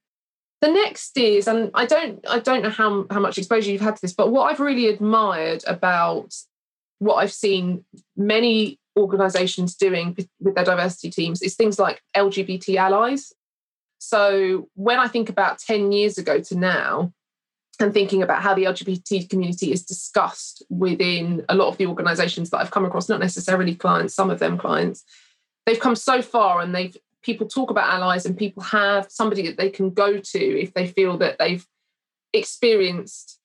The 0.61 0.69
next 0.69 1.17
is, 1.17 1.49
and 1.49 1.71
I 1.73 1.87
don't, 1.87 2.25
I 2.29 2.39
don't 2.39 2.63
know 2.63 2.71
how, 2.71 3.07
how 3.11 3.21
much 3.21 3.39
exposure 3.39 3.71
you've 3.71 3.81
had 3.81 3.97
to 3.97 4.03
this, 4.03 4.13
but 4.13 4.31
what 4.31 4.51
I've 4.51 4.61
really 4.61 4.89
admired 4.89 5.65
about 5.67 6.35
what 6.99 7.15
I've 7.17 7.33
seen 7.33 7.85
many 8.15 8.79
organizations 8.99 9.75
doing 9.75 10.15
with 10.39 10.55
their 10.55 10.65
diversity 10.65 11.11
teams 11.11 11.41
is 11.41 11.55
things 11.55 11.79
like 11.79 12.03
LGBT 12.15 12.77
allies. 12.77 13.33
So 14.01 14.69
when 14.75 14.99
I 14.99 15.07
think 15.09 15.29
about 15.29 15.59
10 15.59 15.93
years 15.93 16.19
ago 16.19 16.41
to 16.41 16.57
now, 16.57 17.13
and 17.79 17.95
thinking 17.95 18.23
about 18.23 18.43
how 18.43 18.55
the 18.55 18.65
LGBT 18.65 19.31
community 19.31 19.73
is 19.73 19.83
discussed 19.83 20.63
within 20.69 21.45
a 21.49 21.55
lot 21.55 21.69
of 21.69 21.79
the 21.79 21.87
organizations 21.87 22.51
that 22.51 22.59
I've 22.59 22.71
come 22.71 22.85
across, 22.85 23.09
not 23.09 23.21
necessarily 23.21 23.75
clients, 23.75 24.15
some 24.15 24.31
of 24.31 24.39
them 24.39 24.59
clients, 24.59 25.03
they've 25.67 25.81
come 25.81 25.97
so 25.97 26.21
far 26.21 26.61
and 26.61 26.75
they've 26.75 26.97
people 27.23 27.47
talk 27.47 27.71
about 27.71 27.89
allies 27.89 28.25
and 28.25 28.37
people 28.37 28.63
have 28.63 29.07
somebody 29.11 29.47
that 29.47 29.59
they 29.59 29.69
can 29.69 29.91
go 29.91 30.19
to 30.19 30.39
if 30.39 30.73
they 30.73 30.87
feel 30.87 31.19
that 31.19 31.39
they've 31.39 31.67
experienced 32.33 33.39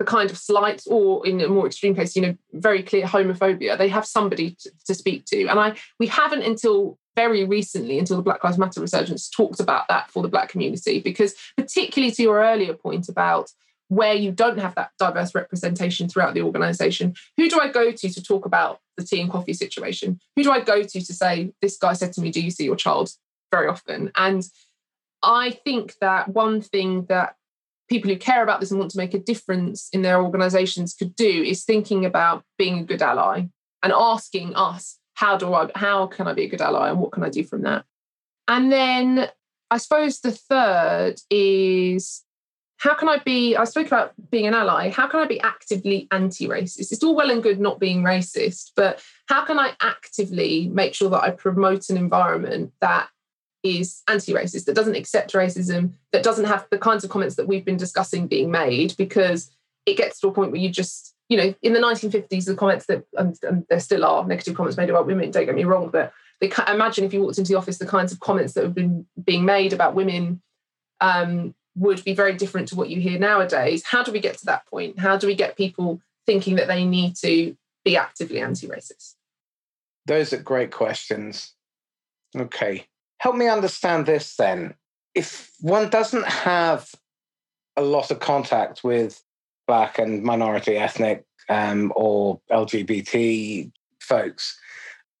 the 0.00 0.04
kind 0.04 0.30
of 0.30 0.36
slights 0.36 0.86
or 0.88 1.24
in 1.24 1.40
a 1.40 1.48
more 1.48 1.66
extreme 1.66 1.94
case 1.94 2.16
you 2.16 2.22
know 2.22 2.36
very 2.52 2.82
clear 2.82 3.06
homophobia. 3.06 3.78
They 3.78 3.88
have 3.88 4.06
somebody 4.06 4.56
to, 4.60 4.70
to 4.86 4.94
speak 4.94 5.26
to. 5.26 5.46
And 5.46 5.60
i 5.60 5.76
we 5.98 6.06
haven't 6.08 6.42
until 6.42 6.98
very 7.16 7.44
recently 7.44 7.98
until 7.98 8.16
the 8.16 8.22
black 8.22 8.42
lives 8.42 8.58
matter 8.58 8.80
resurgence 8.80 9.28
talked 9.28 9.60
about 9.60 9.86
that 9.88 10.10
for 10.10 10.22
the 10.22 10.28
black 10.28 10.48
community 10.48 11.00
because 11.00 11.34
particularly 11.56 12.12
to 12.12 12.22
your 12.22 12.42
earlier 12.42 12.74
point 12.74 13.08
about 13.08 13.50
where 13.88 14.14
you 14.14 14.32
don't 14.32 14.58
have 14.58 14.74
that 14.74 14.90
diverse 14.98 15.34
representation 15.34 16.08
throughout 16.08 16.34
the 16.34 16.42
organization 16.42 17.14
who 17.36 17.48
do 17.48 17.60
i 17.60 17.68
go 17.70 17.92
to 17.92 18.08
to 18.08 18.22
talk 18.22 18.46
about 18.46 18.80
the 18.96 19.04
tea 19.04 19.20
and 19.20 19.30
coffee 19.30 19.52
situation? 19.52 20.20
Who 20.36 20.44
do 20.44 20.50
i 20.52 20.60
go 20.60 20.82
to 20.82 21.00
to 21.00 21.14
say 21.14 21.52
this 21.60 21.76
guy 21.76 21.94
said 21.94 22.12
to 22.14 22.20
me 22.20 22.30
do 22.30 22.40
you 22.40 22.50
see 22.50 22.64
your 22.64 22.76
child? 22.76 23.10
very 23.54 23.68
often. 23.68 24.10
And 24.16 24.42
i 25.22 25.50
think 25.64 25.94
that 26.00 26.28
one 26.28 26.60
thing 26.60 27.06
that 27.08 27.36
people 27.88 28.10
who 28.10 28.16
care 28.16 28.42
about 28.42 28.60
this 28.60 28.70
and 28.70 28.80
want 28.80 28.90
to 28.90 28.98
make 28.98 29.14
a 29.14 29.18
difference 29.18 29.88
in 29.92 30.02
their 30.02 30.20
organizations 30.20 30.92
could 30.92 31.14
do 31.14 31.42
is 31.52 31.64
thinking 31.64 32.04
about 32.04 32.42
being 32.58 32.78
a 32.78 32.84
good 32.84 33.00
ally 33.00 33.46
and 33.82 33.92
asking 33.92 34.54
us 34.54 34.98
how 35.14 35.36
do 35.36 35.52
i 35.54 35.68
how 35.74 36.06
can 36.06 36.26
i 36.28 36.32
be 36.32 36.44
a 36.44 36.48
good 36.48 36.60
ally 36.60 36.88
and 36.90 36.98
what 36.98 37.12
can 37.12 37.22
i 37.22 37.30
do 37.30 37.44
from 37.44 37.62
that? 37.62 37.84
And 38.48 38.70
then 38.70 39.28
i 39.70 39.78
suppose 39.78 40.20
the 40.20 40.32
third 40.32 41.20
is 41.30 42.22
how 42.78 42.94
can 42.94 43.08
i 43.08 43.18
be 43.18 43.56
i 43.56 43.64
spoke 43.64 43.86
about 43.86 44.12
being 44.30 44.46
an 44.46 44.54
ally 44.54 44.90
how 44.90 45.06
can 45.06 45.20
i 45.20 45.26
be 45.26 45.40
actively 45.40 46.06
anti-racist? 46.10 46.92
It's 46.92 47.02
all 47.02 47.16
well 47.16 47.30
and 47.30 47.42
good 47.42 47.60
not 47.60 47.80
being 47.80 48.02
racist 48.02 48.72
but 48.76 49.02
how 49.26 49.44
can 49.44 49.58
i 49.58 49.72
actively 49.80 50.68
make 50.68 50.94
sure 50.94 51.10
that 51.10 51.22
i 51.22 51.30
promote 51.30 51.88
an 51.88 51.96
environment 51.96 52.72
that 52.80 53.08
is 53.64 54.02
anti-racist, 54.08 54.66
that 54.66 54.74
doesn't 54.74 54.94
accept 54.94 55.32
racism, 55.32 55.94
that 56.12 56.22
doesn't 56.22 56.44
have 56.44 56.66
the 56.70 56.78
kinds 56.78 57.02
of 57.02 57.10
comments 57.10 57.34
that 57.36 57.48
we've 57.48 57.64
been 57.64 57.78
discussing 57.78 58.26
being 58.26 58.50
made, 58.50 58.94
because 58.96 59.50
it 59.86 59.96
gets 59.96 60.20
to 60.20 60.28
a 60.28 60.32
point 60.32 60.52
where 60.52 60.60
you 60.60 60.68
just, 60.68 61.13
you 61.28 61.36
know, 61.36 61.54
in 61.62 61.72
the 61.72 61.80
1950s, 61.80 62.44
the 62.44 62.54
comments 62.54 62.86
that, 62.86 63.04
and, 63.14 63.38
and 63.42 63.66
there 63.68 63.80
still 63.80 64.04
are 64.04 64.26
negative 64.26 64.54
comments 64.54 64.76
made 64.76 64.90
about 64.90 65.06
women, 65.06 65.30
don't 65.30 65.46
get 65.46 65.54
me 65.54 65.64
wrong, 65.64 65.88
but 65.88 66.12
they 66.40 66.48
can 66.48 66.68
imagine 66.68 67.04
if 67.04 67.14
you 67.14 67.22
walked 67.22 67.38
into 67.38 67.52
the 67.52 67.58
office, 67.58 67.78
the 67.78 67.86
kinds 67.86 68.12
of 68.12 68.20
comments 68.20 68.52
that 68.54 68.64
have 68.64 68.74
been 68.74 69.06
being 69.24 69.44
made 69.44 69.72
about 69.72 69.94
women 69.94 70.42
um, 71.00 71.54
would 71.76 72.04
be 72.04 72.14
very 72.14 72.34
different 72.34 72.68
to 72.68 72.76
what 72.76 72.90
you 72.90 73.00
hear 73.00 73.18
nowadays. 73.18 73.82
How 73.84 74.02
do 74.02 74.12
we 74.12 74.20
get 74.20 74.38
to 74.38 74.46
that 74.46 74.66
point? 74.66 74.98
How 74.98 75.16
do 75.16 75.26
we 75.26 75.34
get 75.34 75.56
people 75.56 76.00
thinking 76.26 76.56
that 76.56 76.68
they 76.68 76.84
need 76.84 77.16
to 77.16 77.56
be 77.84 77.96
actively 77.96 78.40
anti-racist? 78.40 79.14
Those 80.06 80.32
are 80.32 80.42
great 80.42 80.70
questions. 80.70 81.54
Okay. 82.36 82.86
Help 83.18 83.36
me 83.36 83.48
understand 83.48 84.06
this 84.06 84.36
then. 84.36 84.74
If 85.14 85.50
one 85.60 85.88
doesn't 85.88 86.26
have 86.26 86.90
a 87.76 87.82
lot 87.82 88.10
of 88.10 88.20
contact 88.20 88.84
with 88.84 89.22
Black 89.66 89.98
and 89.98 90.22
minority 90.22 90.76
ethnic 90.76 91.24
um, 91.48 91.92
or 91.96 92.40
LGBT 92.50 93.70
folks, 94.00 94.58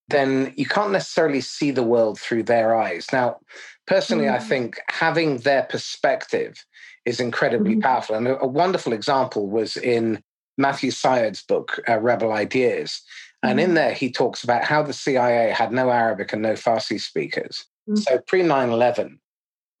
then 0.08 0.52
you 0.56 0.66
can't 0.66 0.92
necessarily 0.92 1.40
see 1.40 1.70
the 1.70 1.82
world 1.82 2.20
through 2.20 2.42
their 2.42 2.76
eyes. 2.76 3.06
Now, 3.12 3.38
personally, 3.86 4.26
mm-hmm. 4.26 4.34
I 4.34 4.38
mm. 4.38 4.48
think 4.48 4.80
having 4.88 5.38
their 5.38 5.62
perspective 5.64 6.64
is 7.04 7.20
incredibly 7.20 7.72
mm-hmm. 7.72 7.80
powerful. 7.80 8.16
And 8.16 8.28
a, 8.28 8.40
a, 8.40 8.46
wonderful 8.46 8.92
example 8.92 9.48
was 9.48 9.76
in 9.76 10.22
Matthew 10.56 10.90
Syed's 10.90 11.42
book, 11.42 11.80
uh, 11.88 11.98
Rebel 11.98 12.32
Ideas. 12.32 13.02
And 13.42 13.60
in 13.60 13.70
mm. 13.70 13.74
there, 13.74 13.92
he 13.92 14.10
talks 14.10 14.44
about 14.44 14.64
how 14.64 14.82
the 14.82 14.92
CIA 14.92 15.50
had 15.50 15.72
no 15.72 15.90
Arabic 15.90 16.32
and 16.32 16.42
no 16.42 16.52
Farsi 16.52 17.00
speakers. 17.00 17.64
Mm-hmm. 17.88 17.96
So 17.96 18.18
pre 18.26 18.42
9 18.42 18.70
11, 18.70 19.18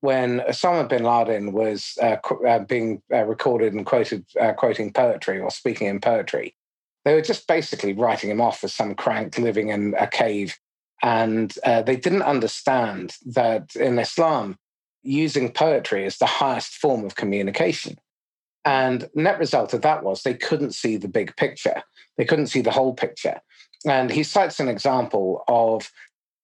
when 0.04 0.40
Osama 0.40 0.86
bin 0.86 1.02
Laden 1.02 1.52
was 1.52 1.96
uh, 2.02 2.16
uh, 2.46 2.58
being 2.58 3.00
uh, 3.10 3.24
recorded 3.24 3.72
and 3.72 3.86
quoted, 3.86 4.26
uh, 4.38 4.52
quoting 4.52 4.92
poetry 4.92 5.40
or 5.40 5.50
speaking 5.50 5.86
in 5.86 5.98
poetry, 5.98 6.54
they 7.06 7.14
were 7.14 7.22
just 7.22 7.48
basically 7.48 7.94
writing 7.94 8.28
him 8.28 8.38
off 8.38 8.62
as 8.62 8.74
some 8.74 8.94
crank 8.94 9.38
living 9.38 9.70
in 9.70 9.94
a 9.98 10.06
cave. 10.06 10.58
And 11.02 11.54
uh, 11.64 11.80
they 11.80 11.96
didn't 11.96 12.20
understand 12.20 13.16
that 13.24 13.74
in 13.76 13.98
Islam, 13.98 14.58
using 15.02 15.50
poetry 15.50 16.04
is 16.04 16.18
the 16.18 16.26
highest 16.26 16.74
form 16.74 17.06
of 17.06 17.16
communication. 17.16 17.96
And 18.66 19.08
net 19.14 19.38
result 19.38 19.72
of 19.72 19.80
that 19.80 20.04
was 20.04 20.22
they 20.22 20.34
couldn't 20.34 20.72
see 20.72 20.98
the 20.98 21.08
big 21.08 21.34
picture. 21.36 21.82
They 22.18 22.26
couldn't 22.26 22.48
see 22.48 22.60
the 22.60 22.72
whole 22.72 22.92
picture. 22.92 23.40
And 23.86 24.10
he 24.10 24.22
cites 24.22 24.60
an 24.60 24.68
example 24.68 25.44
of 25.48 25.90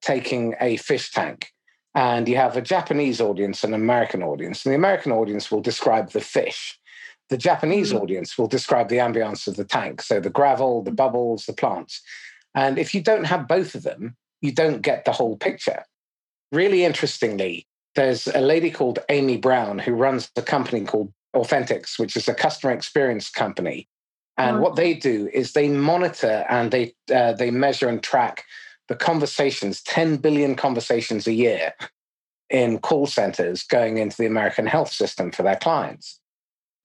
taking 0.00 0.54
a 0.62 0.78
fish 0.78 1.12
tank 1.12 1.52
and 1.94 2.29
you 2.29 2.37
have 2.37 2.57
a 2.57 2.62
Japanese 2.62 3.20
audience 3.20 3.64
and 3.64 3.74
an 3.74 3.81
American 3.81 4.22
audience. 4.22 4.64
And 4.64 4.72
the 4.72 4.76
American 4.76 5.12
audience 5.12 5.50
will 5.50 5.61
describe 5.61 6.11
the 6.11 6.20
fish. 6.20 6.79
The 7.29 7.37
Japanese 7.37 7.92
mm-hmm. 7.92 8.03
audience 8.03 8.38
will 8.38 8.46
describe 8.46 8.88
the 8.88 8.98
ambience 8.98 9.46
of 9.46 9.57
the 9.57 9.64
tank. 9.64 10.03
So 10.03 10.20
the 10.20 10.31
gravel, 10.31 10.83
the 10.83 10.92
bubbles, 10.92 11.46
the 11.46 11.53
plants. 11.53 12.00
And 12.55 12.79
if 12.79 12.94
you 12.94 13.03
don't 13.03 13.24
have 13.24 13.48
both 13.48 13.74
of 13.74 13.83
them, 13.83 14.16
you 14.40 14.53
don't 14.53 14.83
get 14.83 15.05
the 15.05 15.12
whole 15.12 15.37
picture. 15.37 15.85
Really 16.53 16.85
interestingly, 16.85 17.66
there's 17.94 18.26
a 18.29 18.40
lady 18.40 18.70
called 18.70 19.00
Amy 19.09 19.37
Brown 19.37 19.79
who 19.79 19.92
runs 19.92 20.31
a 20.37 20.42
company 20.42 20.85
called 20.85 21.12
Authenticx, 21.37 21.98
which 21.98 22.16
is 22.16 22.29
a 22.29 22.35
customer 22.35 22.72
experience 22.72 23.31
company. 23.31 23.88
And 24.37 24.61
what 24.61 24.76
they 24.76 24.94
do 24.94 25.29
is 25.35 25.53
they 25.53 25.68
monitor 25.68 26.46
and 26.48 26.70
they 26.70 26.94
uh, 27.14 27.35
they 27.35 27.50
measure 27.50 27.88
and 27.88 28.03
track 28.03 28.44
the 28.90 28.96
conversations, 28.96 29.83
10 29.83 30.16
billion 30.16 30.57
conversations 30.57 31.29
a 31.29 31.33
year 31.33 31.72
in 32.50 32.81
call 32.81 33.07
centers 33.07 33.62
going 33.62 33.98
into 33.98 34.16
the 34.16 34.26
American 34.26 34.66
health 34.66 34.90
system 34.90 35.31
for 35.31 35.44
their 35.44 35.55
clients. 35.55 36.20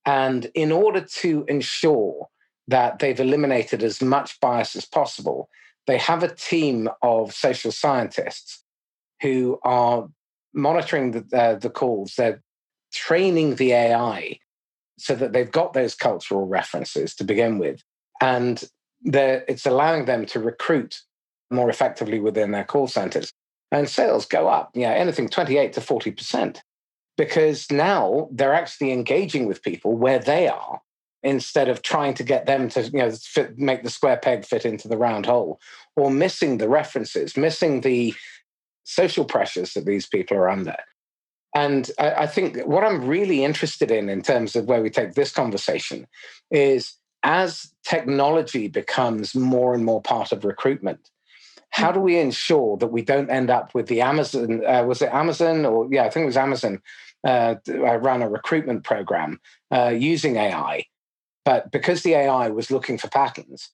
And 0.06 0.48
in 0.54 0.70
order 0.70 1.00
to 1.00 1.44
ensure 1.48 2.28
that 2.68 3.00
they've 3.00 3.18
eliminated 3.18 3.82
as 3.82 4.00
much 4.00 4.38
bias 4.38 4.76
as 4.76 4.86
possible, 4.86 5.48
they 5.88 5.98
have 5.98 6.22
a 6.22 6.32
team 6.32 6.88
of 7.02 7.34
social 7.34 7.72
scientists 7.72 8.62
who 9.20 9.58
are 9.64 10.08
monitoring 10.54 11.10
the, 11.10 11.36
uh, 11.36 11.54
the 11.56 11.70
calls. 11.70 12.14
They're 12.14 12.40
training 12.92 13.56
the 13.56 13.72
AI 13.72 14.38
so 14.96 15.16
that 15.16 15.32
they've 15.32 15.50
got 15.50 15.72
those 15.72 15.96
cultural 15.96 16.46
references 16.46 17.16
to 17.16 17.24
begin 17.24 17.58
with. 17.58 17.82
And 18.20 18.62
it's 19.02 19.66
allowing 19.66 20.04
them 20.04 20.24
to 20.26 20.38
recruit 20.38 21.00
more 21.50 21.70
effectively 21.70 22.20
within 22.20 22.50
their 22.50 22.64
call 22.64 22.88
centers. 22.88 23.32
And 23.72 23.88
sales 23.88 24.26
go 24.26 24.48
up, 24.48 24.70
yeah, 24.74 24.92
anything 24.92 25.28
28 25.28 25.72
to 25.72 25.80
40%, 25.80 26.58
because 27.16 27.70
now 27.70 28.28
they're 28.30 28.54
actually 28.54 28.92
engaging 28.92 29.46
with 29.46 29.62
people 29.62 29.96
where 29.96 30.18
they 30.18 30.48
are 30.48 30.80
instead 31.22 31.68
of 31.68 31.82
trying 31.82 32.14
to 32.14 32.22
get 32.22 32.46
them 32.46 32.68
to 32.68 32.82
you 32.82 32.98
know 32.98 33.10
fit, 33.10 33.58
make 33.58 33.82
the 33.82 33.90
square 33.90 34.16
peg 34.16 34.44
fit 34.44 34.64
into 34.64 34.86
the 34.86 34.96
round 34.96 35.26
hole 35.26 35.58
or 35.96 36.10
missing 36.10 36.58
the 36.58 36.68
references 36.68 37.36
missing 37.36 37.80
the 37.80 38.14
social 38.84 39.24
pressures 39.24 39.74
that 39.74 39.86
these 39.86 40.06
people 40.06 40.36
are 40.36 40.48
under 40.48 40.76
and 41.54 41.90
I, 41.98 42.10
I, 42.12 42.26
think 42.26 42.58
what 42.64 42.84
i'm 42.84 43.06
really 43.06 43.44
interested 43.44 43.90
in 43.90 44.08
in 44.08 44.22
terms 44.22 44.54
of 44.54 44.66
where 44.66 44.82
we 44.82 44.90
take 44.90 45.14
this 45.14 45.32
conversation 45.32 46.06
is 46.50 46.94
as 47.24 47.72
technology 47.82 48.68
becomes 48.68 49.34
more 49.34 49.74
and 49.74 49.84
more 49.84 50.02
part 50.02 50.30
of 50.30 50.44
recruitment 50.44 51.10
how 51.70 51.92
do 51.92 52.00
we 52.00 52.18
ensure 52.18 52.76
that 52.78 52.88
we 52.88 53.02
don't 53.02 53.30
end 53.30 53.50
up 53.50 53.74
with 53.74 53.86
the 53.86 54.00
Amazon? 54.00 54.64
Uh, 54.64 54.84
was 54.84 55.02
it 55.02 55.12
Amazon 55.12 55.64
or 55.66 55.88
yeah, 55.90 56.04
I 56.04 56.10
think 56.10 56.24
it 56.24 56.26
was 56.26 56.36
Amazon. 56.36 56.80
Uh, 57.24 57.56
ran 57.66 58.22
a 58.22 58.28
recruitment 58.28 58.84
program 58.84 59.40
uh, 59.72 59.88
using 59.88 60.36
AI, 60.36 60.84
but 61.44 61.70
because 61.72 62.02
the 62.02 62.14
AI 62.14 62.48
was 62.48 62.70
looking 62.70 62.98
for 62.98 63.08
patterns, 63.08 63.70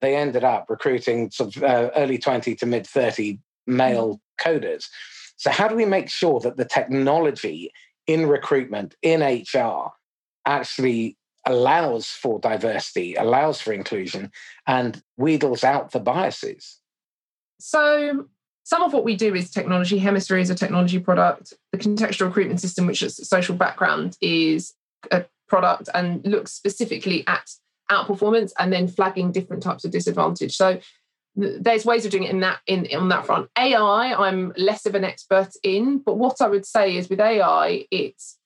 they 0.00 0.16
ended 0.16 0.42
up 0.42 0.66
recruiting 0.70 1.30
sort 1.30 1.54
of 1.56 1.62
uh, 1.62 1.90
early 1.96 2.18
twenty 2.18 2.54
to 2.56 2.66
mid 2.66 2.86
thirty 2.86 3.40
male 3.66 4.20
mm-hmm. 4.40 4.50
coders. 4.50 4.88
So 5.36 5.50
how 5.50 5.68
do 5.68 5.74
we 5.74 5.84
make 5.84 6.08
sure 6.08 6.40
that 6.40 6.56
the 6.56 6.64
technology 6.64 7.70
in 8.06 8.26
recruitment 8.26 8.94
in 9.02 9.20
HR 9.22 9.90
actually 10.46 11.16
allows 11.46 12.06
for 12.08 12.38
diversity, 12.38 13.14
allows 13.14 13.60
for 13.60 13.72
inclusion, 13.72 14.30
and 14.66 15.02
wheedles 15.16 15.64
out 15.64 15.90
the 15.90 16.00
biases? 16.00 16.80
So 17.58 18.26
some 18.64 18.82
of 18.82 18.92
what 18.92 19.04
we 19.04 19.16
do 19.16 19.34
is 19.34 19.50
technology. 19.50 19.98
Hemisphere 19.98 20.38
is 20.38 20.50
a 20.50 20.54
technology 20.54 20.98
product. 20.98 21.52
The 21.72 21.78
contextual 21.78 22.26
recruitment 22.26 22.60
system, 22.60 22.86
which 22.86 23.02
is 23.02 23.16
social 23.16 23.54
background, 23.54 24.16
is 24.20 24.74
a 25.10 25.24
product 25.48 25.88
and 25.94 26.24
looks 26.26 26.52
specifically 26.52 27.24
at 27.26 27.50
outperformance 27.90 28.52
and 28.58 28.72
then 28.72 28.88
flagging 28.88 29.32
different 29.32 29.62
types 29.62 29.84
of 29.84 29.90
disadvantage. 29.90 30.56
So 30.56 30.80
there's 31.36 31.84
ways 31.84 32.04
of 32.04 32.12
doing 32.12 32.22
it 32.22 32.30
in 32.30 32.40
that 32.40 32.60
in 32.66 32.88
on 32.96 33.08
that 33.08 33.26
front. 33.26 33.50
AI, 33.58 34.14
I'm 34.14 34.52
less 34.56 34.86
of 34.86 34.94
an 34.94 35.04
expert 35.04 35.50
in, 35.62 35.98
but 35.98 36.16
what 36.16 36.40
I 36.40 36.48
would 36.48 36.64
say 36.64 36.96
is 36.96 37.08
with 37.08 37.20
AI, 37.20 37.86
it's 37.90 38.38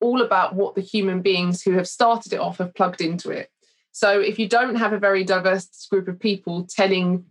all 0.00 0.20
about 0.20 0.54
what 0.54 0.74
the 0.74 0.80
human 0.80 1.22
beings 1.22 1.62
who 1.62 1.72
have 1.72 1.88
started 1.88 2.32
it 2.32 2.40
off 2.40 2.58
have 2.58 2.74
plugged 2.74 3.00
into 3.00 3.30
it. 3.30 3.48
So 3.92 4.20
if 4.20 4.38
you 4.38 4.48
don't 4.48 4.74
have 4.74 4.92
a 4.92 4.98
very 4.98 5.22
diverse 5.24 5.86
group 5.88 6.08
of 6.08 6.18
people 6.18 6.66
telling 6.68 7.24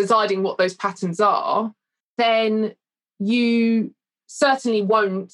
deciding 0.00 0.42
what 0.42 0.58
those 0.58 0.74
patterns 0.74 1.20
are, 1.20 1.74
then 2.18 2.74
you 3.18 3.94
certainly 4.26 4.82
won't 4.82 5.32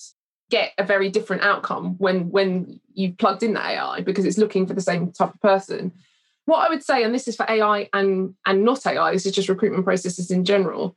get 0.51 0.73
a 0.79 0.85
very 0.85 1.09
different 1.09 1.43
outcome 1.43 1.97
when 1.99 2.31
when 2.31 2.81
you've 2.95 3.19
plugged 3.19 3.43
in 3.43 3.55
that 3.55 3.67
AI 3.67 4.01
because 4.01 4.25
it's 4.25 4.39
looking 4.39 4.67
for 4.67 4.75
the 4.75 4.81
same 4.81 5.11
type 5.13 5.35
of 5.35 5.41
person. 5.41 5.93
What 6.45 6.59
I 6.59 6.69
would 6.69 6.85
say, 6.85 7.03
and 7.03 7.13
this 7.13 7.27
is 7.27 7.37
for 7.37 7.47
AI 7.49 7.89
and 7.93 8.35
and 8.47 8.65
not 8.65 8.87
AI, 8.87 9.13
this 9.13 9.27
is 9.27 9.33
just 9.33 9.49
recruitment 9.49 9.85
processes 9.85 10.31
in 10.31 10.45
general. 10.45 10.97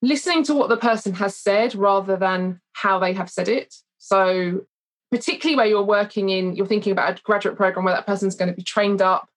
Listening 0.00 0.44
to 0.44 0.54
what 0.54 0.68
the 0.68 0.76
person 0.76 1.14
has 1.14 1.34
said 1.34 1.74
rather 1.74 2.16
than 2.16 2.60
how 2.72 2.98
they 2.98 3.12
have 3.14 3.30
said 3.30 3.48
it. 3.48 3.74
So 3.98 4.62
particularly 5.10 5.56
where 5.56 5.66
you're 5.66 5.82
working 5.82 6.28
in, 6.28 6.54
you're 6.54 6.66
thinking 6.66 6.92
about 6.92 7.18
a 7.18 7.22
graduate 7.22 7.56
program 7.56 7.84
where 7.84 7.94
that 7.94 8.06
person's 8.06 8.36
going 8.36 8.50
to 8.50 8.56
be 8.56 8.62
trained 8.62 9.02
up, 9.02 9.28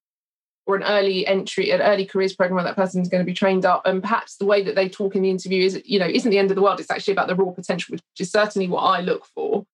or 0.67 0.75
an 0.75 0.83
early 0.83 1.25
entry, 1.25 1.71
an 1.71 1.81
early 1.81 2.05
careers 2.05 2.35
program 2.35 2.55
where 2.55 2.63
that 2.63 2.75
person's 2.75 3.09
going 3.09 3.21
to 3.21 3.29
be 3.29 3.33
trained 3.33 3.65
up, 3.65 3.81
and 3.85 4.01
perhaps 4.01 4.37
the 4.37 4.45
way 4.45 4.61
that 4.61 4.75
they 4.75 4.87
talk 4.87 5.15
in 5.15 5.23
the 5.23 5.29
interview 5.29 5.65
is, 5.65 5.81
you 5.85 5.99
know, 5.99 6.07
isn't 6.07 6.29
the 6.29 6.37
end 6.37 6.51
of 6.51 6.55
the 6.55 6.61
world. 6.61 6.79
It's 6.79 6.91
actually 6.91 7.13
about 7.13 7.27
the 7.27 7.35
raw 7.35 7.51
potential, 7.51 7.93
which 7.93 8.01
is 8.19 8.31
certainly 8.31 8.67
what 8.67 8.81
I 8.81 9.01
look 9.01 9.25
for. 9.25 9.65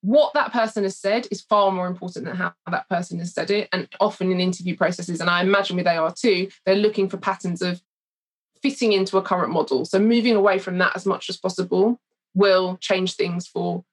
What 0.00 0.34
that 0.34 0.52
person 0.52 0.82
has 0.82 0.98
said 0.98 1.28
is 1.30 1.42
far 1.42 1.70
more 1.70 1.86
important 1.86 2.24
than 2.24 2.34
how 2.34 2.52
that 2.68 2.88
person 2.88 3.20
has 3.20 3.32
said 3.32 3.52
it. 3.52 3.68
And 3.72 3.88
often 4.00 4.32
in 4.32 4.40
interview 4.40 4.76
processes, 4.76 5.20
and 5.20 5.30
I 5.30 5.42
imagine 5.42 5.76
with 5.76 5.86
AR 5.86 6.12
too, 6.12 6.48
they're 6.66 6.74
looking 6.74 7.08
for 7.08 7.18
patterns 7.18 7.62
of 7.62 7.80
fitting 8.60 8.92
into 8.92 9.16
a 9.16 9.22
current 9.22 9.52
model. 9.52 9.84
So 9.84 10.00
moving 10.00 10.34
away 10.34 10.58
from 10.58 10.78
that 10.78 10.96
as 10.96 11.06
much 11.06 11.28
as 11.28 11.36
possible 11.36 12.00
will 12.34 12.78
change 12.78 13.14
things 13.14 13.46
for 13.46 13.84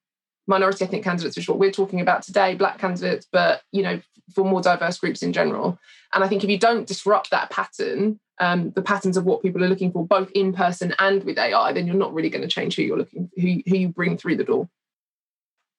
minority 0.49 0.83
ethnic 0.83 1.03
candidates, 1.03 1.37
which 1.37 1.45
is 1.45 1.49
what 1.49 1.59
we're 1.59 1.71
talking 1.71 2.01
about 2.01 2.23
today, 2.23 2.55
black 2.55 2.79
candidates, 2.79 3.27
but 3.31 3.61
you 3.71 3.83
know, 3.83 4.01
for 4.33 4.43
more 4.43 4.61
diverse 4.61 4.97
groups 4.97 5.23
in 5.23 5.31
general. 5.31 5.79
And 6.13 6.23
I 6.23 6.27
think 6.27 6.43
if 6.43 6.49
you 6.49 6.57
don't 6.57 6.87
disrupt 6.87 7.29
that 7.29 7.51
pattern, 7.51 8.19
um, 8.39 8.71
the 8.71 8.81
patterns 8.81 9.15
of 9.15 9.25
what 9.25 9.41
people 9.41 9.63
are 9.63 9.69
looking 9.69 9.91
for, 9.91 10.05
both 10.05 10.31
in 10.31 10.51
person 10.53 10.93
and 10.99 11.23
with 11.23 11.37
AI, 11.37 11.71
then 11.71 11.85
you're 11.85 11.95
not 11.95 12.13
really 12.13 12.29
going 12.29 12.41
to 12.41 12.47
change 12.47 12.75
who 12.75 12.81
you're 12.81 12.97
looking, 12.97 13.29
who, 13.35 13.61
who 13.67 13.77
you 13.77 13.89
bring 13.89 14.17
through 14.17 14.37
the 14.37 14.43
door. 14.43 14.67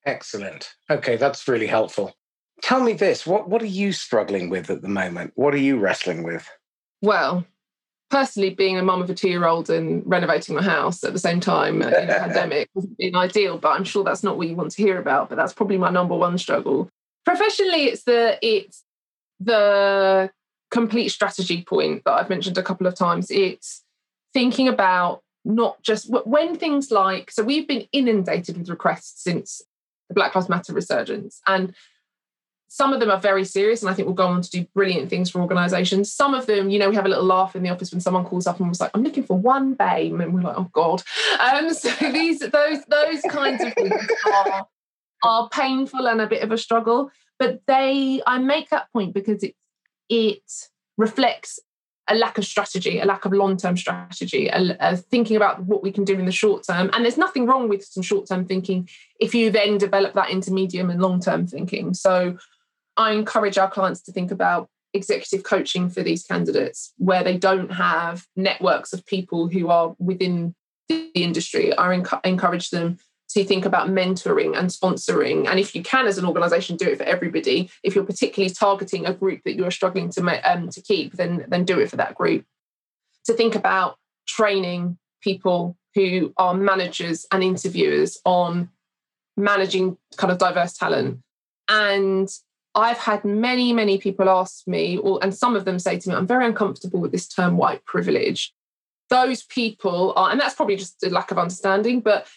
Excellent. 0.07 0.73
Okay, 0.89 1.17
that's 1.17 1.47
really 1.49 1.67
helpful. 1.67 2.15
Tell 2.63 2.81
me 2.81 2.93
this: 2.93 3.27
what 3.27 3.49
what 3.49 3.63
are 3.63 3.67
you 3.67 3.93
struggling 3.93 4.51
with 4.51 4.71
at 4.71 4.83
the 4.83 4.89
moment? 4.89 5.33
What 5.35 5.55
are 5.55 5.59
you 5.59 5.79
wrestling 5.79 6.23
with? 6.23 6.49
Well, 7.03 7.45
personally 8.11 8.51
being 8.51 8.77
a 8.77 8.83
mum 8.83 9.01
of 9.01 9.09
a 9.09 9.15
two-year-old 9.15 9.71
and 9.71 10.03
renovating 10.05 10.57
my 10.57 10.63
house 10.63 11.05
at 11.05 11.13
the 11.13 11.19
same 11.19 11.41
time 11.41 11.81
in 11.81 11.89
a 11.89 12.07
pandemic 12.19 12.69
hasn't 12.75 12.99
been 12.99 13.15
ideal 13.15 13.57
but 13.57 13.71
i'm 13.71 13.85
sure 13.85 14.05
that's 14.05 14.23
not 14.23 14.37
what 14.37 14.49
you 14.49 14.57
want 14.57 14.71
to 14.71 14.83
hear 14.83 14.99
about 14.99 15.29
but 15.29 15.37
that's 15.37 15.53
probably 15.53 15.79
my 15.79 15.91
number 15.91 16.15
one 16.15 16.37
struggle. 16.37 16.89
Professionally 17.25 17.85
it's 17.85 18.03
the 18.05 18.39
it's 18.43 18.85
the 19.39 20.31
complete 20.71 21.09
strategy 21.09 21.63
point 21.63 22.03
that 22.05 22.13
i've 22.13 22.31
mentioned 22.31 22.59
a 22.59 22.63
couple 22.63 22.87
of 22.87 22.95
times. 22.95 23.31
It's 23.31 23.85
thinking 24.35 24.69
about 24.69 25.23
not 25.45 25.83
just 25.83 26.11
when 26.11 26.57
things 26.57 26.91
like 26.91 27.31
so 27.31 27.43
we've 27.43 27.67
been 27.67 27.87
inundated 27.93 28.59
with 28.59 28.69
requests 28.69 29.23
since 29.23 29.63
the 30.09 30.15
black 30.15 30.35
lives 30.35 30.49
matter 30.49 30.73
resurgence 30.73 31.41
and 31.47 31.75
some 32.73 32.93
of 32.93 33.01
them 33.01 33.11
are 33.11 33.19
very 33.19 33.45
serious 33.45 33.83
and 33.83 33.91
I 33.91 33.95
think 33.95 34.07
will 34.07 34.15
go 34.15 34.29
on 34.29 34.43
to 34.43 34.51
do 34.51 34.65
brilliant 34.77 35.11
things 35.11 35.29
for 35.29 35.41
organizations. 35.41 36.13
Some 36.13 36.35
of 36.35 36.47
them, 36.47 36.71
you 36.71 36.79
know, 36.79 36.89
we 36.89 36.95
have 36.95 37.05
a 37.05 37.09
little 37.09 37.25
laugh 37.25 37.57
in 37.57 37.65
the 37.65 37.69
office 37.69 37.91
when 37.91 38.01
someone 38.01 38.25
calls 38.25 38.47
up 38.47 38.61
and 38.61 38.69
was 38.69 38.81
like, 38.81 38.93
I'm 38.95 39.03
looking 39.03 39.25
for 39.25 39.37
one 39.37 39.75
BAME. 39.75 40.23
And 40.23 40.33
we're 40.33 40.43
like, 40.43 40.57
oh 40.57 40.71
God. 40.73 41.03
Um, 41.41 41.75
so 41.75 41.91
these 42.13 42.39
those 42.39 42.85
those 42.87 43.23
kinds 43.29 43.65
of 43.65 43.75
things 43.75 43.93
are, 44.25 44.69
are 45.25 45.49
painful 45.49 46.07
and 46.07 46.21
a 46.21 46.29
bit 46.29 46.45
of 46.45 46.53
a 46.53 46.57
struggle. 46.57 47.11
But 47.41 47.61
they 47.67 48.23
I 48.25 48.39
make 48.39 48.71
that 48.71 48.87
point 48.93 49.15
because 49.15 49.43
it 49.43 49.57
it 50.09 50.69
reflects 50.97 51.59
a 52.09 52.15
lack 52.15 52.39
of 52.39 52.45
strategy, 52.45 53.01
a 53.01 53.05
lack 53.05 53.25
of 53.25 53.33
long-term 53.33 53.77
strategy, 53.77 54.47
a, 54.47 54.77
a 54.79 54.97
thinking 54.97 55.37
about 55.37 55.65
what 55.65 55.83
we 55.83 55.91
can 55.91 56.05
do 56.05 56.15
in 56.15 56.25
the 56.25 56.33
short 56.33 56.65
term. 56.65 56.89
And 56.93 57.05
there's 57.05 57.19
nothing 57.19 57.47
wrong 57.47 57.69
with 57.69 57.85
some 57.85 58.03
short-term 58.03 58.47
thinking 58.47 58.89
if 59.19 59.35
you 59.35 59.51
then 59.51 59.77
develop 59.77 60.15
that 60.15 60.31
into 60.31 60.53
medium 60.53 60.89
and 60.89 61.01
long-term 61.03 61.49
thinking. 61.49 61.95
So 61.95 62.37
I 63.01 63.13
encourage 63.13 63.57
our 63.57 63.71
clients 63.71 64.03
to 64.03 64.13
think 64.13 64.31
about 64.31 64.69
executive 64.93 65.43
coaching 65.43 65.89
for 65.89 66.03
these 66.03 66.23
candidates 66.23 66.93
where 66.99 67.25
they 67.25 67.39
don't 67.39 67.73
have 67.73 68.27
networks 68.37 68.93
of 68.93 69.07
people 69.07 69.49
who 69.49 69.71
are 69.71 69.97
within 69.99 70.55
the 70.91 71.11
industry. 71.15 71.75
I 71.75 71.95
encourage 72.25 72.69
them 72.69 72.99
to 73.31 73.43
think 73.43 73.65
about 73.65 73.89
mentoring 73.89 74.55
and 74.55 74.69
sponsoring. 74.69 75.49
And 75.49 75.59
if 75.59 75.75
you 75.75 75.83
can, 75.83 76.07
as 76.07 76.19
an 76.19 76.27
organization, 76.27 76.77
do 76.77 76.91
it 76.91 76.99
for 76.99 77.05
everybody. 77.05 77.71
If 77.83 77.95
you're 77.95 78.05
particularly 78.05 78.53
targeting 78.53 79.07
a 79.07 79.15
group 79.15 79.45
that 79.47 79.55
you're 79.55 79.71
struggling 79.71 80.11
to, 80.11 80.53
um, 80.53 80.69
to 80.69 80.83
keep, 80.83 81.15
then, 81.15 81.47
then 81.49 81.65
do 81.65 81.81
it 81.81 81.89
for 81.89 81.97
that 81.97 82.15
group. 82.15 82.45
To 83.25 83.33
think 83.33 83.55
about 83.55 83.97
training 84.29 84.99
people 85.23 85.79
who 85.95 86.35
are 86.37 86.53
managers 86.53 87.25
and 87.33 87.43
interviewers 87.43 88.19
on 88.27 88.69
managing 89.39 89.97
kind 90.19 90.31
of 90.31 90.37
diverse 90.37 90.75
talent 90.75 91.21
and 91.67 92.29
I've 92.75 92.99
had 92.99 93.25
many, 93.25 93.73
many 93.73 93.99
people 93.99 94.29
ask 94.29 94.67
me, 94.67 94.97
or, 94.97 95.19
and 95.23 95.35
some 95.35 95.57
of 95.57 95.65
them 95.65 95.79
say 95.79 95.99
to 95.99 96.09
me, 96.09 96.15
I'm 96.15 96.27
very 96.27 96.47
uncomfortable 96.47 97.01
with 97.01 97.13
this 97.13 97.27
term 97.27 97.57
white 97.57 97.85
privilege. 97.85 98.53
Those 99.09 99.43
people 99.43 100.13
are, 100.15 100.31
and 100.31 100.41
that's 100.41 100.55
probably 100.55 100.77
just 100.77 101.03
a 101.03 101.11
lack 101.11 101.31
of 101.31 101.39
understanding, 101.39 102.01
but 102.01 102.29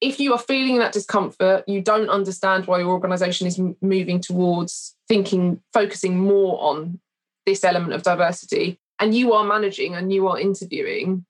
if 0.00 0.20
you 0.20 0.32
are 0.32 0.38
feeling 0.38 0.78
that 0.78 0.92
discomfort, 0.92 1.64
you 1.66 1.82
don't 1.82 2.08
understand 2.08 2.66
why 2.66 2.78
your 2.78 2.90
organization 2.90 3.46
is 3.46 3.60
moving 3.82 4.20
towards 4.20 4.96
thinking, 5.08 5.60
focusing 5.72 6.18
more 6.18 6.58
on 6.62 7.00
this 7.44 7.64
element 7.64 7.92
of 7.92 8.02
diversity, 8.02 8.78
and 9.00 9.14
you 9.14 9.32
are 9.32 9.44
managing 9.44 9.94
and 9.94 10.12
you 10.12 10.28
are 10.28 10.38
interviewing, 10.38 11.26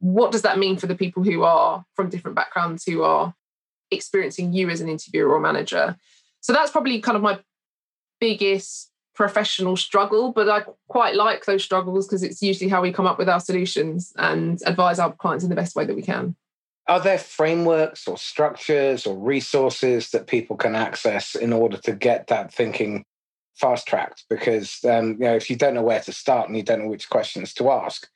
what 0.00 0.32
does 0.32 0.42
that 0.42 0.58
mean 0.58 0.76
for 0.76 0.86
the 0.86 0.94
people 0.94 1.22
who 1.22 1.42
are 1.42 1.84
from 1.94 2.10
different 2.10 2.34
backgrounds 2.34 2.84
who 2.84 3.02
are 3.02 3.34
experiencing 3.90 4.52
you 4.52 4.68
as 4.68 4.80
an 4.80 4.88
interviewer 4.88 5.32
or 5.32 5.40
manager? 5.40 5.96
So 6.40 6.52
that's 6.52 6.70
probably 6.70 7.00
kind 7.00 7.16
of 7.16 7.22
my 7.22 7.38
biggest 8.20 8.90
professional 9.14 9.76
struggle, 9.76 10.32
but 10.32 10.48
I 10.48 10.62
quite 10.86 11.16
like 11.16 11.44
those 11.44 11.64
struggles 11.64 12.06
because 12.06 12.22
it's 12.22 12.40
usually 12.40 12.70
how 12.70 12.80
we 12.80 12.92
come 12.92 13.06
up 13.06 13.18
with 13.18 13.28
our 13.28 13.40
solutions 13.40 14.12
and 14.16 14.60
advise 14.64 15.00
our 15.00 15.12
clients 15.12 15.42
in 15.42 15.50
the 15.50 15.56
best 15.56 15.74
way 15.74 15.84
that 15.84 15.96
we 15.96 16.02
can. 16.02 16.36
Are 16.86 17.00
there 17.00 17.18
frameworks 17.18 18.06
or 18.06 18.16
structures 18.16 19.06
or 19.06 19.18
resources 19.18 20.10
that 20.10 20.28
people 20.28 20.56
can 20.56 20.76
access 20.76 21.34
in 21.34 21.52
order 21.52 21.76
to 21.78 21.92
get 21.92 22.28
that 22.28 22.54
thinking 22.54 23.04
fast 23.56 23.88
tracked? 23.88 24.24
Because 24.30 24.84
um, 24.84 25.14
you 25.14 25.26
know, 25.26 25.34
if 25.34 25.50
you 25.50 25.56
don't 25.56 25.74
know 25.74 25.82
where 25.82 26.00
to 26.00 26.12
start 26.12 26.48
and 26.48 26.56
you 26.56 26.62
don't 26.62 26.82
know 26.82 26.88
which 26.88 27.10
questions 27.10 27.52
to 27.54 27.70
ask, 27.70 28.08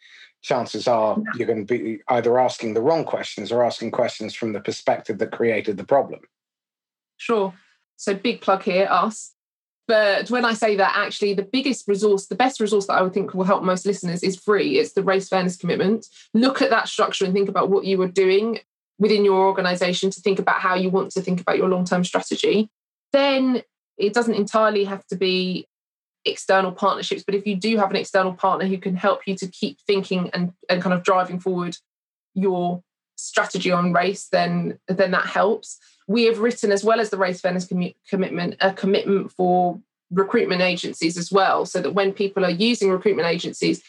chances 0.42 0.86
are 0.86 1.18
you're 1.36 1.48
going 1.48 1.66
to 1.66 1.78
be 1.78 1.98
either 2.08 2.38
asking 2.38 2.74
the 2.74 2.80
wrong 2.80 3.04
questions 3.04 3.50
or 3.50 3.64
asking 3.64 3.90
questions 3.90 4.34
from 4.34 4.52
the 4.52 4.60
perspective 4.60 5.18
that 5.18 5.32
created 5.32 5.76
the 5.76 5.84
problem. 5.84 6.20
Sure. 7.16 7.52
So 7.96 8.14
big 8.14 8.40
plug 8.40 8.62
here, 8.62 8.88
us. 8.88 9.34
But 9.88 10.30
when 10.30 10.44
I 10.44 10.54
say 10.54 10.76
that, 10.76 10.94
actually, 10.96 11.34
the 11.34 11.42
biggest 11.42 11.88
resource, 11.88 12.26
the 12.26 12.36
best 12.36 12.60
resource 12.60 12.86
that 12.86 12.94
I 12.94 13.02
would 13.02 13.12
think 13.12 13.34
will 13.34 13.44
help 13.44 13.62
most 13.62 13.84
listeners 13.84 14.22
is 14.22 14.36
free. 14.36 14.78
It's 14.78 14.92
the 14.92 15.02
race 15.02 15.28
fairness 15.28 15.56
commitment. 15.56 16.06
Look 16.34 16.62
at 16.62 16.70
that 16.70 16.88
structure 16.88 17.24
and 17.24 17.34
think 17.34 17.48
about 17.48 17.68
what 17.68 17.84
you 17.84 18.00
are 18.02 18.08
doing 18.08 18.60
within 18.98 19.24
your 19.24 19.46
organization 19.46 20.10
to 20.10 20.20
think 20.20 20.38
about 20.38 20.60
how 20.60 20.76
you 20.76 20.88
want 20.88 21.10
to 21.12 21.20
think 21.20 21.40
about 21.40 21.58
your 21.58 21.68
long 21.68 21.84
term 21.84 22.04
strategy. 22.04 22.70
Then 23.12 23.62
it 23.98 24.14
doesn't 24.14 24.34
entirely 24.34 24.84
have 24.84 25.04
to 25.08 25.16
be 25.16 25.66
external 26.24 26.70
partnerships, 26.70 27.24
but 27.24 27.34
if 27.34 27.46
you 27.46 27.56
do 27.56 27.76
have 27.78 27.90
an 27.90 27.96
external 27.96 28.32
partner 28.32 28.66
who 28.66 28.78
can 28.78 28.94
help 28.94 29.26
you 29.26 29.34
to 29.36 29.48
keep 29.48 29.80
thinking 29.80 30.30
and, 30.32 30.52
and 30.68 30.80
kind 30.80 30.94
of 30.94 31.02
driving 31.02 31.40
forward 31.40 31.76
your 32.34 32.82
strategy 33.16 33.70
on 33.70 33.92
race, 33.92 34.28
then 34.30 34.78
then 34.88 35.10
that 35.10 35.26
helps 35.26 35.78
we 36.12 36.24
have 36.24 36.38
written, 36.38 36.70
as 36.72 36.84
well 36.84 37.00
as 37.00 37.10
the 37.10 37.16
race 37.16 37.40
fairness 37.40 37.66
com- 37.66 37.94
commitment, 38.08 38.56
a 38.60 38.72
commitment 38.72 39.32
for 39.32 39.80
recruitment 40.10 40.60
agencies 40.60 41.16
as 41.16 41.32
well, 41.32 41.64
so 41.66 41.80
that 41.80 41.94
when 41.98 42.12
people 42.12 42.44
are 42.44 42.50
using 42.50 42.90
recruitment 42.90 43.28
agencies, 43.28 43.82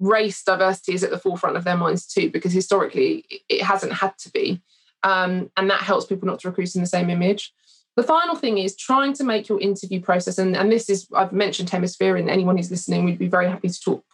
race 0.00 0.42
diversity 0.42 0.94
is 0.94 1.04
at 1.04 1.10
the 1.10 1.18
forefront 1.18 1.56
of 1.56 1.64
their 1.64 1.76
minds 1.76 2.06
too, 2.06 2.30
because 2.30 2.52
historically 2.52 3.24
it 3.48 3.62
hasn't 3.62 3.92
had 3.92 4.16
to 4.18 4.30
be. 4.30 4.60
Um, 5.02 5.50
and 5.56 5.68
that 5.70 5.82
helps 5.82 6.06
people 6.06 6.26
not 6.26 6.40
to 6.40 6.48
recruit 6.48 6.74
in 6.74 6.80
the 6.80 6.86
same 6.86 7.10
image. 7.10 7.52
The 7.96 8.02
final 8.02 8.34
thing 8.34 8.58
is 8.58 8.74
trying 8.74 9.12
to 9.14 9.24
make 9.24 9.48
your 9.48 9.60
interview 9.60 10.00
process, 10.00 10.38
and, 10.38 10.56
and 10.56 10.72
this 10.72 10.88
is, 10.88 11.06
I've 11.14 11.32
mentioned 11.32 11.70
Hemisphere, 11.70 12.16
and 12.16 12.28
anyone 12.30 12.56
who's 12.56 12.70
listening, 12.70 13.04
we'd 13.04 13.18
be 13.18 13.28
very 13.28 13.48
happy 13.48 13.68
to 13.68 13.80
talk 13.80 14.04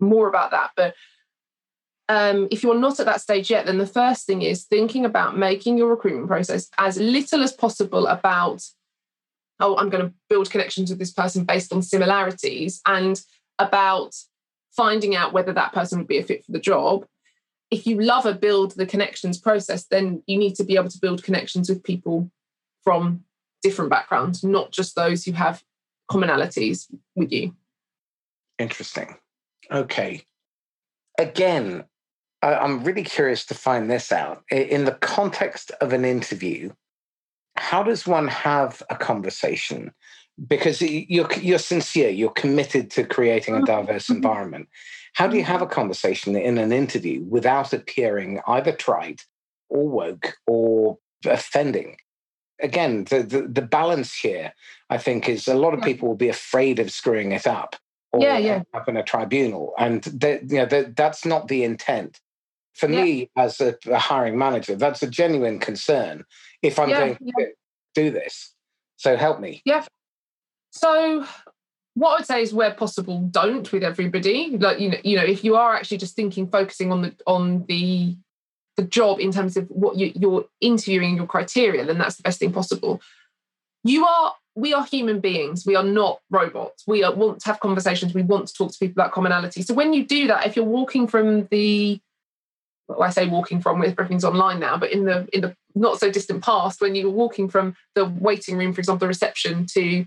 more 0.00 0.28
about 0.28 0.50
that. 0.50 0.70
But 0.76 0.94
um, 2.10 2.48
if 2.50 2.64
you're 2.64 2.74
not 2.74 2.98
at 2.98 3.06
that 3.06 3.20
stage 3.20 3.50
yet, 3.52 3.66
then 3.66 3.78
the 3.78 3.86
first 3.86 4.26
thing 4.26 4.42
is 4.42 4.64
thinking 4.64 5.04
about 5.04 5.38
making 5.38 5.78
your 5.78 5.86
recruitment 5.86 6.26
process 6.26 6.68
as 6.76 6.98
little 6.98 7.40
as 7.40 7.52
possible 7.52 8.08
about, 8.08 8.64
oh, 9.60 9.76
I'm 9.76 9.90
going 9.90 10.08
to 10.08 10.12
build 10.28 10.50
connections 10.50 10.90
with 10.90 10.98
this 10.98 11.12
person 11.12 11.44
based 11.44 11.72
on 11.72 11.82
similarities 11.82 12.80
and 12.84 13.22
about 13.60 14.16
finding 14.72 15.14
out 15.14 15.32
whether 15.32 15.52
that 15.52 15.72
person 15.72 15.98
would 15.98 16.08
be 16.08 16.18
a 16.18 16.24
fit 16.24 16.44
for 16.44 16.50
the 16.50 16.58
job. 16.58 17.06
If 17.70 17.86
you 17.86 18.00
love 18.00 18.26
a 18.26 18.34
build 18.34 18.72
the 18.72 18.86
connections 18.86 19.38
process, 19.38 19.86
then 19.86 20.24
you 20.26 20.36
need 20.36 20.56
to 20.56 20.64
be 20.64 20.74
able 20.74 20.88
to 20.88 20.98
build 20.98 21.22
connections 21.22 21.68
with 21.68 21.84
people 21.84 22.28
from 22.82 23.22
different 23.62 23.88
backgrounds, 23.88 24.42
not 24.42 24.72
just 24.72 24.96
those 24.96 25.24
who 25.24 25.30
have 25.32 25.62
commonalities 26.10 26.92
with 27.14 27.30
you. 27.30 27.54
Interesting. 28.58 29.14
Okay. 29.70 30.24
Again, 31.16 31.84
I'm 32.42 32.84
really 32.84 33.02
curious 33.02 33.44
to 33.46 33.54
find 33.54 33.90
this 33.90 34.12
out. 34.12 34.42
In 34.50 34.84
the 34.84 34.92
context 34.92 35.70
of 35.80 35.92
an 35.92 36.04
interview, 36.04 36.72
how 37.56 37.82
does 37.82 38.06
one 38.06 38.28
have 38.28 38.82
a 38.88 38.96
conversation? 38.96 39.92
Because 40.46 40.80
you're 40.80 41.28
you're 41.34 41.58
sincere, 41.58 42.08
you're 42.08 42.30
committed 42.30 42.90
to 42.92 43.04
creating 43.04 43.56
a 43.56 43.66
diverse 43.66 44.04
mm-hmm. 44.04 44.16
environment. 44.16 44.68
How 45.14 45.26
do 45.26 45.36
you 45.36 45.44
have 45.44 45.60
a 45.60 45.66
conversation 45.66 46.34
in 46.36 46.56
an 46.56 46.72
interview 46.72 47.22
without 47.24 47.72
appearing 47.72 48.40
either 48.46 48.72
trite 48.72 49.26
or 49.68 49.88
woke 49.88 50.36
or 50.46 50.98
offending? 51.26 51.96
Again, 52.62 53.04
the, 53.04 53.22
the, 53.22 53.42
the 53.42 53.62
balance 53.62 54.14
here, 54.14 54.52
I 54.88 54.98
think, 54.98 55.28
is 55.28 55.48
a 55.48 55.54
lot 55.54 55.74
of 55.74 55.82
people 55.82 56.08
will 56.08 56.16
be 56.16 56.28
afraid 56.28 56.78
of 56.78 56.90
screwing 56.90 57.32
it 57.32 57.46
up 57.46 57.76
or 58.12 58.22
yeah, 58.22 58.38
yeah. 58.38 58.62
up 58.74 58.88
in 58.88 58.96
a 58.96 59.02
tribunal. 59.02 59.74
And 59.78 60.06
you 60.22 60.66
know, 60.66 60.66
that's 60.66 61.24
not 61.24 61.48
the 61.48 61.64
intent. 61.64 62.20
For 62.74 62.88
yeah. 62.88 63.04
me, 63.04 63.30
as 63.36 63.60
a, 63.60 63.76
a, 63.86 63.98
hiring 63.98 64.38
manager, 64.38 64.76
that's 64.76 65.02
a 65.02 65.06
genuine 65.06 65.58
concern 65.58 66.24
if 66.62 66.78
I'm 66.78 66.88
yeah, 66.88 67.00
going 67.00 67.18
to 67.38 67.52
do 67.94 68.10
this. 68.10 68.54
So 68.96 69.16
help 69.16 69.40
me. 69.40 69.62
Yeah. 69.64 69.84
So 70.70 71.26
what 71.94 72.10
I 72.10 72.16
would 72.16 72.26
say 72.26 72.42
is 72.42 72.54
where 72.54 72.72
possible, 72.72 73.20
don't 73.30 73.70
with 73.72 73.82
everybody. 73.82 74.56
Like 74.56 74.78
you 74.78 74.90
know, 74.90 74.98
you 75.02 75.16
know, 75.16 75.24
if 75.24 75.44
you 75.44 75.56
are 75.56 75.74
actually 75.74 75.98
just 75.98 76.16
thinking, 76.16 76.48
focusing 76.48 76.92
on 76.92 77.02
the 77.02 77.14
on 77.26 77.64
the 77.66 78.16
the 78.76 78.84
job 78.84 79.20
in 79.20 79.32
terms 79.32 79.56
of 79.56 79.68
what 79.68 79.96
you, 79.96 80.12
you're 80.14 80.46
interviewing 80.60 81.16
your 81.16 81.26
criteria, 81.26 81.84
then 81.84 81.98
that's 81.98 82.16
the 82.16 82.22
best 82.22 82.38
thing 82.38 82.52
possible. 82.52 83.00
You 83.84 84.06
are 84.06 84.34
we 84.54 84.74
are 84.74 84.84
human 84.84 85.20
beings. 85.20 85.64
We 85.64 85.76
are 85.76 85.84
not 85.84 86.20
robots. 86.30 86.84
We 86.86 87.04
are, 87.04 87.14
want 87.14 87.40
to 87.40 87.46
have 87.46 87.60
conversations. 87.60 88.14
We 88.14 88.22
want 88.22 88.48
to 88.48 88.54
talk 88.54 88.72
to 88.72 88.78
people 88.78 89.00
about 89.00 89.12
commonality. 89.12 89.62
So 89.62 89.74
when 89.74 89.92
you 89.92 90.04
do 90.04 90.26
that, 90.26 90.46
if 90.46 90.56
you're 90.56 90.64
walking 90.64 91.06
from 91.06 91.46
the 91.50 92.00
well, 92.90 93.02
I 93.02 93.10
say 93.10 93.26
walking 93.26 93.60
from 93.60 93.78
with 93.78 93.92
everything's 93.92 94.24
online 94.24 94.60
now, 94.60 94.76
but 94.76 94.92
in 94.92 95.04
the 95.04 95.28
in 95.32 95.42
the 95.42 95.56
not 95.74 95.98
so 96.00 96.10
distant 96.10 96.42
past, 96.42 96.80
when 96.80 96.94
you 96.94 97.06
were 97.06 97.16
walking 97.16 97.48
from 97.48 97.76
the 97.94 98.04
waiting 98.04 98.58
room, 98.58 98.72
for 98.72 98.80
example, 98.80 99.00
the 99.00 99.08
reception 99.08 99.66
to 99.74 100.04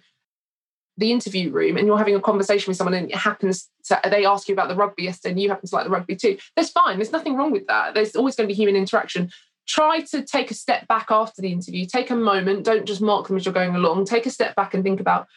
the 0.97 1.11
interview 1.11 1.49
room 1.49 1.75
and 1.77 1.87
you're 1.87 1.97
having 1.97 2.15
a 2.15 2.21
conversation 2.21 2.69
with 2.69 2.77
someone 2.77 2.93
and 2.93 3.09
it 3.09 3.15
happens 3.15 3.67
to 3.83 3.99
they 4.11 4.25
ask 4.25 4.47
you 4.47 4.53
about 4.53 4.67
the 4.67 4.75
rugby 4.75 5.03
yesterday 5.03 5.31
and 5.31 5.41
you 5.41 5.49
happen 5.49 5.67
to 5.67 5.75
like 5.75 5.85
the 5.85 5.89
rugby 5.89 6.15
too 6.15 6.37
that's 6.55 6.69
fine 6.69 6.97
there's 6.97 7.11
nothing 7.11 7.35
wrong 7.35 7.51
with 7.51 7.65
that. 7.65 7.95
There's 7.95 8.15
always 8.15 8.35
going 8.35 8.47
to 8.47 8.53
be 8.53 8.55
human 8.55 8.75
interaction. 8.75 9.31
Try 9.67 10.01
to 10.11 10.23
take 10.23 10.51
a 10.51 10.53
step 10.53 10.87
back 10.87 11.07
after 11.09 11.41
the 11.41 11.51
interview 11.51 11.87
take 11.87 12.11
a 12.11 12.15
moment 12.15 12.63
don't 12.63 12.85
just 12.85 13.01
mark 13.01 13.27
them 13.27 13.37
as 13.37 13.45
you're 13.45 13.53
going 13.53 13.75
along 13.75 14.05
take 14.05 14.27
a 14.27 14.29
step 14.29 14.55
back 14.55 14.75
and 14.75 14.83
think 14.83 14.99
about 14.99 15.27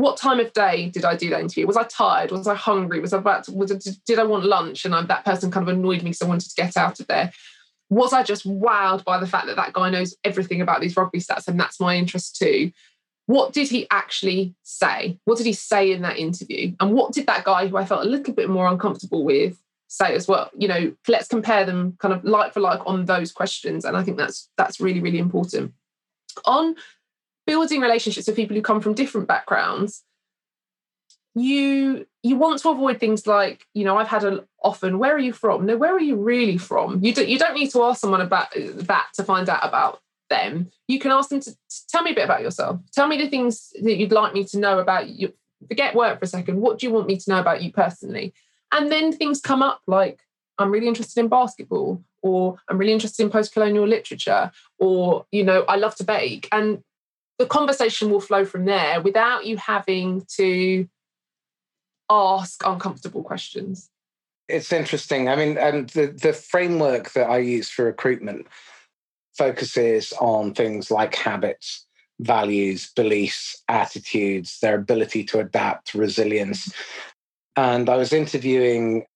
what 0.00 0.16
time 0.16 0.40
of 0.40 0.52
day 0.52 0.88
did 0.88 1.04
I 1.04 1.16
do 1.16 1.30
that 1.30 1.40
interview? 1.40 1.66
Was 1.66 1.76
I 1.76 1.84
tired? 1.84 2.30
Was 2.30 2.46
I 2.46 2.54
hungry? 2.54 3.00
Was 3.00 3.12
I 3.12 3.18
about 3.18 3.44
to, 3.44 3.52
was 3.52 3.70
did 4.06 4.18
I 4.18 4.24
want 4.24 4.44
lunch? 4.44 4.84
And 4.84 4.94
I, 4.94 5.02
that 5.02 5.24
person 5.24 5.50
kind 5.50 5.68
of 5.68 5.74
annoyed 5.74 6.02
me, 6.02 6.12
so 6.12 6.26
I 6.26 6.28
wanted 6.28 6.48
to 6.48 6.56
get 6.56 6.76
out 6.76 7.00
of 7.00 7.06
there. 7.06 7.32
Was 7.88 8.12
I 8.12 8.22
just 8.22 8.48
wowed 8.48 9.04
by 9.04 9.18
the 9.18 9.26
fact 9.26 9.46
that 9.46 9.56
that 9.56 9.72
guy 9.72 9.90
knows 9.90 10.16
everything 10.24 10.60
about 10.60 10.80
these 10.80 10.96
rugby 10.96 11.18
stats 11.18 11.48
and 11.48 11.58
that's 11.58 11.80
my 11.80 11.96
interest 11.96 12.36
too? 12.36 12.72
what 13.30 13.52
did 13.52 13.68
he 13.68 13.86
actually 13.92 14.56
say? 14.64 15.16
What 15.24 15.38
did 15.38 15.46
he 15.46 15.52
say 15.52 15.92
in 15.92 16.02
that 16.02 16.18
interview? 16.18 16.74
And 16.80 16.92
what 16.92 17.12
did 17.12 17.28
that 17.28 17.44
guy 17.44 17.68
who 17.68 17.76
I 17.76 17.84
felt 17.84 18.04
a 18.04 18.08
little 18.08 18.34
bit 18.34 18.50
more 18.50 18.66
uncomfortable 18.66 19.24
with 19.24 19.56
say 19.86 20.16
as 20.16 20.26
well? 20.26 20.50
You 20.58 20.66
know, 20.66 20.92
let's 21.06 21.28
compare 21.28 21.64
them 21.64 21.96
kind 22.00 22.12
of 22.12 22.24
like 22.24 22.52
for 22.52 22.58
like 22.58 22.80
on 22.86 23.04
those 23.04 23.30
questions. 23.30 23.84
And 23.84 23.96
I 23.96 24.02
think 24.02 24.16
that's 24.16 24.50
that's 24.56 24.80
really, 24.80 24.98
really 24.98 25.20
important. 25.20 25.74
On 26.44 26.74
building 27.46 27.80
relationships 27.80 28.26
with 28.26 28.36
people 28.36 28.56
who 28.56 28.62
come 28.62 28.80
from 28.80 28.94
different 28.94 29.28
backgrounds, 29.28 30.02
you 31.34 32.06
you 32.22 32.36
want 32.36 32.60
to 32.60 32.68
avoid 32.68 32.98
things 32.98 33.24
like 33.24 33.64
you 33.72 33.84
know 33.84 33.96
i've 33.96 34.08
had 34.08 34.24
a 34.24 34.44
often 34.64 34.98
where 34.98 35.14
are 35.14 35.20
you 35.20 35.32
from 35.32 35.64
no 35.64 35.76
where 35.76 35.94
are 35.94 36.00
you 36.00 36.16
really 36.16 36.58
from 36.58 36.98
you 37.04 37.14
don't 37.14 37.28
you 37.28 37.38
don't 37.38 37.54
need 37.54 37.70
to 37.70 37.80
ask 37.84 38.00
someone 38.00 38.20
about 38.20 38.48
that 38.56 39.06
to 39.14 39.22
find 39.22 39.48
out 39.48 39.64
about 39.64 40.00
them, 40.30 40.70
you 40.88 40.98
can 40.98 41.10
ask 41.10 41.28
them 41.28 41.40
to 41.40 41.54
tell 41.88 42.02
me 42.02 42.12
a 42.12 42.14
bit 42.14 42.24
about 42.24 42.40
yourself. 42.40 42.80
Tell 42.92 43.06
me 43.06 43.18
the 43.18 43.28
things 43.28 43.72
that 43.82 43.96
you'd 43.96 44.12
like 44.12 44.32
me 44.32 44.44
to 44.44 44.58
know 44.58 44.78
about 44.78 45.08
you. 45.10 45.34
Forget 45.68 45.94
work 45.94 46.18
for 46.18 46.24
a 46.24 46.28
second. 46.28 46.58
What 46.58 46.78
do 46.78 46.86
you 46.86 46.92
want 46.92 47.06
me 47.06 47.18
to 47.18 47.30
know 47.30 47.40
about 47.40 47.62
you 47.62 47.70
personally? 47.70 48.32
And 48.72 48.90
then 48.90 49.12
things 49.12 49.42
come 49.42 49.62
up 49.62 49.82
like, 49.86 50.20
I'm 50.56 50.70
really 50.70 50.88
interested 50.88 51.20
in 51.20 51.28
basketball, 51.28 52.02
or 52.22 52.56
I'm 52.68 52.78
really 52.78 52.92
interested 52.92 53.22
in 53.22 53.30
post 53.30 53.52
colonial 53.52 53.86
literature, 53.86 54.50
or, 54.78 55.26
you 55.30 55.44
know, 55.44 55.64
I 55.68 55.76
love 55.76 55.96
to 55.96 56.04
bake. 56.04 56.48
And 56.50 56.82
the 57.40 57.46
conversation 57.46 58.10
will 58.10 58.20
flow 58.20 58.44
from 58.44 58.66
there 58.66 59.00
without 59.00 59.46
you 59.46 59.56
having 59.56 60.22
to 60.36 60.86
ask 62.10 62.62
uncomfortable 62.66 63.22
questions. 63.22 63.88
It's 64.46 64.74
interesting. 64.74 65.30
I 65.30 65.36
mean, 65.36 65.56
and 65.56 65.88
the, 65.90 66.08
the 66.08 66.34
framework 66.34 67.12
that 67.12 67.30
I 67.30 67.38
use 67.38 67.70
for 67.70 67.86
recruitment 67.86 68.46
focuses 69.38 70.12
on 70.20 70.52
things 70.52 70.90
like 70.90 71.14
habits, 71.14 71.86
values, 72.18 72.92
beliefs, 72.94 73.56
attitudes, 73.68 74.58
their 74.60 74.74
ability 74.74 75.24
to 75.24 75.38
adapt, 75.38 75.94
resilience. 75.94 76.70
And 77.56 77.88
I 77.88 77.96
was 77.96 78.12
interviewing 78.12 79.06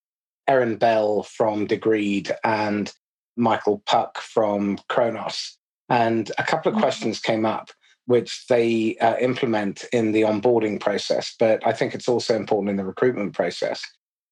Erin 0.48 0.76
Bell 0.76 1.24
from 1.24 1.66
Degreed 1.66 2.34
and 2.42 2.90
Michael 3.36 3.82
Puck 3.84 4.16
from 4.16 4.78
Kronos. 4.88 5.58
And 5.90 6.32
a 6.38 6.42
couple 6.42 6.70
of 6.70 6.76
mm-hmm. 6.76 6.84
questions 6.84 7.20
came 7.20 7.44
up, 7.44 7.70
which 8.06 8.46
they 8.48 8.96
uh, 8.98 9.16
implement 9.18 9.84
in 9.92 10.12
the 10.12 10.22
onboarding 10.22 10.78
process. 10.78 11.34
But 11.38 11.66
I 11.66 11.72
think 11.72 11.94
it's 11.94 12.08
also 12.08 12.36
important 12.36 12.70
in 12.70 12.76
the 12.76 12.84
recruitment 12.84 13.32
process. 13.34 13.82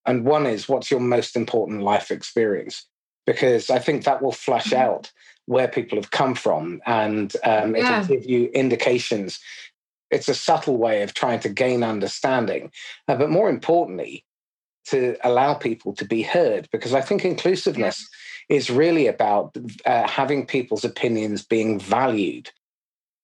And 0.07 0.25
one 0.25 0.47
is, 0.47 0.69
what's 0.69 0.91
your 0.91 1.01
most 1.01 1.37
important 1.37 1.83
life 1.83 2.11
experience? 2.11 2.87
Because 3.27 3.71
I 3.71 3.79
think 3.79 4.05
that 4.05 4.21
will 4.21 4.33
flush 4.33 4.67
mm-hmm. 4.67 4.83
out 4.83 5.13
where 5.47 5.69
people 5.69 5.97
have 5.97 6.11
come 6.11 6.35
from 6.35 6.81
and 6.87 7.35
um, 7.45 7.75
yeah. 7.75 8.03
it'll 8.03 8.17
give 8.17 8.29
you 8.29 8.47
indications. 8.55 9.41
It's 10.11 10.29
a 10.29 10.35
subtle 10.35 10.77
way 10.77 11.03
of 11.03 11.15
trying 11.15 11.41
to 11.41 11.49
gain 11.49 11.83
understanding, 11.83 12.71
uh, 13.09 13.17
but 13.17 13.31
more 13.31 13.49
importantly, 13.49 14.25
to 14.87 15.17
allow 15.23 15.55
people 15.55 15.95
to 15.95 16.05
be 16.05 16.23
heard 16.23 16.69
because 16.73 16.93
I 16.93 17.01
think 17.01 17.25
inclusiveness 17.25 18.09
yeah. 18.49 18.57
is 18.57 18.71
really 18.71 19.07
about 19.07 19.57
uh, 19.87 20.09
having 20.09 20.47
people's 20.47 20.85
opinions 20.85 21.45
being 21.45 21.79
valued. 21.79 22.51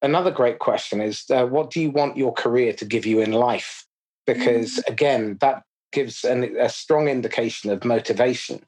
Another 0.01 0.31
great 0.31 0.59
question 0.59 1.01
is 1.01 1.25
uh, 1.31 1.45
what 1.47 1.71
do 1.71 1.81
you 1.81 1.91
want 1.91 2.17
your 2.17 2.33
career 2.33 2.73
to 2.75 2.85
give 2.85 3.05
you 3.05 3.21
in 3.21 3.33
life? 3.33 3.85
Because 4.27 4.75
mm-hmm. 4.75 4.93
again, 4.93 5.39
that 5.41 5.63
gives 5.93 6.25
an, 6.25 6.57
a 6.59 6.69
strong 6.69 7.09
indication 7.09 7.71
of 7.71 7.85
motivation 7.85 8.61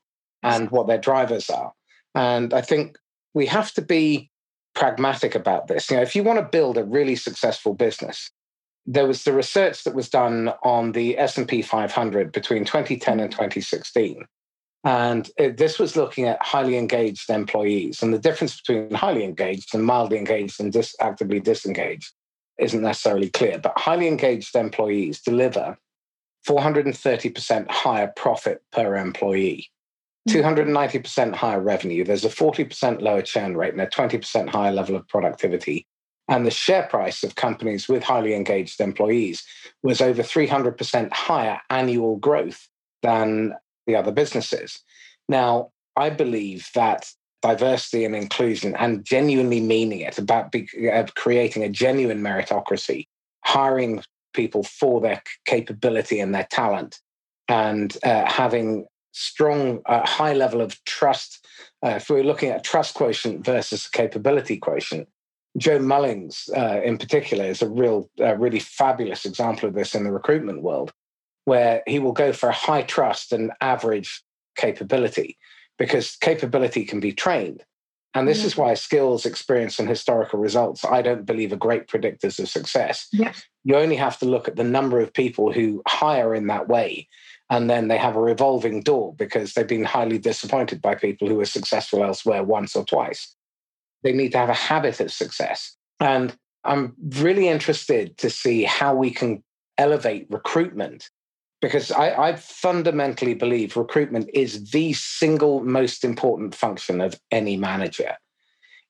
and 0.42 0.70
what 0.70 0.86
their 0.86 0.98
drivers 0.98 1.50
are. 1.50 1.72
And 2.14 2.52
I 2.54 2.60
think 2.62 2.96
we 3.34 3.46
have 3.46 3.72
to 3.74 3.82
be 3.82 4.30
pragmatic 4.74 5.34
about 5.34 5.68
this. 5.68 5.90
You 5.90 5.96
know, 5.96 6.02
if 6.02 6.16
you 6.16 6.24
want 6.24 6.38
to 6.38 6.44
build 6.44 6.78
a 6.78 6.84
really 6.84 7.16
successful 7.16 7.74
business, 7.74 8.30
there 8.86 9.06
was 9.06 9.24
the 9.24 9.32
research 9.32 9.84
that 9.84 9.94
was 9.94 10.08
done 10.08 10.52
on 10.62 10.92
the 10.92 11.18
S&P 11.18 11.62
500 11.62 12.32
between 12.32 12.64
2010 12.64 13.20
and 13.20 13.30
2016. 13.30 14.24
And 14.84 15.28
it, 15.36 15.58
this 15.58 15.78
was 15.78 15.96
looking 15.96 16.26
at 16.26 16.42
highly 16.42 16.76
engaged 16.76 17.28
employees. 17.28 18.02
And 18.02 18.14
the 18.14 18.18
difference 18.18 18.60
between 18.60 18.90
highly 18.92 19.24
engaged 19.24 19.74
and 19.74 19.84
mildly 19.84 20.18
engaged 20.18 20.60
and 20.60 20.72
dis- 20.72 20.96
actively 21.00 21.40
disengaged 21.40 22.12
isn't 22.58 22.80
necessarily 22.80 23.28
clear. 23.30 23.58
But 23.58 23.78
highly 23.78 24.08
engaged 24.08 24.56
employees 24.56 25.20
deliver 25.20 25.76
430% 26.48 27.70
higher 27.70 28.12
profit 28.16 28.62
per 28.72 28.96
employee. 28.96 29.70
Hmm. 30.28 30.36
290% 30.36 31.34
higher 31.34 31.60
revenue. 31.60 32.04
There's 32.04 32.24
a 32.24 32.30
40% 32.30 33.02
lower 33.02 33.22
churn 33.22 33.56
rate 33.56 33.72
and 33.72 33.82
a 33.82 33.86
20% 33.86 34.48
higher 34.48 34.72
level 34.72 34.96
of 34.96 35.06
productivity. 35.08 35.86
And 36.28 36.46
the 36.46 36.50
share 36.50 36.84
price 36.84 37.24
of 37.24 37.34
companies 37.34 37.88
with 37.88 38.04
highly 38.04 38.34
engaged 38.34 38.80
employees 38.80 39.42
was 39.82 40.00
over 40.00 40.22
300% 40.22 41.12
higher 41.12 41.60
annual 41.70 42.16
growth 42.16 42.68
than 43.02 43.54
the 43.90 43.98
other 43.98 44.12
businesses. 44.12 44.80
Now, 45.28 45.70
I 45.96 46.10
believe 46.10 46.68
that 46.74 47.10
diversity 47.42 48.04
and 48.04 48.14
inclusion 48.14 48.76
and 48.76 49.04
genuinely 49.04 49.60
meaning 49.60 50.00
it 50.00 50.18
about 50.18 50.52
be, 50.52 50.68
uh, 50.92 51.06
creating 51.16 51.62
a 51.62 51.68
genuine 51.68 52.20
meritocracy, 52.20 53.06
hiring 53.44 54.02
people 54.34 54.62
for 54.62 55.00
their 55.00 55.22
capability 55.46 56.20
and 56.20 56.34
their 56.34 56.46
talent, 56.50 57.00
and 57.48 57.96
uh, 58.04 58.30
having 58.30 58.86
strong, 59.12 59.80
uh, 59.86 60.06
high 60.06 60.34
level 60.34 60.60
of 60.60 60.82
trust. 60.84 61.46
Uh, 61.84 61.94
if 61.96 62.10
we're 62.10 62.22
looking 62.22 62.50
at 62.50 62.62
trust 62.62 62.94
quotient 62.94 63.44
versus 63.44 63.88
capability 63.88 64.56
quotient, 64.56 65.08
Joe 65.56 65.80
Mullings, 65.80 66.48
uh, 66.56 66.80
in 66.82 66.96
particular, 66.96 67.44
is 67.44 67.62
a 67.62 67.68
real, 67.68 68.08
uh, 68.20 68.36
really 68.36 68.60
fabulous 68.60 69.24
example 69.24 69.68
of 69.68 69.74
this 69.74 69.94
in 69.94 70.04
the 70.04 70.12
recruitment 70.12 70.62
world, 70.62 70.92
where 71.50 71.82
he 71.84 71.98
will 71.98 72.12
go 72.12 72.32
for 72.32 72.48
a 72.48 72.52
high 72.52 72.82
trust 72.82 73.32
and 73.32 73.50
average 73.60 74.22
capability 74.56 75.36
because 75.78 76.14
capability 76.14 76.84
can 76.84 77.00
be 77.00 77.12
trained. 77.12 77.64
And 78.14 78.28
this 78.28 78.44
is 78.44 78.56
why 78.56 78.74
skills, 78.74 79.26
experience, 79.26 79.80
and 79.80 79.88
historical 79.88 80.38
results, 80.38 80.84
I 80.84 81.02
don't 81.02 81.26
believe, 81.26 81.52
are 81.52 81.56
great 81.56 81.88
predictors 81.88 82.38
of 82.38 82.48
success. 82.48 83.08
Yeah. 83.12 83.32
You 83.64 83.74
only 83.74 83.96
have 83.96 84.16
to 84.20 84.26
look 84.26 84.46
at 84.46 84.54
the 84.54 84.62
number 84.62 85.00
of 85.00 85.12
people 85.12 85.52
who 85.52 85.82
hire 85.88 86.36
in 86.36 86.46
that 86.46 86.68
way 86.68 87.08
and 87.50 87.68
then 87.68 87.88
they 87.88 87.98
have 87.98 88.14
a 88.14 88.20
revolving 88.20 88.80
door 88.80 89.12
because 89.14 89.54
they've 89.54 89.66
been 89.66 89.82
highly 89.82 90.18
disappointed 90.18 90.80
by 90.80 90.94
people 90.94 91.26
who 91.26 91.34
were 91.34 91.56
successful 91.58 92.04
elsewhere 92.04 92.44
once 92.44 92.76
or 92.76 92.84
twice. 92.84 93.34
They 94.04 94.12
need 94.12 94.30
to 94.32 94.38
have 94.38 94.50
a 94.50 94.54
habit 94.54 95.00
of 95.00 95.10
success. 95.10 95.76
And 95.98 96.32
I'm 96.62 96.94
really 97.24 97.48
interested 97.48 98.16
to 98.18 98.30
see 98.30 98.62
how 98.62 98.94
we 98.94 99.10
can 99.10 99.42
elevate 99.78 100.28
recruitment 100.30 101.10
because 101.60 101.90
I, 101.90 102.10
I, 102.10 102.36
fundamentally 102.36 103.34
believe 103.34 103.76
recruitment 103.76 104.30
is 104.32 104.70
the 104.70 104.92
single 104.94 105.62
most 105.62 106.04
important 106.04 106.54
function 106.54 107.00
of 107.00 107.20
any 107.30 107.56
manager. 107.56 108.16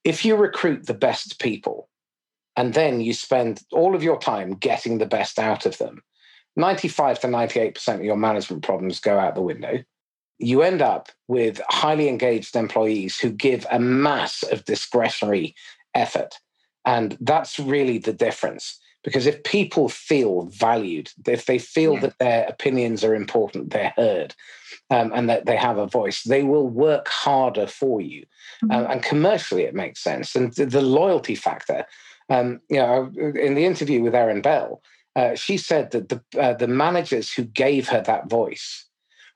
If 0.04 0.24
you 0.24 0.36
recruit 0.36 0.86
the 0.86 0.94
best 0.94 1.40
people 1.40 1.88
and 2.56 2.74
then 2.74 3.00
you 3.00 3.12
spend 3.12 3.62
all 3.72 3.94
of 3.94 4.02
your 4.02 4.18
time 4.18 4.54
getting 4.54 4.98
the 4.98 5.06
best 5.06 5.38
out 5.38 5.66
of 5.66 5.78
them, 5.78 6.02
95 6.56 7.20
to 7.20 7.26
98% 7.26 7.94
of 7.94 8.04
your 8.04 8.16
management 8.16 8.62
problems 8.62 9.00
go 9.00 9.18
out 9.18 9.34
the 9.34 9.42
window. 9.42 9.82
You 10.38 10.62
end 10.62 10.80
up 10.80 11.10
with 11.28 11.60
highly 11.68 12.08
engaged 12.08 12.56
employees 12.56 13.18
who 13.18 13.30
give 13.30 13.66
a 13.70 13.78
mass 13.78 14.42
of 14.42 14.64
discretionary 14.64 15.54
effort. 15.94 16.38
And 16.84 17.16
that's 17.20 17.58
really 17.58 17.98
the 17.98 18.12
difference. 18.12 18.80
Because 19.02 19.26
if 19.26 19.42
people 19.44 19.88
feel 19.88 20.42
valued, 20.46 21.10
if 21.26 21.46
they 21.46 21.58
feel 21.58 21.94
yeah. 21.94 22.00
that 22.00 22.18
their 22.18 22.46
opinions 22.46 23.02
are 23.02 23.14
important, 23.14 23.70
they're 23.70 23.94
heard, 23.96 24.34
um, 24.90 25.12
and 25.14 25.28
that 25.30 25.46
they 25.46 25.56
have 25.56 25.78
a 25.78 25.86
voice, 25.86 26.22
they 26.22 26.42
will 26.42 26.68
work 26.68 27.08
harder 27.08 27.66
for 27.66 28.00
you. 28.00 28.26
Mm-hmm. 28.62 28.72
Um, 28.72 28.90
and 28.90 29.02
commercially, 29.02 29.62
it 29.62 29.74
makes 29.74 30.00
sense. 30.00 30.36
And 30.36 30.52
the, 30.52 30.66
the 30.66 30.82
loyalty 30.82 31.34
factor, 31.34 31.86
um, 32.28 32.60
you 32.68 32.76
know, 32.76 33.10
in 33.16 33.54
the 33.54 33.64
interview 33.64 34.02
with 34.02 34.14
Erin 34.14 34.42
Bell, 34.42 34.82
uh, 35.16 35.34
she 35.34 35.56
said 35.56 35.90
that 35.90 36.08
the 36.08 36.22
uh, 36.38 36.54
the 36.54 36.68
managers 36.68 37.32
who 37.32 37.44
gave 37.44 37.88
her 37.88 38.00
that 38.02 38.28
voice 38.28 38.86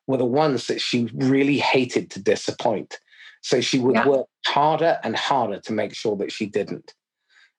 were 0.07 0.17
the 0.17 0.25
ones 0.25 0.67
that 0.67 0.81
she 0.81 1.09
really 1.15 1.59
hated 1.59 2.11
to 2.11 2.23
disappoint. 2.23 2.99
So 3.41 3.61
she 3.61 3.79
would 3.79 3.97
yeah. 3.97 4.09
work 4.09 4.27
harder 4.47 4.99
and 5.03 5.17
harder 5.17 5.61
to 5.61 5.73
make 5.73 5.95
sure 5.95 6.17
that 6.17 6.33
she 6.33 6.47
didn't. 6.47 6.95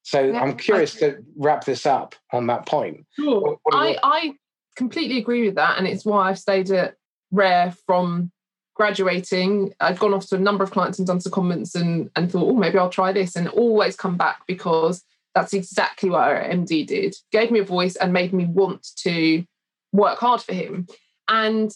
So 0.06 0.22
yeah, 0.22 0.40
I'm 0.40 0.56
curious 0.56 0.96
I, 0.98 1.00
to 1.00 1.18
wrap 1.36 1.66
this 1.66 1.88
up 1.88 2.14
on 2.32 2.46
that 2.48 2.68
point. 2.68 3.08
Sure. 3.16 3.42
What, 3.42 3.60
what 3.64 3.76
I, 3.76 3.98
I 4.04 4.34
completely 4.76 5.18
agree 5.18 5.46
with 5.46 5.56
that. 5.56 5.80
And 5.80 5.88
it's 5.88 6.06
why 6.06 6.30
I've 6.30 6.38
stayed 6.38 6.70
at 6.70 6.94
Rare 7.32 7.74
from 7.88 8.32
graduating. 8.76 9.74
I've 9.80 9.98
gone 9.98 10.14
off 10.14 10.28
to 10.28 10.36
a 10.36 10.40
number 10.40 10.64
of 10.64 10.70
clients 10.70 11.00
and 11.00 11.08
done 11.08 11.22
some 11.22 11.32
comments 11.32 11.74
and, 11.74 12.12
and 12.16 12.32
thought, 12.32 12.52
oh, 12.52 12.56
maybe 12.56 12.78
I'll 12.78 12.90
try 12.90 13.14
this 13.14 13.36
and 13.36 13.48
always 13.48 13.96
come 13.96 14.16
back 14.16 14.44
because 14.48 15.04
that's 15.34 15.54
exactly 15.54 16.12
what 16.12 16.22
our 16.22 16.40
MD 16.40 16.86
did. 16.86 17.16
Gave 17.32 17.50
me 17.50 17.60
a 17.60 17.66
voice 17.66 17.96
and 17.96 18.14
made 18.14 18.32
me 18.32 18.46
want 18.46 18.88
to 18.98 19.44
work 19.92 20.20
hard 20.20 20.42
for 20.42 20.54
him. 20.54 20.86
And 21.28 21.74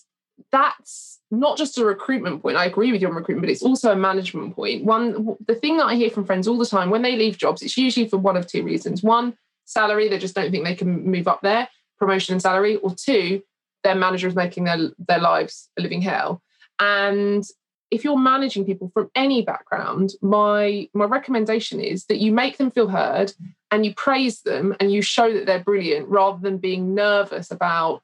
that's 0.51 1.19
not 1.31 1.57
just 1.57 1.77
a 1.77 1.85
recruitment 1.85 2.41
point. 2.41 2.57
I 2.57 2.65
agree 2.65 2.91
with 2.91 3.01
you 3.01 3.07
on 3.07 3.15
recruitment, 3.15 3.47
but 3.47 3.51
it's 3.51 3.63
also 3.63 3.91
a 3.91 3.95
management 3.95 4.55
point. 4.55 4.83
One, 4.83 5.35
the 5.47 5.55
thing 5.55 5.77
that 5.77 5.85
I 5.85 5.95
hear 5.95 6.09
from 6.09 6.25
friends 6.25 6.47
all 6.47 6.57
the 6.57 6.65
time 6.65 6.89
when 6.89 7.01
they 7.01 7.15
leave 7.15 7.37
jobs, 7.37 7.61
it's 7.61 7.77
usually 7.77 8.07
for 8.07 8.17
one 8.17 8.37
of 8.37 8.47
two 8.47 8.63
reasons: 8.63 9.03
one, 9.03 9.37
salary, 9.65 10.07
they 10.07 10.17
just 10.17 10.35
don't 10.35 10.51
think 10.51 10.65
they 10.65 10.75
can 10.75 11.05
move 11.05 11.27
up 11.27 11.41
there, 11.41 11.69
promotion 11.97 12.33
and 12.33 12.41
salary, 12.41 12.77
or 12.77 12.93
two, 12.95 13.41
their 13.83 13.95
manager 13.95 14.27
is 14.27 14.35
making 14.35 14.65
their 14.65 14.91
their 14.97 15.19
lives 15.19 15.69
a 15.77 15.81
living 15.81 16.01
hell. 16.01 16.41
And 16.79 17.43
if 17.91 18.03
you're 18.03 18.17
managing 18.17 18.65
people 18.65 18.91
from 18.93 19.09
any 19.15 19.41
background, 19.41 20.11
my 20.21 20.89
my 20.93 21.05
recommendation 21.05 21.79
is 21.79 22.05
that 22.05 22.19
you 22.19 22.31
make 22.31 22.57
them 22.57 22.71
feel 22.71 22.87
heard 22.87 23.33
and 23.71 23.85
you 23.85 23.93
praise 23.95 24.41
them 24.41 24.75
and 24.79 24.91
you 24.91 25.01
show 25.01 25.33
that 25.33 25.45
they're 25.45 25.63
brilliant 25.63 26.07
rather 26.07 26.39
than 26.39 26.57
being 26.57 26.93
nervous 26.93 27.51
about 27.51 28.01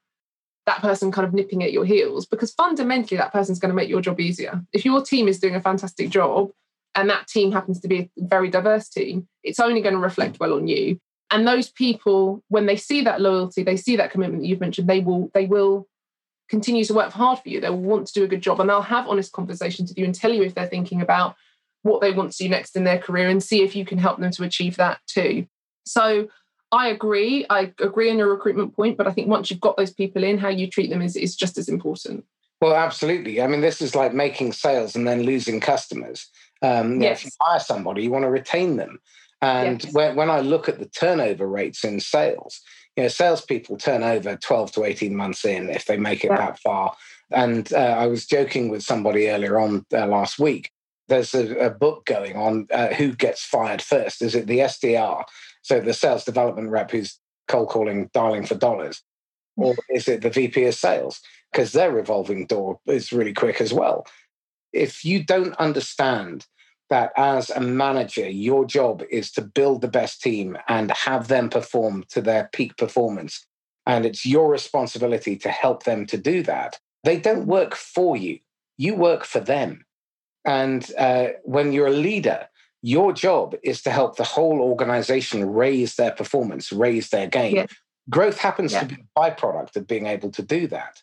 that 0.66 0.82
person 0.82 1.12
kind 1.12 1.28
of 1.28 1.34
nipping 1.34 1.64
at 1.64 1.72
your 1.72 1.86
heels 1.86 2.26
because 2.26 2.54
fundamentally 2.54 3.18
that 3.18 3.32
person's 3.32 3.60
going 3.60 3.70
to 3.70 3.76
make 3.76 3.90
your 3.90 4.02
job 4.02 4.20
easier. 4.20 4.62
If 4.74 4.84
your 4.84 5.04
team 5.04 5.28
is 5.28 5.40
doing 5.40 5.56
a 5.56 5.62
fantastic 5.62 6.10
job 6.10 6.52
and 6.96 7.10
that 7.10 7.28
team 7.28 7.52
happens 7.52 7.80
to 7.82 7.88
be 7.88 8.00
a 8.00 8.10
very 8.18 8.50
diverse 8.50 8.90
team, 8.90 9.28
it's 9.44 9.60
only 9.60 9.82
going 9.82 9.94
to 9.94 10.00
reflect 10.00 10.40
well 10.40 10.54
on 10.54 10.68
you. 10.68 11.00
And 11.32 11.48
those 11.48 11.70
people, 11.70 12.44
when 12.50 12.66
they 12.66 12.76
see 12.76 13.02
that 13.02 13.22
loyalty, 13.22 13.64
they 13.64 13.78
see 13.78 13.96
that 13.98 14.12
commitment 14.12 14.42
that 14.42 14.48
you've 14.48 14.60
mentioned, 14.60 14.88
they 14.88 15.02
will 15.02 15.30
they 15.34 15.46
will 15.46 15.88
continue 16.50 16.86
to 16.86 16.94
work 16.94 17.12
hard 17.12 17.40
for 17.40 17.50
you. 17.50 17.60
They'll 17.60 17.78
want 17.78 18.08
to 18.08 18.14
do 18.14 18.24
a 18.24 18.28
good 18.28 18.42
job 18.42 18.60
and 18.60 18.70
they'll 18.70 18.82
have 18.82 19.08
honest 19.08 19.32
conversations 19.32 19.90
with 19.90 19.98
you 19.98 20.06
and 20.06 20.14
tell 20.14 20.32
you 20.32 20.44
if 20.44 20.54
they're 20.54 20.68
thinking 20.68 21.02
about 21.02 21.36
what 21.82 22.02
they 22.02 22.12
want 22.12 22.32
to 22.32 22.44
do 22.44 22.50
next 22.50 22.76
in 22.76 22.84
their 22.84 23.00
career 23.00 23.30
and 23.30 23.44
see 23.44 23.64
if 23.64 23.76
you 23.76 23.86
can 23.86 23.98
help 23.98 24.20
them 24.20 24.32
to 24.32 24.44
achieve 24.44 24.76
that 24.78 25.00
too. 25.08 25.48
So 25.86 26.28
I 26.72 26.90
agree. 26.90 27.46
I 27.50 27.74
agree 27.80 28.10
on 28.10 28.18
your 28.18 28.30
recruitment 28.30 28.76
point, 28.76 28.98
but 28.98 29.08
I 29.08 29.12
think 29.12 29.28
once 29.28 29.50
you've 29.50 29.62
got 29.62 29.78
those 29.78 29.94
people 29.94 30.24
in, 30.24 30.38
how 30.38 30.50
you 30.50 30.68
treat 30.68 30.90
them 30.90 31.02
is, 31.02 31.16
is 31.16 31.36
just 31.36 31.58
as 31.58 31.70
important. 31.70 32.26
Well, 32.62 32.76
absolutely. 32.76 33.42
I 33.42 33.48
mean, 33.48 33.62
this 33.62 33.82
is 33.82 33.96
like 33.96 34.14
making 34.14 34.54
sales 34.54 34.96
and 34.96 35.08
then 35.08 35.24
losing 35.24 35.60
customers. 35.60 36.30
Um, 36.62 37.02
yes. 37.02 37.20
if 37.20 37.26
you 37.26 37.32
hire 37.42 37.60
somebody, 37.60 38.04
you 38.04 38.12
want 38.12 38.24
to 38.24 38.30
retain 38.30 38.78
them. 38.78 39.00
And 39.42 39.84
yes. 39.84 39.94
when, 39.94 40.16
when 40.16 40.30
I 40.30 40.40
look 40.40 40.68
at 40.68 40.80
the 40.80 40.88
turnover 40.88 41.48
rates 41.48 41.84
in 41.84 42.00
sales, 42.00 42.62
you 42.96 43.04
know, 43.04 43.10
salespeople 43.10 43.78
turn 43.78 44.04
over 44.04 44.36
12 44.36 44.72
to 44.74 44.86
18 44.86 45.16
months 45.16 45.46
in 45.46 45.70
if 45.70 45.86
they 45.86 45.98
make 45.98 46.24
it 46.24 46.30
that 46.30 46.60
far. 46.60 46.96
And 47.32 47.72
uh, 47.74 47.78
I 47.78 48.08
was 48.08 48.26
joking 48.26 48.70
with 48.70 48.84
somebody 48.84 49.30
earlier 49.30 49.60
on 49.60 49.86
uh, 49.94 50.08
last 50.08 50.40
week. 50.40 50.72
There's 51.08 51.36
a, 51.36 51.56
a 51.58 51.70
book 51.70 52.06
going 52.06 52.36
on 52.36 52.68
uh, 52.72 52.88
who 52.88 53.14
gets 53.14 53.44
fired 53.44 53.82
first. 53.82 54.22
Is 54.22 54.34
it 54.34 54.48
the 54.48 54.60
SDR 54.60 55.26
so 55.66 55.80
the 55.80 55.96
sales 55.96 56.24
development 56.24 56.70
rep 56.70 56.92
who's 56.92 57.20
cold 57.48 57.70
calling, 57.70 58.08
dialing 58.14 58.46
for 58.46 58.54
dollars, 58.54 59.02
or 59.58 59.74
is 59.90 60.08
it 60.08 60.22
the 60.22 60.30
VP 60.30 60.64
of 60.66 60.76
sales? 60.76 61.22
Because 61.52 61.72
their 61.72 61.92
revolving 61.92 62.46
door 62.46 62.80
is 62.86 63.12
really 63.12 63.34
quick 63.34 63.60
as 63.60 63.74
well. 63.74 64.06
If 64.74 65.04
you 65.04 65.24
don't 65.24 65.56
understand 65.56 66.46
that 66.92 67.14
as 67.18 67.50
a 67.50 67.60
manager, 67.60 68.30
your 68.30 68.66
job 68.66 69.02
is 69.10 69.32
to 69.32 69.42
build 69.42 69.82
the 69.82 69.88
best 69.88 70.22
team 70.22 70.56
and 70.68 70.92
have 70.92 71.30
them 71.30 71.50
perform 71.50 72.04
to 72.10 72.22
their 72.22 72.48
peak 72.54 72.78
performance, 72.78 73.44
and 73.88 74.06
it's 74.06 74.24
your 74.24 74.52
responsibility 74.52 75.36
to 75.38 75.50
help 75.50 75.82
them 75.82 76.06
to 76.06 76.18
do 76.18 76.44
that, 76.44 76.78
they 77.04 77.20
don't 77.20 77.48
work 77.48 77.74
for 77.74 78.16
you. 78.16 78.38
You 78.78 78.94
work 78.94 79.26
for 79.26 79.40
them. 79.40 79.84
And 80.46 80.88
uh, 80.96 81.30
when 81.44 81.74
you're 81.74 81.88
a 81.88 82.02
leader, 82.10 82.50
your 82.86 83.12
job 83.12 83.56
is 83.64 83.82
to 83.82 83.90
help 83.90 84.16
the 84.16 84.24
whole 84.24 84.62
organization 84.62 85.52
raise 85.52 85.96
their 85.96 86.12
performance, 86.12 86.72
raise 86.72 87.10
their 87.10 87.26
game. 87.26 87.56
Yeah. 87.56 87.66
Growth 88.12 88.38
happens 88.38 88.74
yeah. 88.74 88.82
to 88.82 88.86
be 88.86 88.96
a 88.96 89.20
byproduct 89.20 89.76
of 89.76 89.88
being 89.88 90.06
able 90.06 90.30
to 90.30 90.44
do 90.44 90.68
that. 90.68 91.02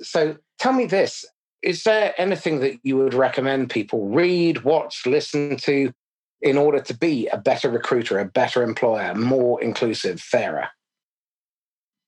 So 0.00 0.38
tell 0.58 0.72
me 0.72 0.86
this 0.86 1.26
is 1.60 1.84
there 1.84 2.14
anything 2.16 2.60
that 2.60 2.78
you 2.84 2.96
would 2.96 3.12
recommend 3.12 3.68
people 3.68 4.08
read, 4.08 4.64
watch, 4.64 5.04
listen 5.04 5.56
to 5.58 5.92
in 6.40 6.56
order 6.56 6.80
to 6.80 6.96
be 6.96 7.26
a 7.28 7.36
better 7.36 7.70
recruiter, 7.70 8.18
a 8.18 8.24
better 8.24 8.62
employer, 8.62 9.14
more 9.14 9.62
inclusive, 9.62 10.20
fairer? 10.20 10.68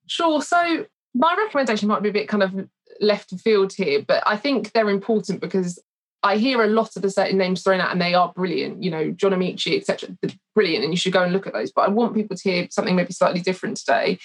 Sure. 0.07 0.41
So 0.41 0.87
my 1.15 1.35
recommendation 1.39 1.89
might 1.89 2.03
be 2.03 2.09
a 2.09 2.13
bit 2.13 2.29
kind 2.29 2.43
of 2.43 2.69
left 2.99 3.39
field 3.41 3.75
here, 3.75 4.03
but 4.07 4.23
I 4.27 4.39
think 4.39 4.73
they're 4.73 4.89
important 4.89 5.43
because 5.43 5.83
I 6.23 6.39
hear 6.39 6.63
a 6.63 6.67
lot 6.67 6.97
of 6.97 7.03
the 7.03 7.11
certain 7.11 7.39
names 7.39 7.63
thrown 7.63 7.81
out 7.81 7.93
and 7.93 8.01
they 8.01 8.15
are 8.15 8.33
brilliant, 8.33 8.83
you 8.83 8.91
know, 8.91 9.11
John 9.11 9.33
Amaechi, 9.33 9.77
etc. 9.77 10.09
Brilliant, 10.55 10.85
and 10.85 10.93
you 10.93 10.97
should 10.97 11.13
go 11.13 11.23
and 11.23 11.33
look 11.33 11.47
at 11.47 11.53
those. 11.53 11.71
But 11.71 11.83
I 11.83 11.89
want 11.89 12.15
people 12.15 12.37
to 12.37 12.43
hear 12.43 12.67
something 12.71 12.97
maybe 12.97 13.13
slightly 13.13 13.41
different 13.41 13.77
today. 13.77 14.19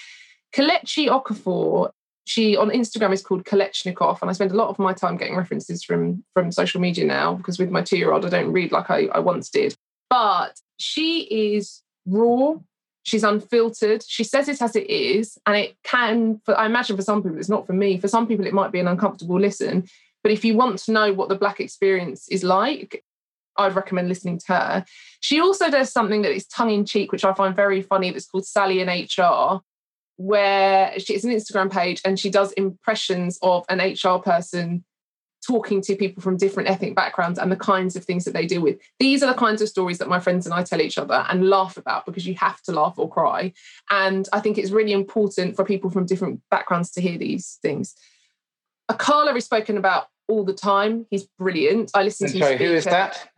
Kelechi 0.56 1.08
Okafor, 1.08 1.92
she 2.26 2.56
on 2.56 2.70
Instagram 2.70 3.14
is 3.14 3.22
called 3.22 3.46
Kelechnekoff, 3.46 4.22
and 4.22 4.30
I 4.30 4.34
spend 4.34 4.52
a 4.52 4.56
lot 4.56 4.70
of 4.70 4.80
my 4.80 4.94
time 4.94 5.18
getting 5.18 5.36
references 5.36 5.84
from 5.84 6.24
from 6.34 6.52
social 6.52 6.82
media 6.82 7.06
now 7.06 7.36
because 7.36 7.60
with 7.60 7.70
my 7.70 7.82
two 7.82 7.98
year 7.98 8.12
old, 8.14 8.26
I 8.26 8.30
don't 8.30 8.52
read 8.52 8.72
like 8.72 8.90
I, 8.90 9.08
I 9.14 9.20
once 9.20 9.50
did. 9.50 9.76
But 10.10 10.60
she 10.78 11.22
is 11.22 11.82
raw, 12.06 12.56
she's 13.04 13.24
unfiltered. 13.24 14.04
She 14.08 14.24
says 14.24 14.50
it 14.50 14.62
as 14.62 14.76
it 14.76 14.90
is, 14.90 15.38
and 15.46 15.56
it 15.56 15.76
can. 15.84 16.42
For, 16.46 16.58
I 16.58 16.66
imagine 16.66 16.96
for 16.96 17.04
some 17.04 17.22
people, 17.24 17.38
it's 17.38 17.50
not 17.50 17.68
for 17.68 17.74
me. 17.74 17.98
For 17.98 18.08
some 18.08 18.28
people, 18.28 18.46
it 18.46 18.54
might 18.54 18.72
be 18.72 18.80
an 18.80 18.88
uncomfortable 18.88 19.40
listen. 19.40 19.88
But 20.24 20.32
if 20.32 20.46
you 20.46 20.56
want 20.56 20.80
to 20.80 20.92
know 20.92 21.14
what 21.14 21.30
the 21.30 21.36
Black 21.36 21.60
experience 21.60 22.28
is 22.30 22.44
like, 22.44 23.04
I'd 23.58 23.76
recommend 23.76 24.08
listening 24.08 24.40
to 24.40 24.54
her. 24.54 24.86
She 25.20 25.40
also 25.40 25.70
does 25.70 25.92
something 25.92 26.22
that 26.22 26.32
is 26.32 26.48
tongue 26.48 26.72
in 26.72 26.86
cheek, 26.86 27.12
which 27.12 27.26
I 27.26 27.34
find 27.34 27.56
very 27.56 27.82
funny, 27.82 28.12
that's 28.12 28.28
called 28.28 28.46
Sally 28.46 28.80
in 28.80 28.88
HR, 28.88 29.62
where 30.18 30.98
she, 31.00 31.14
it's 31.14 31.24
an 31.24 31.32
Instagram 31.32 31.72
page 31.72 32.02
and 32.06 32.20
she 32.20 32.30
does 32.30 32.52
impressions 32.54 33.38
of 33.42 33.66
an 33.70 33.80
HR 33.80 34.20
person 34.20 34.84
talking 35.46 35.82
to 35.82 35.96
people 35.96 36.22
from 36.22 36.38
different 36.38 36.70
ethnic 36.70 36.96
backgrounds 36.96 37.40
and 37.40 37.52
the 37.52 37.56
kinds 37.56 37.96
of 37.96 38.06
things 38.06 38.26
that 38.26 38.34
they 38.34 38.46
deal 38.46 38.62
with. 38.62 38.78
These 39.00 39.24
are 39.24 39.28
the 39.28 39.38
kinds 39.38 39.62
of 39.62 39.70
stories 39.70 39.98
that 39.98 40.08
my 40.08 40.20
friends 40.20 40.46
and 40.46 40.54
I 40.54 40.64
tell 40.64 40.82
each 40.82 40.98
other 41.00 41.26
and 41.30 41.50
laugh 41.50 41.78
about 41.78 42.06
because 42.06 42.28
you 42.28 42.36
have 42.36 42.62
to 42.64 42.72
laugh 42.72 42.94
or 42.98 43.10
cry. 43.10 43.54
And 43.90 44.30
I 44.32 44.40
think 44.40 44.58
it's 44.58 44.70
really 44.70 44.92
important 44.92 45.56
for 45.56 45.66
people 45.66 45.90
from 45.90 46.06
different 46.06 46.42
backgrounds 46.52 46.92
to 46.92 47.02
hear 47.02 47.18
these 47.18 47.58
things. 47.62 47.96
Akala 48.90 49.36
is 49.36 49.46
spoken 49.46 49.78
about 49.78 50.08
all 50.32 50.46
the 50.46 50.54
time. 50.54 51.06
He's 51.10 51.26
brilliant. 51.38 51.92
I 51.94 52.04
listen 52.04 52.28
to 52.28 52.34
him. 52.34 52.42
sorry, 52.42 52.58
who 52.58 52.74
is 52.74 52.86
that? 52.86 53.30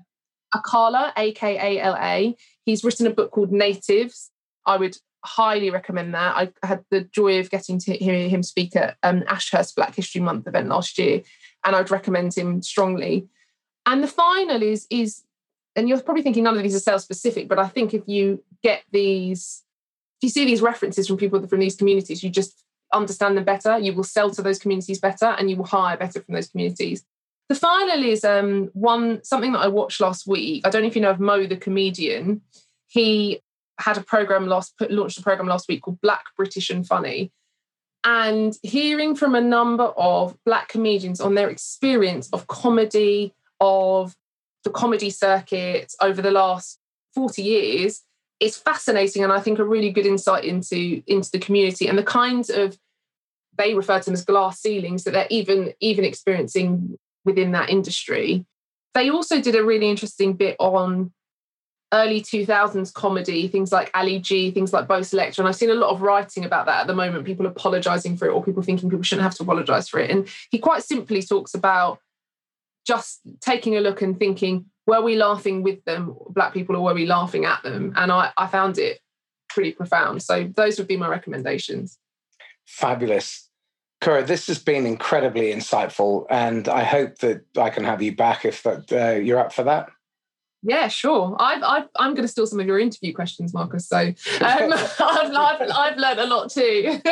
Akala, 0.55 1.11
A 1.17 1.31
K 1.31 1.57
A 1.57 1.81
L 1.81 1.97
A. 1.99 2.35
He's 2.65 2.83
written 2.83 3.07
a 3.07 3.09
book 3.09 3.31
called 3.31 3.51
Natives. 3.51 4.29
I 4.65 4.77
would 4.77 4.95
highly 5.25 5.69
recommend 5.69 6.13
that. 6.13 6.35
I 6.35 6.67
had 6.67 6.83
the 6.91 7.01
joy 7.01 7.39
of 7.39 7.49
getting 7.49 7.79
to 7.79 7.93
hear 7.93 8.29
him 8.29 8.43
speak 8.43 8.75
at 8.75 8.97
um, 9.03 9.23
Ashurst 9.27 9.75
Black 9.75 9.95
History 9.95 10.21
Month 10.21 10.47
event 10.47 10.69
last 10.69 10.97
year, 10.99 11.23
and 11.65 11.75
I'd 11.75 11.91
recommend 11.91 12.35
him 12.35 12.61
strongly. 12.61 13.27
And 13.85 14.03
the 14.03 14.07
final 14.07 14.61
is 14.61 14.85
is, 14.89 15.23
and 15.75 15.89
you're 15.89 16.01
probably 16.01 16.23
thinking 16.23 16.43
none 16.43 16.55
of 16.55 16.63
these 16.63 16.75
are 16.75 16.79
sales 16.79 17.03
specific, 17.03 17.47
but 17.47 17.59
I 17.59 17.67
think 17.67 17.93
if 17.93 18.03
you 18.05 18.43
get 18.61 18.83
these, 18.91 19.63
if 20.19 20.27
you 20.27 20.29
see 20.29 20.45
these 20.45 20.61
references 20.61 21.07
from 21.07 21.17
people 21.17 21.45
from 21.47 21.59
these 21.59 21.75
communities, 21.75 22.23
you 22.23 22.29
just 22.29 22.62
understand 22.93 23.37
them 23.37 23.43
better. 23.43 23.77
You 23.77 23.93
will 23.93 24.03
sell 24.03 24.29
to 24.31 24.41
those 24.41 24.59
communities 24.59 24.99
better, 24.99 25.35
and 25.37 25.49
you 25.49 25.57
will 25.57 25.65
hire 25.65 25.97
better 25.97 26.21
from 26.21 26.35
those 26.35 26.49
communities. 26.49 27.03
The 27.49 27.55
final 27.55 28.03
is 28.03 28.23
um, 28.23 28.69
one 28.73 29.23
something 29.23 29.51
that 29.51 29.59
I 29.59 29.67
watched 29.67 29.99
last 29.99 30.25
week. 30.25 30.65
I 30.65 30.69
don't 30.69 30.81
know 30.81 30.87
if 30.87 30.95
you 30.95 31.01
know 31.01 31.11
of 31.11 31.19
Mo 31.19 31.45
the 31.45 31.57
comedian. 31.57 32.41
He 32.87 33.41
had 33.79 33.97
a 33.97 34.01
program 34.01 34.47
last 34.47 34.77
put, 34.77 34.91
launched 34.91 35.17
a 35.17 35.23
program 35.23 35.47
last 35.47 35.67
week 35.67 35.81
called 35.81 35.99
Black 36.01 36.23
British 36.37 36.69
and 36.69 36.87
Funny, 36.87 37.31
and 38.03 38.57
hearing 38.63 39.15
from 39.15 39.35
a 39.35 39.41
number 39.41 39.85
of 39.97 40.37
black 40.45 40.69
comedians 40.69 41.19
on 41.19 41.35
their 41.35 41.49
experience 41.49 42.29
of 42.31 42.47
comedy 42.47 43.33
of 43.59 44.15
the 44.63 44.69
comedy 44.69 45.09
circuit 45.09 45.93
over 46.01 46.21
the 46.21 46.31
last 46.31 46.79
40 47.15 47.41
years 47.41 48.01
is 48.39 48.57
fascinating 48.57 49.23
and 49.23 49.31
I 49.31 49.39
think 49.39 49.59
a 49.59 49.63
really 49.63 49.91
good 49.91 50.05
insight 50.05 50.43
into 50.43 51.01
into 51.07 51.31
the 51.31 51.39
community 51.39 51.87
and 51.87 51.97
the 51.97 52.03
kinds 52.03 52.49
of 52.49 52.77
they 53.57 53.73
refer 53.73 53.99
to 53.99 54.05
them 54.05 54.13
as 54.13 54.25
glass 54.25 54.59
ceilings 54.59 55.03
that 55.03 55.11
they're 55.11 55.27
even 55.29 55.73
even 55.79 56.05
experiencing 56.05 56.97
within 57.25 57.51
that 57.51 57.69
industry. 57.69 58.45
They 58.93 59.09
also 59.09 59.41
did 59.41 59.55
a 59.55 59.63
really 59.63 59.89
interesting 59.89 60.33
bit 60.33 60.55
on 60.59 61.11
early 61.93 62.21
2000s 62.21 62.91
comedy, 62.93 63.47
things 63.47 63.71
like 63.71 63.91
Ali 63.93 64.19
G, 64.19 64.49
things 64.51 64.73
like 64.73 64.87
Bo' 64.87 65.01
Selecta. 65.01 65.39
And 65.39 65.47
I've 65.47 65.55
seen 65.55 65.69
a 65.69 65.75
lot 65.75 65.91
of 65.91 66.01
writing 66.01 66.43
about 66.43 66.65
that 66.65 66.81
at 66.81 66.87
the 66.87 66.95
moment, 66.95 67.25
people 67.25 67.45
apologizing 67.45 68.17
for 68.17 68.27
it 68.27 68.31
or 68.31 68.43
people 68.43 68.63
thinking 68.63 68.89
people 68.89 69.03
shouldn't 69.03 69.23
have 69.23 69.35
to 69.35 69.43
apologize 69.43 69.87
for 69.87 69.99
it. 69.99 70.09
And 70.09 70.27
he 70.49 70.57
quite 70.57 70.83
simply 70.83 71.21
talks 71.21 71.53
about 71.53 71.99
just 72.85 73.21
taking 73.39 73.77
a 73.77 73.81
look 73.81 74.01
and 74.01 74.17
thinking, 74.17 74.65
were 74.87 75.01
we 75.01 75.15
laughing 75.15 75.63
with 75.63 75.83
them, 75.85 76.15
black 76.29 76.53
people, 76.53 76.75
or 76.75 76.81
were 76.81 76.93
we 76.93 77.05
laughing 77.05 77.45
at 77.45 77.61
them? 77.63 77.93
And 77.95 78.11
I, 78.11 78.31
I 78.35 78.47
found 78.47 78.79
it 78.79 78.99
pretty 79.49 79.71
profound. 79.71 80.23
So 80.23 80.51
those 80.55 80.77
would 80.77 80.87
be 80.87 80.97
my 80.97 81.07
recommendations. 81.07 81.97
Fabulous. 82.65 83.49
Kira, 84.01 84.25
this 84.25 84.47
has 84.47 84.59
been 84.59 84.85
incredibly 84.85 85.53
insightful, 85.53 86.25
and 86.29 86.67
I 86.67 86.83
hope 86.83 87.19
that 87.19 87.45
I 87.57 87.69
can 87.69 87.85
have 87.85 88.01
you 88.01 88.15
back 88.15 88.43
if 88.43 88.63
that, 88.63 88.91
uh, 88.91 89.19
you're 89.19 89.39
up 89.39 89.53
for 89.53 89.63
that. 89.63 89.89
Yeah, 90.63 90.87
sure. 90.87 91.35
I've, 91.39 91.61
I've, 91.61 91.87
I'm 91.97 92.13
going 92.13 92.23
to 92.23 92.27
steal 92.27 92.47
some 92.47 92.59
of 92.59 92.65
your 92.65 92.79
interview 92.79 93.13
questions, 93.13 93.53
Marcus. 93.53 93.87
So 93.87 93.97
um, 93.97 94.13
I've, 94.41 95.01
I've, 95.01 95.71
I've 95.71 95.97
learned 95.97 96.19
a 96.19 96.25
lot 96.25 96.49
too. 96.49 96.99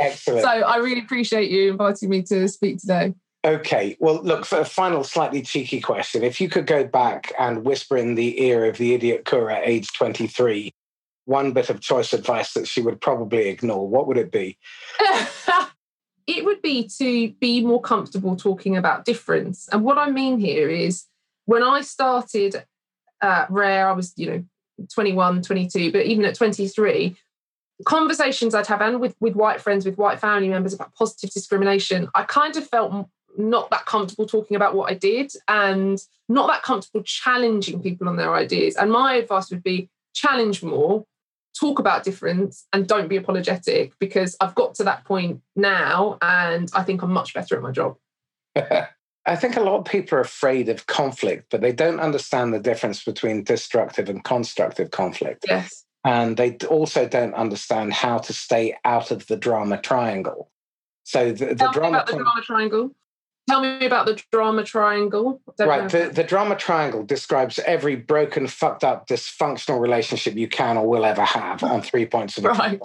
Excellent. 0.00 0.42
So 0.42 0.48
I 0.48 0.76
really 0.78 1.00
appreciate 1.00 1.50
you 1.50 1.70
inviting 1.70 2.08
me 2.08 2.22
to 2.22 2.48
speak 2.48 2.78
today. 2.78 3.14
Okay. 3.44 3.96
Well, 4.00 4.20
look, 4.22 4.44
for 4.44 4.58
a 4.58 4.64
final 4.64 5.02
slightly 5.04 5.40
cheeky 5.40 5.80
question, 5.80 6.22
if 6.22 6.40
you 6.40 6.48
could 6.48 6.66
go 6.66 6.84
back 6.84 7.32
and 7.38 7.64
whisper 7.64 7.96
in 7.96 8.16
the 8.16 8.42
ear 8.42 8.66
of 8.66 8.76
the 8.76 8.92
idiot 8.92 9.24
Kira, 9.24 9.60
age 9.64 9.92
23, 9.92 10.74
one 11.24 11.52
bit 11.52 11.70
of 11.70 11.80
choice 11.80 12.12
advice 12.12 12.52
that 12.54 12.66
she 12.66 12.80
would 12.80 13.00
probably 13.00 13.48
ignore, 13.48 13.88
what 13.88 14.06
would 14.06 14.16
it 14.16 14.32
be? 14.32 14.58
it 16.26 16.44
would 16.44 16.62
be 16.62 16.88
to 16.98 17.30
be 17.40 17.64
more 17.64 17.80
comfortable 17.80 18.36
talking 18.36 18.76
about 18.76 19.04
difference. 19.04 19.68
And 19.70 19.84
what 19.84 19.98
I 19.98 20.10
mean 20.10 20.38
here 20.38 20.68
is 20.68 21.04
when 21.44 21.62
I 21.62 21.82
started 21.82 22.64
uh, 23.20 23.46
rare. 23.48 23.88
I 23.88 23.92
was, 23.92 24.12
you 24.16 24.30
know, 24.30 24.44
21, 24.92 25.42
22, 25.42 25.92
but 25.92 26.06
even 26.06 26.24
at 26.24 26.34
23, 26.34 27.16
conversations 27.84 28.54
I'd 28.54 28.66
have 28.66 28.80
and 28.80 29.00
with, 29.00 29.14
with 29.20 29.34
white 29.34 29.60
friends, 29.60 29.84
with 29.84 29.98
white 29.98 30.20
family 30.20 30.48
members 30.48 30.74
about 30.74 30.94
positive 30.94 31.30
discrimination, 31.30 32.08
I 32.14 32.24
kind 32.24 32.56
of 32.56 32.66
felt 32.66 33.08
not 33.36 33.70
that 33.70 33.86
comfortable 33.86 34.26
talking 34.26 34.56
about 34.56 34.74
what 34.74 34.90
I 34.90 34.94
did 34.94 35.32
and 35.48 36.00
not 36.28 36.48
that 36.48 36.62
comfortable 36.62 37.02
challenging 37.04 37.82
people 37.82 38.08
on 38.08 38.16
their 38.16 38.34
ideas. 38.34 38.76
And 38.76 38.90
my 38.90 39.14
advice 39.14 39.50
would 39.50 39.62
be 39.62 39.88
challenge 40.14 40.62
more, 40.62 41.04
talk 41.58 41.78
about 41.78 42.04
difference, 42.04 42.66
and 42.72 42.86
don't 42.86 43.08
be 43.08 43.16
apologetic 43.16 43.92
because 43.98 44.36
I've 44.40 44.54
got 44.54 44.74
to 44.76 44.84
that 44.84 45.04
point 45.04 45.42
now 45.56 46.18
and 46.22 46.70
I 46.74 46.82
think 46.82 47.02
I'm 47.02 47.12
much 47.12 47.34
better 47.34 47.56
at 47.56 47.62
my 47.62 47.70
job. 47.70 47.96
I 49.26 49.36
think 49.36 49.56
a 49.56 49.60
lot 49.60 49.78
of 49.78 49.84
people 49.84 50.18
are 50.18 50.22
afraid 50.22 50.68
of 50.68 50.86
conflict, 50.86 51.46
but 51.50 51.60
they 51.60 51.72
don't 51.72 52.00
understand 52.00 52.54
the 52.54 52.58
difference 52.58 53.04
between 53.04 53.44
destructive 53.44 54.08
and 54.08 54.24
constructive 54.24 54.90
conflict. 54.90 55.44
Yes. 55.48 55.84
And 56.04 56.36
they 56.36 56.56
also 56.68 57.06
don't 57.06 57.34
understand 57.34 57.92
how 57.92 58.18
to 58.18 58.32
stay 58.32 58.76
out 58.84 59.10
of 59.10 59.26
the 59.26 59.36
drama 59.36 59.80
triangle. 59.80 60.50
So 61.04 61.32
the, 61.32 61.54
the 61.54 61.70
drama, 61.72 61.98
about 61.98 62.06
the 62.06 62.12
drama 62.14 62.42
triangle. 62.42 62.94
Tell 63.50 63.60
me 63.60 63.84
about 63.84 64.06
the 64.06 64.22
drama 64.30 64.64
triangle. 64.64 65.40
right. 65.58 65.90
The, 65.90 66.10
the 66.12 66.24
drama 66.24 66.56
triangle 66.56 67.02
describes 67.02 67.58
every 67.60 67.96
broken, 67.96 68.46
fucked 68.46 68.84
up, 68.84 69.08
dysfunctional 69.08 69.80
relationship 69.80 70.34
you 70.36 70.48
can 70.48 70.76
or 70.76 70.86
will 70.86 71.04
ever 71.04 71.24
have 71.24 71.62
on 71.62 71.82
three 71.82 72.06
points 72.06 72.36
of 72.36 72.42
the 72.44 72.50
right. 72.50 72.80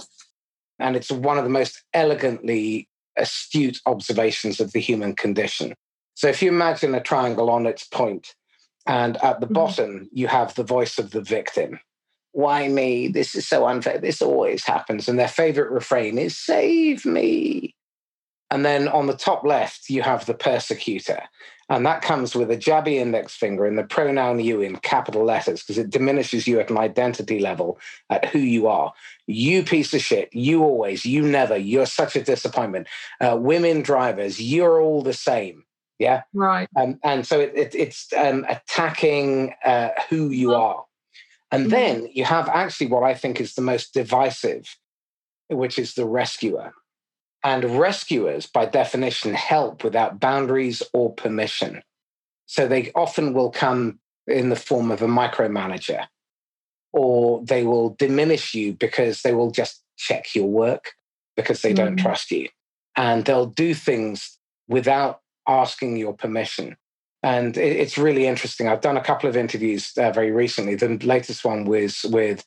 And 0.80 0.96
it's 0.96 1.12
one 1.12 1.38
of 1.38 1.44
the 1.44 1.50
most 1.50 1.84
elegantly 1.94 2.90
astute 3.18 3.80
observations 3.86 4.60
of 4.60 4.72
the 4.72 4.80
human 4.80 5.16
condition. 5.16 5.76
So 6.16 6.28
if 6.28 6.42
you 6.42 6.50
imagine 6.50 6.96
a 6.96 7.02
triangle 7.02 7.50
on 7.50 7.66
its 7.66 7.86
point, 7.86 8.34
and 8.88 9.18
at 9.18 9.40
the 9.40 9.46
mm-hmm. 9.46 9.54
bottom 9.54 10.10
you 10.12 10.28
have 10.28 10.56
the 10.56 10.64
voice 10.64 10.98
of 10.98 11.12
the 11.12 11.22
victim. 11.22 11.80
Why 12.32 12.68
me? 12.68 13.08
This 13.08 13.36
is 13.36 13.48
so 13.48 13.66
unfair. 13.66 13.98
This 13.98 14.22
always 14.22 14.66
happens. 14.66 15.08
And 15.08 15.18
their 15.18 15.28
favorite 15.28 15.72
refrain 15.72 16.18
is 16.18 16.38
save 16.38 17.06
me. 17.06 17.75
And 18.52 18.64
then 18.64 18.88
on 18.88 19.08
the 19.08 19.16
top 19.16 19.44
left, 19.44 19.90
you 19.90 20.02
have 20.04 20.26
the 20.26 20.34
persecutor. 20.34 21.24
And 21.68 21.86
that 21.86 22.04
comes 22.04 22.36
with 22.36 22.52
a 22.52 22.58
jabby 22.58 22.96
index 22.96 23.36
finger 23.36 23.66
and 23.66 23.78
the 23.78 23.84
pronoun 23.84 24.40
you 24.40 24.62
in 24.62 24.76
capital 24.78 25.24
letters 25.24 25.64
because 25.64 25.80
it 25.80 25.90
diminishes 25.90 26.48
you 26.48 26.60
at 26.60 26.70
an 26.70 26.78
identity 26.78 27.40
level 27.40 27.80
at 28.12 28.26
who 28.26 28.38
you 28.38 28.68
are. 28.68 28.94
You 29.26 29.64
piece 29.64 29.92
of 29.94 30.02
shit. 30.02 30.30
You 30.32 30.62
always, 30.62 31.06
you 31.06 31.24
never. 31.24 31.58
You're 31.58 31.88
such 31.88 32.16
a 32.16 32.24
disappointment. 32.24 32.88
Uh, 33.20 33.38
women 33.40 33.82
drivers, 33.82 34.40
you're 34.40 34.80
all 34.80 35.02
the 35.02 35.14
same. 35.14 35.64
Yeah. 35.98 36.24
Right. 36.34 36.68
Um, 36.76 37.00
and 37.04 37.26
so 37.26 37.40
it, 37.40 37.54
it, 37.56 37.74
it's 37.74 38.14
um, 38.16 38.46
attacking 38.48 39.56
uh, 39.64 39.90
who 40.10 40.30
you 40.30 40.54
are. 40.54 40.86
And 41.52 41.64
mm-hmm. 41.64 41.72
then 41.72 42.10
you 42.12 42.26
have 42.26 42.48
actually 42.50 42.88
what 42.88 43.04
I 43.04 43.16
think 43.16 43.42
is 43.42 43.56
the 43.56 43.62
most 43.62 43.94
divisive, 43.94 44.78
which 45.50 45.80
is 45.80 45.96
the 45.96 46.06
rescuer. 46.06 46.74
And 47.46 47.78
rescuers, 47.78 48.48
by 48.48 48.66
definition, 48.66 49.36
help 49.36 49.84
without 49.84 50.20
boundaries 50.20 50.82
or 50.94 51.14
permission. 51.14 51.84
So 52.48 52.68
they 52.68 52.92
often 52.96 53.34
will 53.34 53.52
come 53.52 54.00
in 54.26 54.50
the 54.50 54.56
form 54.56 54.90
of 54.90 55.04
a 55.04 55.08
micromanager, 55.08 56.08
or 56.92 57.44
they 57.46 57.64
will 57.64 57.92
diminish 58.00 58.56
you 58.56 58.74
because 58.74 59.22
they 59.22 59.36
will 59.36 59.52
just 59.52 59.84
check 59.96 60.34
your 60.34 60.48
work 60.48 60.94
because 61.36 61.62
they 61.62 61.72
mm-hmm. 61.72 61.86
don't 61.86 61.98
trust 61.98 62.32
you. 62.32 62.50
And 62.98 63.26
they'll 63.26 63.46
do 63.46 63.76
things 63.76 64.40
without 64.68 65.22
asking 65.48 65.98
your 65.98 66.14
permission. 66.14 66.76
And 67.22 67.56
it's 67.58 67.98
really 67.98 68.26
interesting. 68.26 68.68
I've 68.68 68.82
done 68.82 68.98
a 68.98 69.04
couple 69.04 69.30
of 69.30 69.38
interviews 69.38 69.92
uh, 70.00 70.10
very 70.12 70.32
recently. 70.32 70.74
The 70.74 70.98
latest 71.04 71.46
one 71.46 71.66
was 71.66 72.04
with 72.06 72.44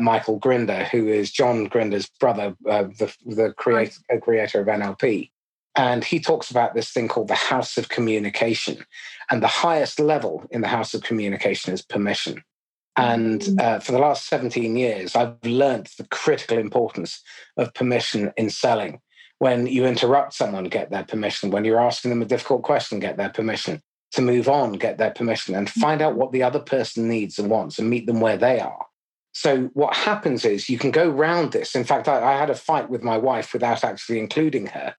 Michael 0.00 0.38
Grinder, 0.38 0.84
who 0.84 1.08
is 1.08 1.30
John 1.30 1.66
Grinder's 1.66 2.08
brother, 2.18 2.56
uh, 2.68 2.84
the, 2.84 3.14
the 3.24 3.52
creator, 3.52 4.00
creator 4.22 4.60
of 4.60 4.66
NLP. 4.66 5.30
And 5.76 6.02
he 6.04 6.18
talks 6.18 6.50
about 6.50 6.74
this 6.74 6.90
thing 6.90 7.08
called 7.08 7.28
the 7.28 7.34
house 7.34 7.76
of 7.76 7.88
communication. 7.88 8.84
And 9.30 9.42
the 9.42 9.46
highest 9.46 10.00
level 10.00 10.44
in 10.50 10.60
the 10.62 10.68
house 10.68 10.94
of 10.94 11.02
communication 11.02 11.72
is 11.72 11.82
permission. 11.82 12.42
And 12.96 13.40
mm. 13.40 13.60
uh, 13.60 13.78
for 13.78 13.92
the 13.92 13.98
last 13.98 14.26
17 14.26 14.76
years, 14.76 15.14
I've 15.14 15.36
learned 15.44 15.88
the 15.96 16.08
critical 16.08 16.58
importance 16.58 17.22
of 17.56 17.72
permission 17.74 18.32
in 18.36 18.50
selling 18.50 19.00
when 19.40 19.66
you 19.66 19.86
interrupt 19.86 20.34
someone, 20.34 20.64
get 20.64 20.90
their 20.90 21.02
permission. 21.02 21.50
When 21.50 21.64
you're 21.64 21.80
asking 21.80 22.10
them 22.10 22.20
a 22.20 22.26
difficult 22.26 22.62
question, 22.62 23.00
get 23.00 23.16
their 23.16 23.30
permission. 23.30 23.82
To 24.12 24.22
move 24.22 24.48
on, 24.48 24.72
get 24.72 24.98
their 24.98 25.12
permission 25.12 25.54
and 25.54 25.70
find 25.70 26.02
out 26.02 26.16
what 26.16 26.32
the 26.32 26.42
other 26.42 26.58
person 26.58 27.08
needs 27.08 27.38
and 27.38 27.48
wants 27.48 27.78
and 27.78 27.88
meet 27.88 28.06
them 28.06 28.20
where 28.20 28.36
they 28.36 28.60
are. 28.60 28.86
So, 29.32 29.70
what 29.74 29.94
happens 29.94 30.44
is 30.44 30.68
you 30.68 30.78
can 30.78 30.90
go 30.90 31.08
round 31.08 31.52
this. 31.52 31.74
In 31.74 31.84
fact, 31.84 32.08
I, 32.08 32.34
I 32.34 32.36
had 32.36 32.50
a 32.50 32.54
fight 32.54 32.90
with 32.90 33.02
my 33.02 33.16
wife 33.16 33.52
without 33.52 33.84
actually 33.84 34.18
including 34.18 34.66
her. 34.66 34.94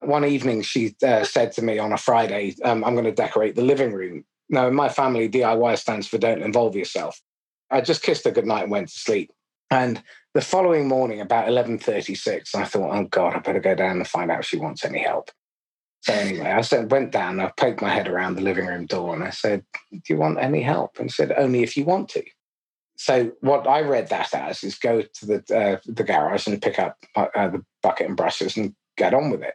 One 0.00 0.24
evening, 0.24 0.62
she 0.62 0.94
uh, 1.02 1.24
said 1.24 1.52
to 1.52 1.62
me 1.62 1.78
on 1.78 1.92
a 1.92 1.98
Friday, 1.98 2.56
um, 2.64 2.84
I'm 2.84 2.94
going 2.94 3.04
to 3.06 3.12
decorate 3.12 3.54
the 3.54 3.62
living 3.62 3.92
room. 3.92 4.24
Now, 4.50 4.66
in 4.66 4.74
my 4.74 4.88
family, 4.88 5.28
DIY 5.28 5.78
stands 5.78 6.06
for 6.06 6.18
don't 6.18 6.42
involve 6.42 6.76
yourself. 6.76 7.20
I 7.70 7.80
just 7.80 8.02
kissed 8.02 8.24
her 8.24 8.30
goodnight 8.30 8.64
and 8.64 8.72
went 8.72 8.88
to 8.88 8.98
sleep. 8.98 9.32
And 9.70 10.02
the 10.34 10.42
following 10.42 10.86
morning, 10.86 11.20
about 11.20 11.48
11.36, 11.48 12.54
I 12.54 12.64
thought, 12.64 12.94
oh 12.94 13.04
God, 13.04 13.34
I 13.34 13.38
better 13.38 13.60
go 13.60 13.74
down 13.74 13.96
and 13.96 14.06
find 14.06 14.30
out 14.30 14.40
if 14.40 14.46
she 14.46 14.58
wants 14.58 14.84
any 14.84 15.02
help. 15.02 15.30
So 16.02 16.12
anyway, 16.12 16.50
I 16.50 16.62
said, 16.62 16.90
went 16.90 17.12
down, 17.12 17.38
I 17.38 17.52
poked 17.56 17.80
my 17.80 17.88
head 17.88 18.08
around 18.08 18.34
the 18.34 18.42
living 18.42 18.66
room 18.66 18.86
door 18.86 19.14
and 19.14 19.22
I 19.22 19.30
said, 19.30 19.64
do 19.92 20.00
you 20.08 20.16
want 20.16 20.40
any 20.40 20.60
help? 20.60 20.98
And 20.98 21.10
said, 21.10 21.32
only 21.32 21.62
if 21.62 21.76
you 21.76 21.84
want 21.84 22.08
to. 22.10 22.24
So 23.02 23.32
what 23.40 23.66
I 23.66 23.80
read 23.80 24.10
that 24.10 24.32
as 24.32 24.62
is 24.62 24.76
go 24.76 25.02
to 25.02 25.26
the, 25.26 25.38
uh, 25.52 25.80
the 25.86 26.04
garage 26.04 26.46
and 26.46 26.62
pick 26.62 26.78
up 26.78 26.98
uh, 27.16 27.26
uh, 27.34 27.48
the 27.48 27.64
bucket 27.82 28.06
and 28.06 28.16
brushes 28.16 28.56
and 28.56 28.76
get 28.96 29.12
on 29.12 29.28
with 29.28 29.42
it. 29.42 29.54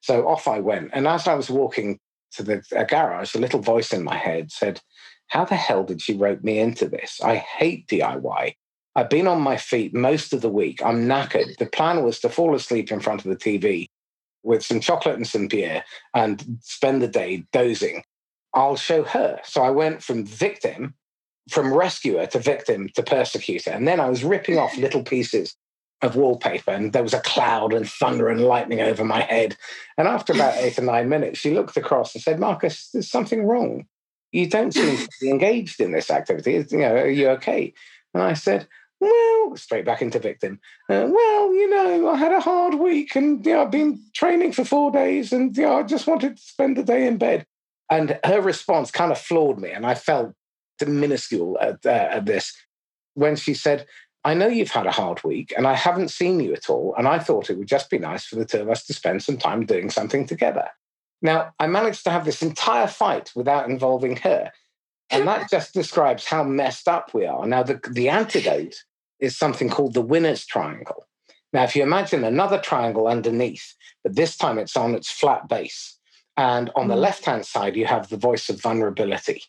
So 0.00 0.26
off 0.26 0.48
I 0.48 0.58
went. 0.58 0.90
And 0.92 1.06
as 1.06 1.28
I 1.28 1.34
was 1.34 1.48
walking 1.48 2.00
to 2.32 2.42
the 2.42 2.64
uh, 2.76 2.82
garage, 2.82 3.36
a 3.36 3.38
little 3.38 3.60
voice 3.60 3.92
in 3.92 4.02
my 4.02 4.16
head 4.16 4.50
said, 4.50 4.80
how 5.28 5.44
the 5.44 5.54
hell 5.54 5.84
did 5.84 6.02
she 6.02 6.16
rope 6.16 6.42
me 6.42 6.58
into 6.58 6.88
this? 6.88 7.20
I 7.22 7.36
hate 7.36 7.86
DIY. 7.86 8.54
I've 8.96 9.10
been 9.10 9.28
on 9.28 9.42
my 9.42 9.58
feet 9.58 9.94
most 9.94 10.32
of 10.32 10.40
the 10.40 10.48
week. 10.48 10.82
I'm 10.84 11.06
knackered. 11.06 11.56
The 11.58 11.66
plan 11.66 12.02
was 12.02 12.18
to 12.20 12.28
fall 12.28 12.56
asleep 12.56 12.90
in 12.90 12.98
front 12.98 13.24
of 13.24 13.30
the 13.30 13.36
TV 13.36 13.86
with 14.42 14.64
some 14.64 14.80
chocolate 14.80 15.14
and 15.14 15.26
some 15.26 15.46
beer 15.46 15.84
and 16.14 16.58
spend 16.62 17.00
the 17.00 17.06
day 17.06 17.44
dozing. 17.52 18.02
I'll 18.54 18.74
show 18.74 19.04
her. 19.04 19.38
So 19.44 19.62
I 19.62 19.70
went 19.70 20.02
from 20.02 20.26
victim, 20.26 20.94
from 21.48 21.72
rescuer 21.72 22.26
to 22.26 22.38
victim 22.38 22.88
to 22.94 23.02
persecutor. 23.02 23.70
And 23.70 23.86
then 23.86 24.00
I 24.00 24.08
was 24.08 24.24
ripping 24.24 24.58
off 24.58 24.76
little 24.76 25.02
pieces 25.02 25.54
of 26.02 26.14
wallpaper 26.14 26.70
and 26.70 26.92
there 26.92 27.02
was 27.02 27.14
a 27.14 27.20
cloud 27.20 27.72
and 27.72 27.88
thunder 27.88 28.28
and 28.28 28.40
lightning 28.40 28.80
over 28.80 29.04
my 29.04 29.22
head. 29.22 29.56
And 29.96 30.06
after 30.06 30.32
about 30.32 30.56
eight 30.56 30.78
or 30.78 30.82
nine 30.82 31.08
minutes, 31.08 31.40
she 31.40 31.52
looked 31.52 31.76
across 31.76 32.14
and 32.14 32.22
said, 32.22 32.38
Marcus, 32.38 32.90
there's 32.92 33.10
something 33.10 33.44
wrong. 33.44 33.86
You 34.30 34.48
don't 34.48 34.72
seem 34.72 34.96
to 34.96 35.08
be 35.20 35.30
engaged 35.30 35.80
in 35.80 35.92
this 35.92 36.10
activity. 36.10 36.64
You 36.70 36.78
know, 36.78 36.94
are 36.94 37.08
you 37.08 37.28
okay? 37.30 37.72
And 38.14 38.22
I 38.22 38.34
said, 38.34 38.68
well, 39.00 39.56
straight 39.56 39.84
back 39.84 40.02
into 40.02 40.18
victim. 40.18 40.60
Uh, 40.88 41.06
well, 41.08 41.54
you 41.54 41.70
know, 41.70 42.08
I 42.08 42.16
had 42.16 42.32
a 42.32 42.40
hard 42.40 42.74
week 42.74 43.16
and 43.16 43.44
you 43.44 43.54
know, 43.54 43.62
I've 43.62 43.70
been 43.70 44.00
training 44.14 44.52
for 44.52 44.64
four 44.64 44.90
days 44.90 45.32
and 45.32 45.56
you 45.56 45.64
know, 45.64 45.78
I 45.78 45.82
just 45.82 46.06
wanted 46.06 46.36
to 46.36 46.42
spend 46.42 46.76
the 46.76 46.84
day 46.84 47.06
in 47.06 47.16
bed. 47.16 47.46
And 47.90 48.18
her 48.24 48.40
response 48.40 48.90
kind 48.90 49.10
of 49.10 49.18
floored 49.18 49.58
me. 49.58 49.70
And 49.70 49.86
I 49.86 49.94
felt 49.94 50.34
minuscule 50.86 51.58
at, 51.60 51.84
uh, 51.84 52.08
at 52.10 52.26
this 52.26 52.56
when 53.14 53.36
she 53.36 53.54
said, 53.54 53.86
I 54.24 54.34
know 54.34 54.48
you've 54.48 54.70
had 54.70 54.86
a 54.86 54.92
hard 54.92 55.22
week 55.24 55.52
and 55.56 55.66
I 55.66 55.74
haven't 55.74 56.10
seen 56.10 56.40
you 56.40 56.52
at 56.52 56.68
all. 56.68 56.94
And 56.98 57.08
I 57.08 57.18
thought 57.18 57.50
it 57.50 57.58
would 57.58 57.68
just 57.68 57.90
be 57.90 57.98
nice 57.98 58.26
for 58.26 58.36
the 58.36 58.44
two 58.44 58.60
of 58.60 58.68
us 58.68 58.84
to 58.86 58.94
spend 58.94 59.22
some 59.22 59.38
time 59.38 59.64
doing 59.64 59.90
something 59.90 60.26
together. 60.26 60.68
Now, 61.22 61.52
I 61.58 61.66
managed 61.66 62.04
to 62.04 62.10
have 62.10 62.24
this 62.24 62.42
entire 62.42 62.86
fight 62.86 63.32
without 63.34 63.68
involving 63.68 64.16
her. 64.18 64.52
And 65.10 65.26
that 65.26 65.50
just 65.50 65.72
describes 65.72 66.26
how 66.26 66.44
messed 66.44 66.86
up 66.86 67.14
we 67.14 67.24
are. 67.26 67.46
Now, 67.46 67.62
the, 67.62 67.80
the 67.90 68.08
antidote 68.08 68.84
is 69.18 69.36
something 69.36 69.70
called 69.70 69.94
the 69.94 70.02
winner's 70.02 70.44
triangle. 70.44 71.06
Now, 71.52 71.64
if 71.64 71.74
you 71.74 71.82
imagine 71.82 72.24
another 72.24 72.58
triangle 72.58 73.08
underneath, 73.08 73.74
but 74.04 74.14
this 74.14 74.36
time 74.36 74.58
it's 74.58 74.76
on 74.76 74.94
its 74.94 75.10
flat 75.10 75.48
base. 75.48 75.98
And 76.36 76.70
on 76.76 76.88
the 76.88 76.96
left 76.96 77.24
hand 77.24 77.46
side, 77.46 77.74
you 77.74 77.86
have 77.86 78.10
the 78.10 78.16
voice 78.16 78.48
of 78.48 78.60
vulnerability. 78.60 79.42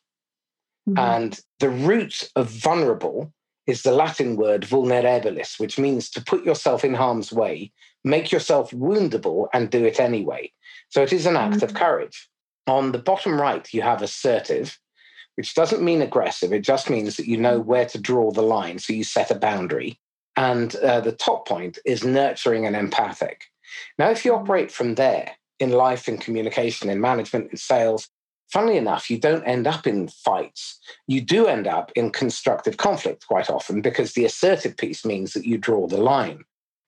Mm. 0.88 1.00
And 1.00 1.40
the 1.60 1.70
root 1.70 2.30
of 2.36 2.50
vulnerable 2.50 3.34
is 3.68 3.84
the 3.84 3.92
Latin 3.92 4.36
word 4.36 4.64
vulnerabilis, 4.64 5.60
which 5.60 5.78
means 5.78 6.10
to 6.10 6.24
put 6.24 6.44
yourself 6.44 6.84
in 6.84 6.94
harm's 6.94 7.32
way, 7.32 7.72
make 8.04 8.32
yourself 8.32 8.72
woundable, 8.72 9.48
and 9.54 9.70
do 9.70 9.86
it 9.86 10.00
anyway. 10.00 10.52
So 10.90 11.04
it 11.04 11.14
is 11.14 11.26
an 11.26 11.38
act 11.38 11.58
mm. 11.58 11.64
of 11.64 11.74
courage. 11.74 12.30
On 12.68 12.92
the 12.92 13.00
bottom 13.00 13.40
right, 13.40 13.72
you 13.74 13.82
have 13.82 14.02
assertive, 14.02 14.80
which 15.36 15.54
doesn't 15.54 15.84
mean 15.84 16.02
aggressive. 16.02 16.52
It 16.52 16.64
just 16.64 16.90
means 16.90 17.18
that 17.18 17.28
you 17.28 17.38
know 17.38 17.60
where 17.60 17.86
to 17.86 18.00
draw 18.00 18.32
the 18.32 18.42
line. 18.42 18.80
So 18.80 18.94
you 18.94 19.04
set 19.04 19.32
a 19.32 19.36
boundary. 19.36 20.00
And 20.36 20.76
uh, 20.78 21.02
the 21.02 21.12
top 21.12 21.48
point 21.48 21.80
is 21.86 22.04
nurturing 22.04 22.66
and 22.66 22.76
empathic. 22.76 23.44
Now, 23.98 24.10
if 24.10 24.26
you 24.26 24.32
mm. 24.32 24.40
operate 24.40 24.72
from 24.72 24.96
there 24.96 25.36
in 25.60 25.72
life, 25.72 26.08
in 26.08 26.18
communication, 26.18 26.90
in 26.90 27.02
management, 27.02 27.52
in 27.52 27.58
sales, 27.58 28.10
funnily 28.52 28.78
enough, 28.78 29.10
you 29.10 29.18
don't 29.18 29.44
end 29.46 29.68
up 29.68 29.88
in 29.88 30.08
fights. 30.08 30.80
You 31.08 31.22
do 31.22 31.48
end 31.48 31.68
up 31.68 31.92
in 31.96 32.12
constructive 32.12 32.78
conflict 32.78 33.28
quite 33.28 33.50
often 33.50 33.82
because 33.82 34.14
the 34.14 34.26
assertive 34.26 34.78
piece 34.78 35.06
means 35.06 35.34
that 35.34 35.46
you 35.46 35.58
draw 35.58 35.88
the 35.88 35.98
line. 35.98 36.44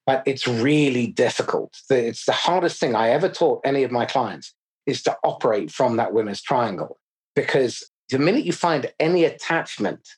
But 0.05 0.23
it's 0.25 0.47
really 0.47 1.07
difficult. 1.07 1.77
It's 1.89 2.25
the 2.25 2.31
hardest 2.31 2.79
thing 2.79 2.95
I 2.95 3.09
ever 3.09 3.29
taught 3.29 3.61
any 3.63 3.83
of 3.83 3.91
my 3.91 4.05
clients 4.05 4.53
is 4.85 5.03
to 5.03 5.15
operate 5.23 5.71
from 5.71 5.97
that 5.97 6.13
winner's 6.13 6.41
triangle 6.41 6.99
because 7.35 7.87
the 8.09 8.19
minute 8.19 8.43
you 8.43 8.51
find 8.51 8.91
any 8.99 9.23
attachment, 9.23 10.09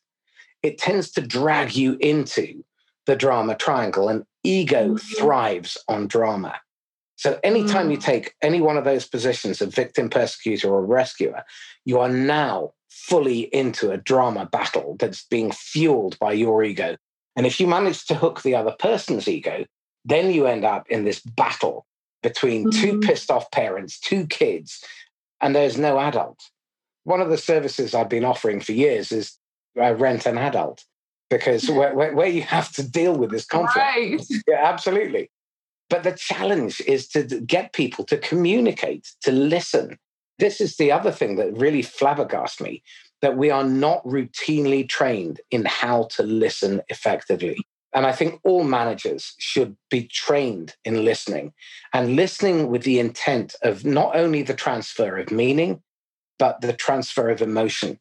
it 0.64 0.78
tends 0.78 1.12
to 1.12 1.22
drag 1.22 1.76
you 1.76 1.98
into 2.00 2.64
the 3.06 3.16
drama 3.16 3.56
triangle, 3.56 4.10
and 4.10 4.24
ego 4.44 4.96
mm-hmm. 4.96 5.22
thrives 5.22 5.78
on 5.88 6.08
drama. 6.08 6.56
So 7.24 7.40
anytime 7.42 7.88
mm. 7.88 7.92
you 7.92 7.98
take 7.98 8.36
any 8.42 8.60
one 8.60 8.76
of 8.76 8.84
those 8.84 9.08
positions 9.08 9.62
of 9.62 9.74
victim, 9.74 10.10
persecutor, 10.10 10.70
or 10.70 10.86
rescuer, 10.86 11.46
you 11.86 12.02
are 12.02 12.10
now 12.10 12.74
fully 12.90 13.44
into 13.56 13.92
a 13.92 13.98
drama 13.98 14.46
battle 14.46 14.98
that's 15.00 15.26
being 15.28 15.54
fueled 15.54 16.20
by 16.20 16.34
your 16.34 16.66
ego. 16.66 16.98
And 17.38 17.46
if 17.46 17.62
you 17.62 17.66
manage 17.66 18.06
to 18.08 18.16
hook 18.16 18.42
the 18.42 18.56
other 18.56 18.76
person's 18.78 19.30
ego, 19.30 19.64
then 20.04 20.34
you 20.34 20.48
end 20.48 20.66
up 20.66 20.90
in 20.90 21.06
this 21.06 21.22
battle 21.22 21.86
between 22.24 22.66
mm. 22.66 22.82
two 22.82 23.00
pissed 23.00 23.32
off 23.32 23.50
parents, 23.52 24.02
two 24.02 24.28
kids, 24.28 24.84
and 25.40 25.56
there's 25.56 25.78
no 25.78 25.98
adult. 26.00 26.42
One 27.06 27.22
of 27.22 27.30
the 27.30 27.38
services 27.38 27.96
I've 27.96 28.10
been 28.10 28.26
offering 28.26 28.60
for 28.60 28.74
years 28.74 29.14
is 29.14 29.38
uh, 29.80 29.96
rent 29.96 30.26
an 30.26 30.38
adult 30.38 30.84
because 31.30 31.70
where, 31.70 31.96
where, 31.96 32.14
where, 32.14 32.28
you 32.28 32.42
have 32.42 32.70
to 32.74 32.84
deal 32.84 33.16
with 33.16 33.32
this 33.32 33.46
conflict. 33.46 33.78
Right. 33.78 34.22
Yeah, 34.46 34.60
absolutely. 34.62 35.30
But 35.94 36.02
the 36.02 36.14
challenge 36.14 36.82
is 36.88 37.08
to 37.10 37.22
get 37.22 37.72
people 37.72 38.04
to 38.06 38.18
communicate, 38.18 39.12
to 39.22 39.32
listen. 39.32 40.00
This 40.40 40.60
is 40.60 40.78
the 40.78 40.92
other 40.92 41.12
thing 41.12 41.36
that 41.36 41.56
really 41.56 41.84
flabbergasts 41.84 42.60
me 42.60 42.82
that 43.22 43.38
we 43.38 43.52
are 43.52 43.64
not 43.64 44.04
routinely 44.04 44.90
trained 44.90 45.40
in 45.52 45.66
how 45.66 46.06
to 46.16 46.24
listen 46.24 46.82
effectively. 46.90 47.60
And 47.94 48.08
I 48.08 48.12
think 48.12 48.40
all 48.44 48.64
managers 48.64 49.36
should 49.38 49.78
be 49.92 50.08
trained 50.08 50.74
in 50.84 51.06
listening 51.06 51.54
and 51.94 52.16
listening 52.16 52.70
with 52.72 52.82
the 52.82 52.98
intent 52.98 53.54
of 53.62 53.86
not 53.86 54.16
only 54.16 54.42
the 54.42 54.56
transfer 54.56 55.20
of 55.20 55.30
meaning, 55.30 55.84
but 56.40 56.60
the 56.62 56.74
transfer 56.74 57.30
of 57.30 57.44
emotion 57.44 58.00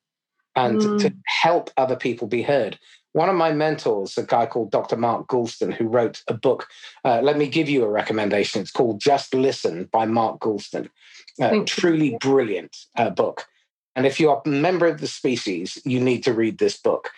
and 0.56 0.80
mm. 0.80 1.00
to 1.00 1.14
help 1.42 1.70
other 1.76 1.96
people 1.96 2.26
be 2.26 2.40
heard 2.40 2.78
one 3.12 3.28
of 3.28 3.34
my 3.34 3.52
mentors, 3.52 4.16
a 4.16 4.22
guy 4.22 4.46
called 4.46 4.70
Dr. 4.70 4.96
Mark 4.96 5.26
Goulston, 5.28 5.72
who 5.72 5.86
wrote 5.86 6.22
a 6.28 6.34
book. 6.34 6.68
Uh, 7.04 7.20
let 7.22 7.36
me 7.36 7.46
give 7.46 7.68
you 7.68 7.84
a 7.84 7.90
recommendation. 7.90 8.62
It's 8.62 8.70
called 8.70 9.00
Just 9.00 9.34
Listen 9.34 9.88
by 9.92 10.06
Mark 10.06 10.40
Goulston. 10.40 10.88
Uh, 11.40 11.62
truly 11.66 12.16
brilliant 12.20 12.76
uh, 12.96 13.10
book. 13.10 13.46
And 13.94 14.06
if 14.06 14.18
you're 14.18 14.40
a 14.44 14.48
member 14.48 14.86
of 14.86 15.00
the 15.00 15.06
species, 15.06 15.78
you 15.84 16.00
need 16.00 16.24
to 16.24 16.32
read 16.32 16.58
this 16.58 16.78
book. 16.78 17.10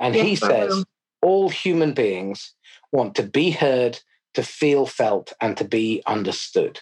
And 0.00 0.14
yes, 0.14 0.26
he 0.26 0.34
says 0.36 0.84
all 1.22 1.48
human 1.48 1.92
beings 1.92 2.54
want 2.90 3.14
to 3.16 3.22
be 3.22 3.50
heard, 3.50 4.00
to 4.34 4.42
feel 4.42 4.86
felt, 4.86 5.32
and 5.40 5.56
to 5.56 5.64
be 5.64 6.02
understood. 6.06 6.80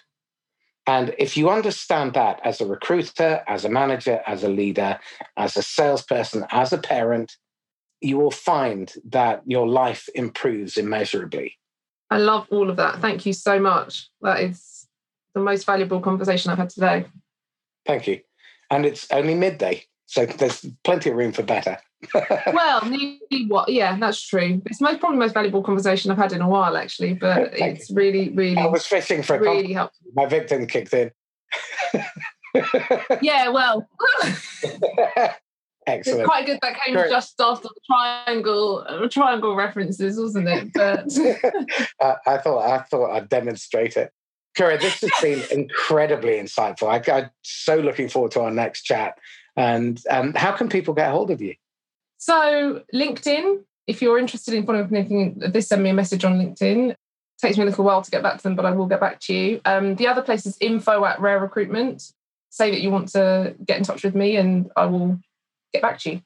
And 0.87 1.13
if 1.19 1.37
you 1.37 1.51
understand 1.51 2.13
that 2.13 2.39
as 2.43 2.61
a 2.61 2.65
recruiter, 2.65 3.43
as 3.47 3.63
a 3.63 3.69
manager, 3.69 4.21
as 4.25 4.43
a 4.43 4.49
leader, 4.49 4.99
as 5.37 5.55
a 5.55 5.61
salesperson, 5.61 6.45
as 6.49 6.73
a 6.73 6.79
parent, 6.79 7.37
you 8.01 8.17
will 8.17 8.31
find 8.31 8.93
that 9.09 9.41
your 9.45 9.67
life 9.67 10.07
improves 10.15 10.77
immeasurably. 10.77 11.57
I 12.09 12.17
love 12.17 12.47
all 12.49 12.69
of 12.69 12.77
that. 12.77 12.99
Thank 13.01 13.25
you 13.25 13.33
so 13.33 13.59
much. 13.59 14.09
That 14.21 14.39
is 14.39 14.87
the 15.33 15.41
most 15.41 15.65
valuable 15.65 15.99
conversation 15.99 16.51
I've 16.51 16.57
had 16.57 16.69
today. 16.69 17.05
Thank 17.85 18.07
you. 18.07 18.21
And 18.71 18.85
it's 18.85 19.07
only 19.11 19.35
midday, 19.35 19.85
so 20.05 20.25
there's 20.25 20.65
plenty 20.83 21.09
of 21.09 21.15
room 21.15 21.31
for 21.31 21.43
better. 21.43 21.77
well, 22.53 22.85
nearly 22.85 23.45
what? 23.47 23.69
Yeah, 23.69 23.97
that's 23.97 24.21
true. 24.21 24.61
It's 24.65 24.79
most 24.79 24.99
probably 24.99 25.17
the 25.17 25.25
most 25.25 25.33
valuable 25.33 25.61
conversation 25.61 26.11
I've 26.11 26.17
had 26.17 26.31
in 26.31 26.41
a 26.41 26.47
while, 26.47 26.77
actually. 26.77 27.13
But 27.13 27.53
it's 27.53 27.89
you. 27.89 27.95
really, 27.95 28.29
really. 28.29 28.57
I 28.57 28.67
was 28.67 28.85
fishing 28.85 29.21
for 29.21 29.39
really 29.39 29.73
helpful. 29.73 30.07
My 30.15 30.25
victim 30.25 30.65
kicked 30.65 30.93
in. 30.93 31.11
yeah, 33.21 33.49
well. 33.49 33.87
Excellent. 35.89 36.19
It's 36.21 36.27
quite 36.27 36.45
good 36.45 36.59
that 36.61 36.79
came 36.81 36.95
Great. 36.95 37.09
just 37.09 37.39
after 37.41 37.67
the 37.67 37.81
triangle 37.85 38.85
uh, 38.87 39.07
triangle 39.09 39.55
references, 39.55 40.19
wasn't 40.19 40.47
it? 40.47 40.73
But 40.73 41.17
uh, 41.99 42.15
I 42.27 42.37
thought 42.37 42.59
I 42.59 42.79
thought 42.83 43.11
I'd 43.11 43.29
demonstrate 43.29 43.97
it. 43.97 44.11
Kira, 44.57 44.79
this 44.79 45.01
has 45.01 45.11
been 45.21 45.43
incredibly 45.59 46.33
insightful. 46.33 46.87
I, 46.87 47.19
am 47.19 47.29
so 47.41 47.77
looking 47.77 48.09
forward 48.09 48.31
to 48.31 48.41
our 48.41 48.51
next 48.51 48.83
chat. 48.83 49.17
And 49.55 50.01
um, 50.09 50.33
how 50.35 50.51
can 50.51 50.69
people 50.69 50.93
get 50.93 51.11
hold 51.11 51.31
of 51.31 51.41
you? 51.41 51.55
So 52.17 52.83
LinkedIn, 52.93 53.63
if 53.87 54.01
you're 54.01 54.19
interested 54.19 54.53
in 54.53 54.65
following 54.65 54.85
up 54.85 54.91
anything, 54.91 55.39
this 55.39 55.67
send 55.67 55.83
me 55.83 55.89
a 55.89 55.93
message 55.93 56.23
on 56.23 56.37
LinkedIn. 56.37 56.91
It 56.91 56.97
takes 57.41 57.57
me 57.57 57.63
a 57.63 57.65
little 57.65 57.85
while 57.85 58.01
to 58.01 58.11
get 58.11 58.21
back 58.21 58.37
to 58.37 58.43
them, 58.43 58.55
but 58.55 58.65
I 58.65 58.71
will 58.71 58.85
get 58.85 58.99
back 58.99 59.19
to 59.21 59.33
you. 59.33 59.61
Um, 59.65 59.95
the 59.95 60.07
other 60.07 60.21
place 60.21 60.45
is 60.45 60.57
info 60.59 61.05
at 61.05 61.19
Rare 61.19 61.39
Recruitment. 61.39 62.03
Say 62.49 62.71
that 62.71 62.81
you 62.81 62.91
want 62.91 63.09
to 63.09 63.55
get 63.65 63.77
in 63.77 63.83
touch 63.83 64.03
with 64.03 64.15
me, 64.15 64.35
and 64.35 64.69
I 64.75 64.85
will 64.85 65.19
get 65.73 65.81
back 65.81 65.99
to 65.99 66.11
you. 66.11 66.21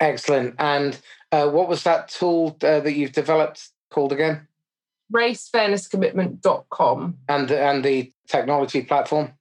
Excellent. 0.00 0.56
And 0.58 0.98
uh, 1.30 1.48
what 1.48 1.68
was 1.68 1.84
that 1.84 2.08
tool 2.08 2.56
uh, 2.62 2.80
that 2.80 2.94
you've 2.94 3.12
developed 3.12 3.68
called 3.90 4.12
again? 4.12 4.48
racefairnesscommitment.com. 5.12 7.18
And 7.28 7.48
the, 7.48 7.60
and 7.60 7.84
the 7.84 8.10
technology 8.26 8.82
platform? 8.82 9.32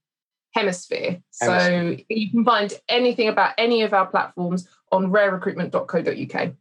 Hemisphere. 0.53 1.21
Hemisphere. 1.39 1.97
So 1.97 2.03
you 2.09 2.29
can 2.29 2.43
find 2.43 2.73
anything 2.89 3.29
about 3.29 3.53
any 3.57 3.83
of 3.83 3.93
our 3.93 4.05
platforms 4.05 4.67
on 4.91 5.07
rarerecruitment.co.uk. 5.07 6.53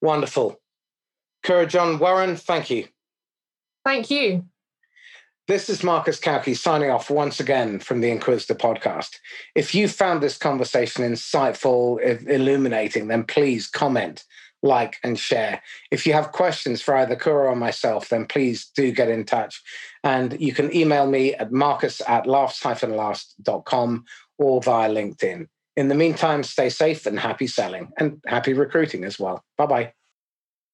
Wonderful. 0.00 0.60
Kira 1.44 1.68
John 1.68 1.98
Warren, 1.98 2.36
thank 2.36 2.70
you. 2.70 2.86
Thank 3.84 4.10
you. 4.10 4.44
This 5.48 5.70
is 5.70 5.82
Marcus 5.82 6.20
Cauchi 6.20 6.54
signing 6.54 6.90
off 6.90 7.08
once 7.08 7.40
again 7.40 7.78
from 7.80 8.02
the 8.02 8.10
Inquisitor 8.10 8.54
podcast. 8.54 9.16
If 9.54 9.74
you 9.74 9.88
found 9.88 10.22
this 10.22 10.36
conversation 10.36 11.10
insightful, 11.10 11.98
illuminating, 12.28 13.08
then 13.08 13.24
please 13.24 13.66
comment 13.66 14.26
like, 14.62 14.96
and 15.02 15.18
share. 15.18 15.62
If 15.90 16.06
you 16.06 16.12
have 16.12 16.32
questions 16.32 16.82
for 16.82 16.96
either 16.96 17.16
Kira 17.16 17.50
or 17.50 17.56
myself, 17.56 18.10
then 18.10 18.26
please 18.26 18.70
do 18.76 18.92
get 18.92 19.08
in 19.08 19.24
touch. 19.24 19.62
And 20.04 20.38
you 20.38 20.52
can 20.52 20.74
email 20.74 21.06
me 21.06 21.34
at 21.34 21.52
marcus 21.52 22.02
at 22.06 22.26
laughs-last.com 22.26 24.04
or 24.36 24.62
via 24.62 24.90
LinkedIn. 24.90 25.46
In 25.76 25.88
the 25.88 25.94
meantime, 25.94 26.42
stay 26.42 26.68
safe 26.68 27.06
and 27.06 27.18
happy 27.18 27.46
selling 27.46 27.90
and 27.96 28.20
happy 28.26 28.52
recruiting 28.52 29.04
as 29.04 29.18
well. 29.18 29.44
Bye 29.56 29.66
bye. 29.66 29.92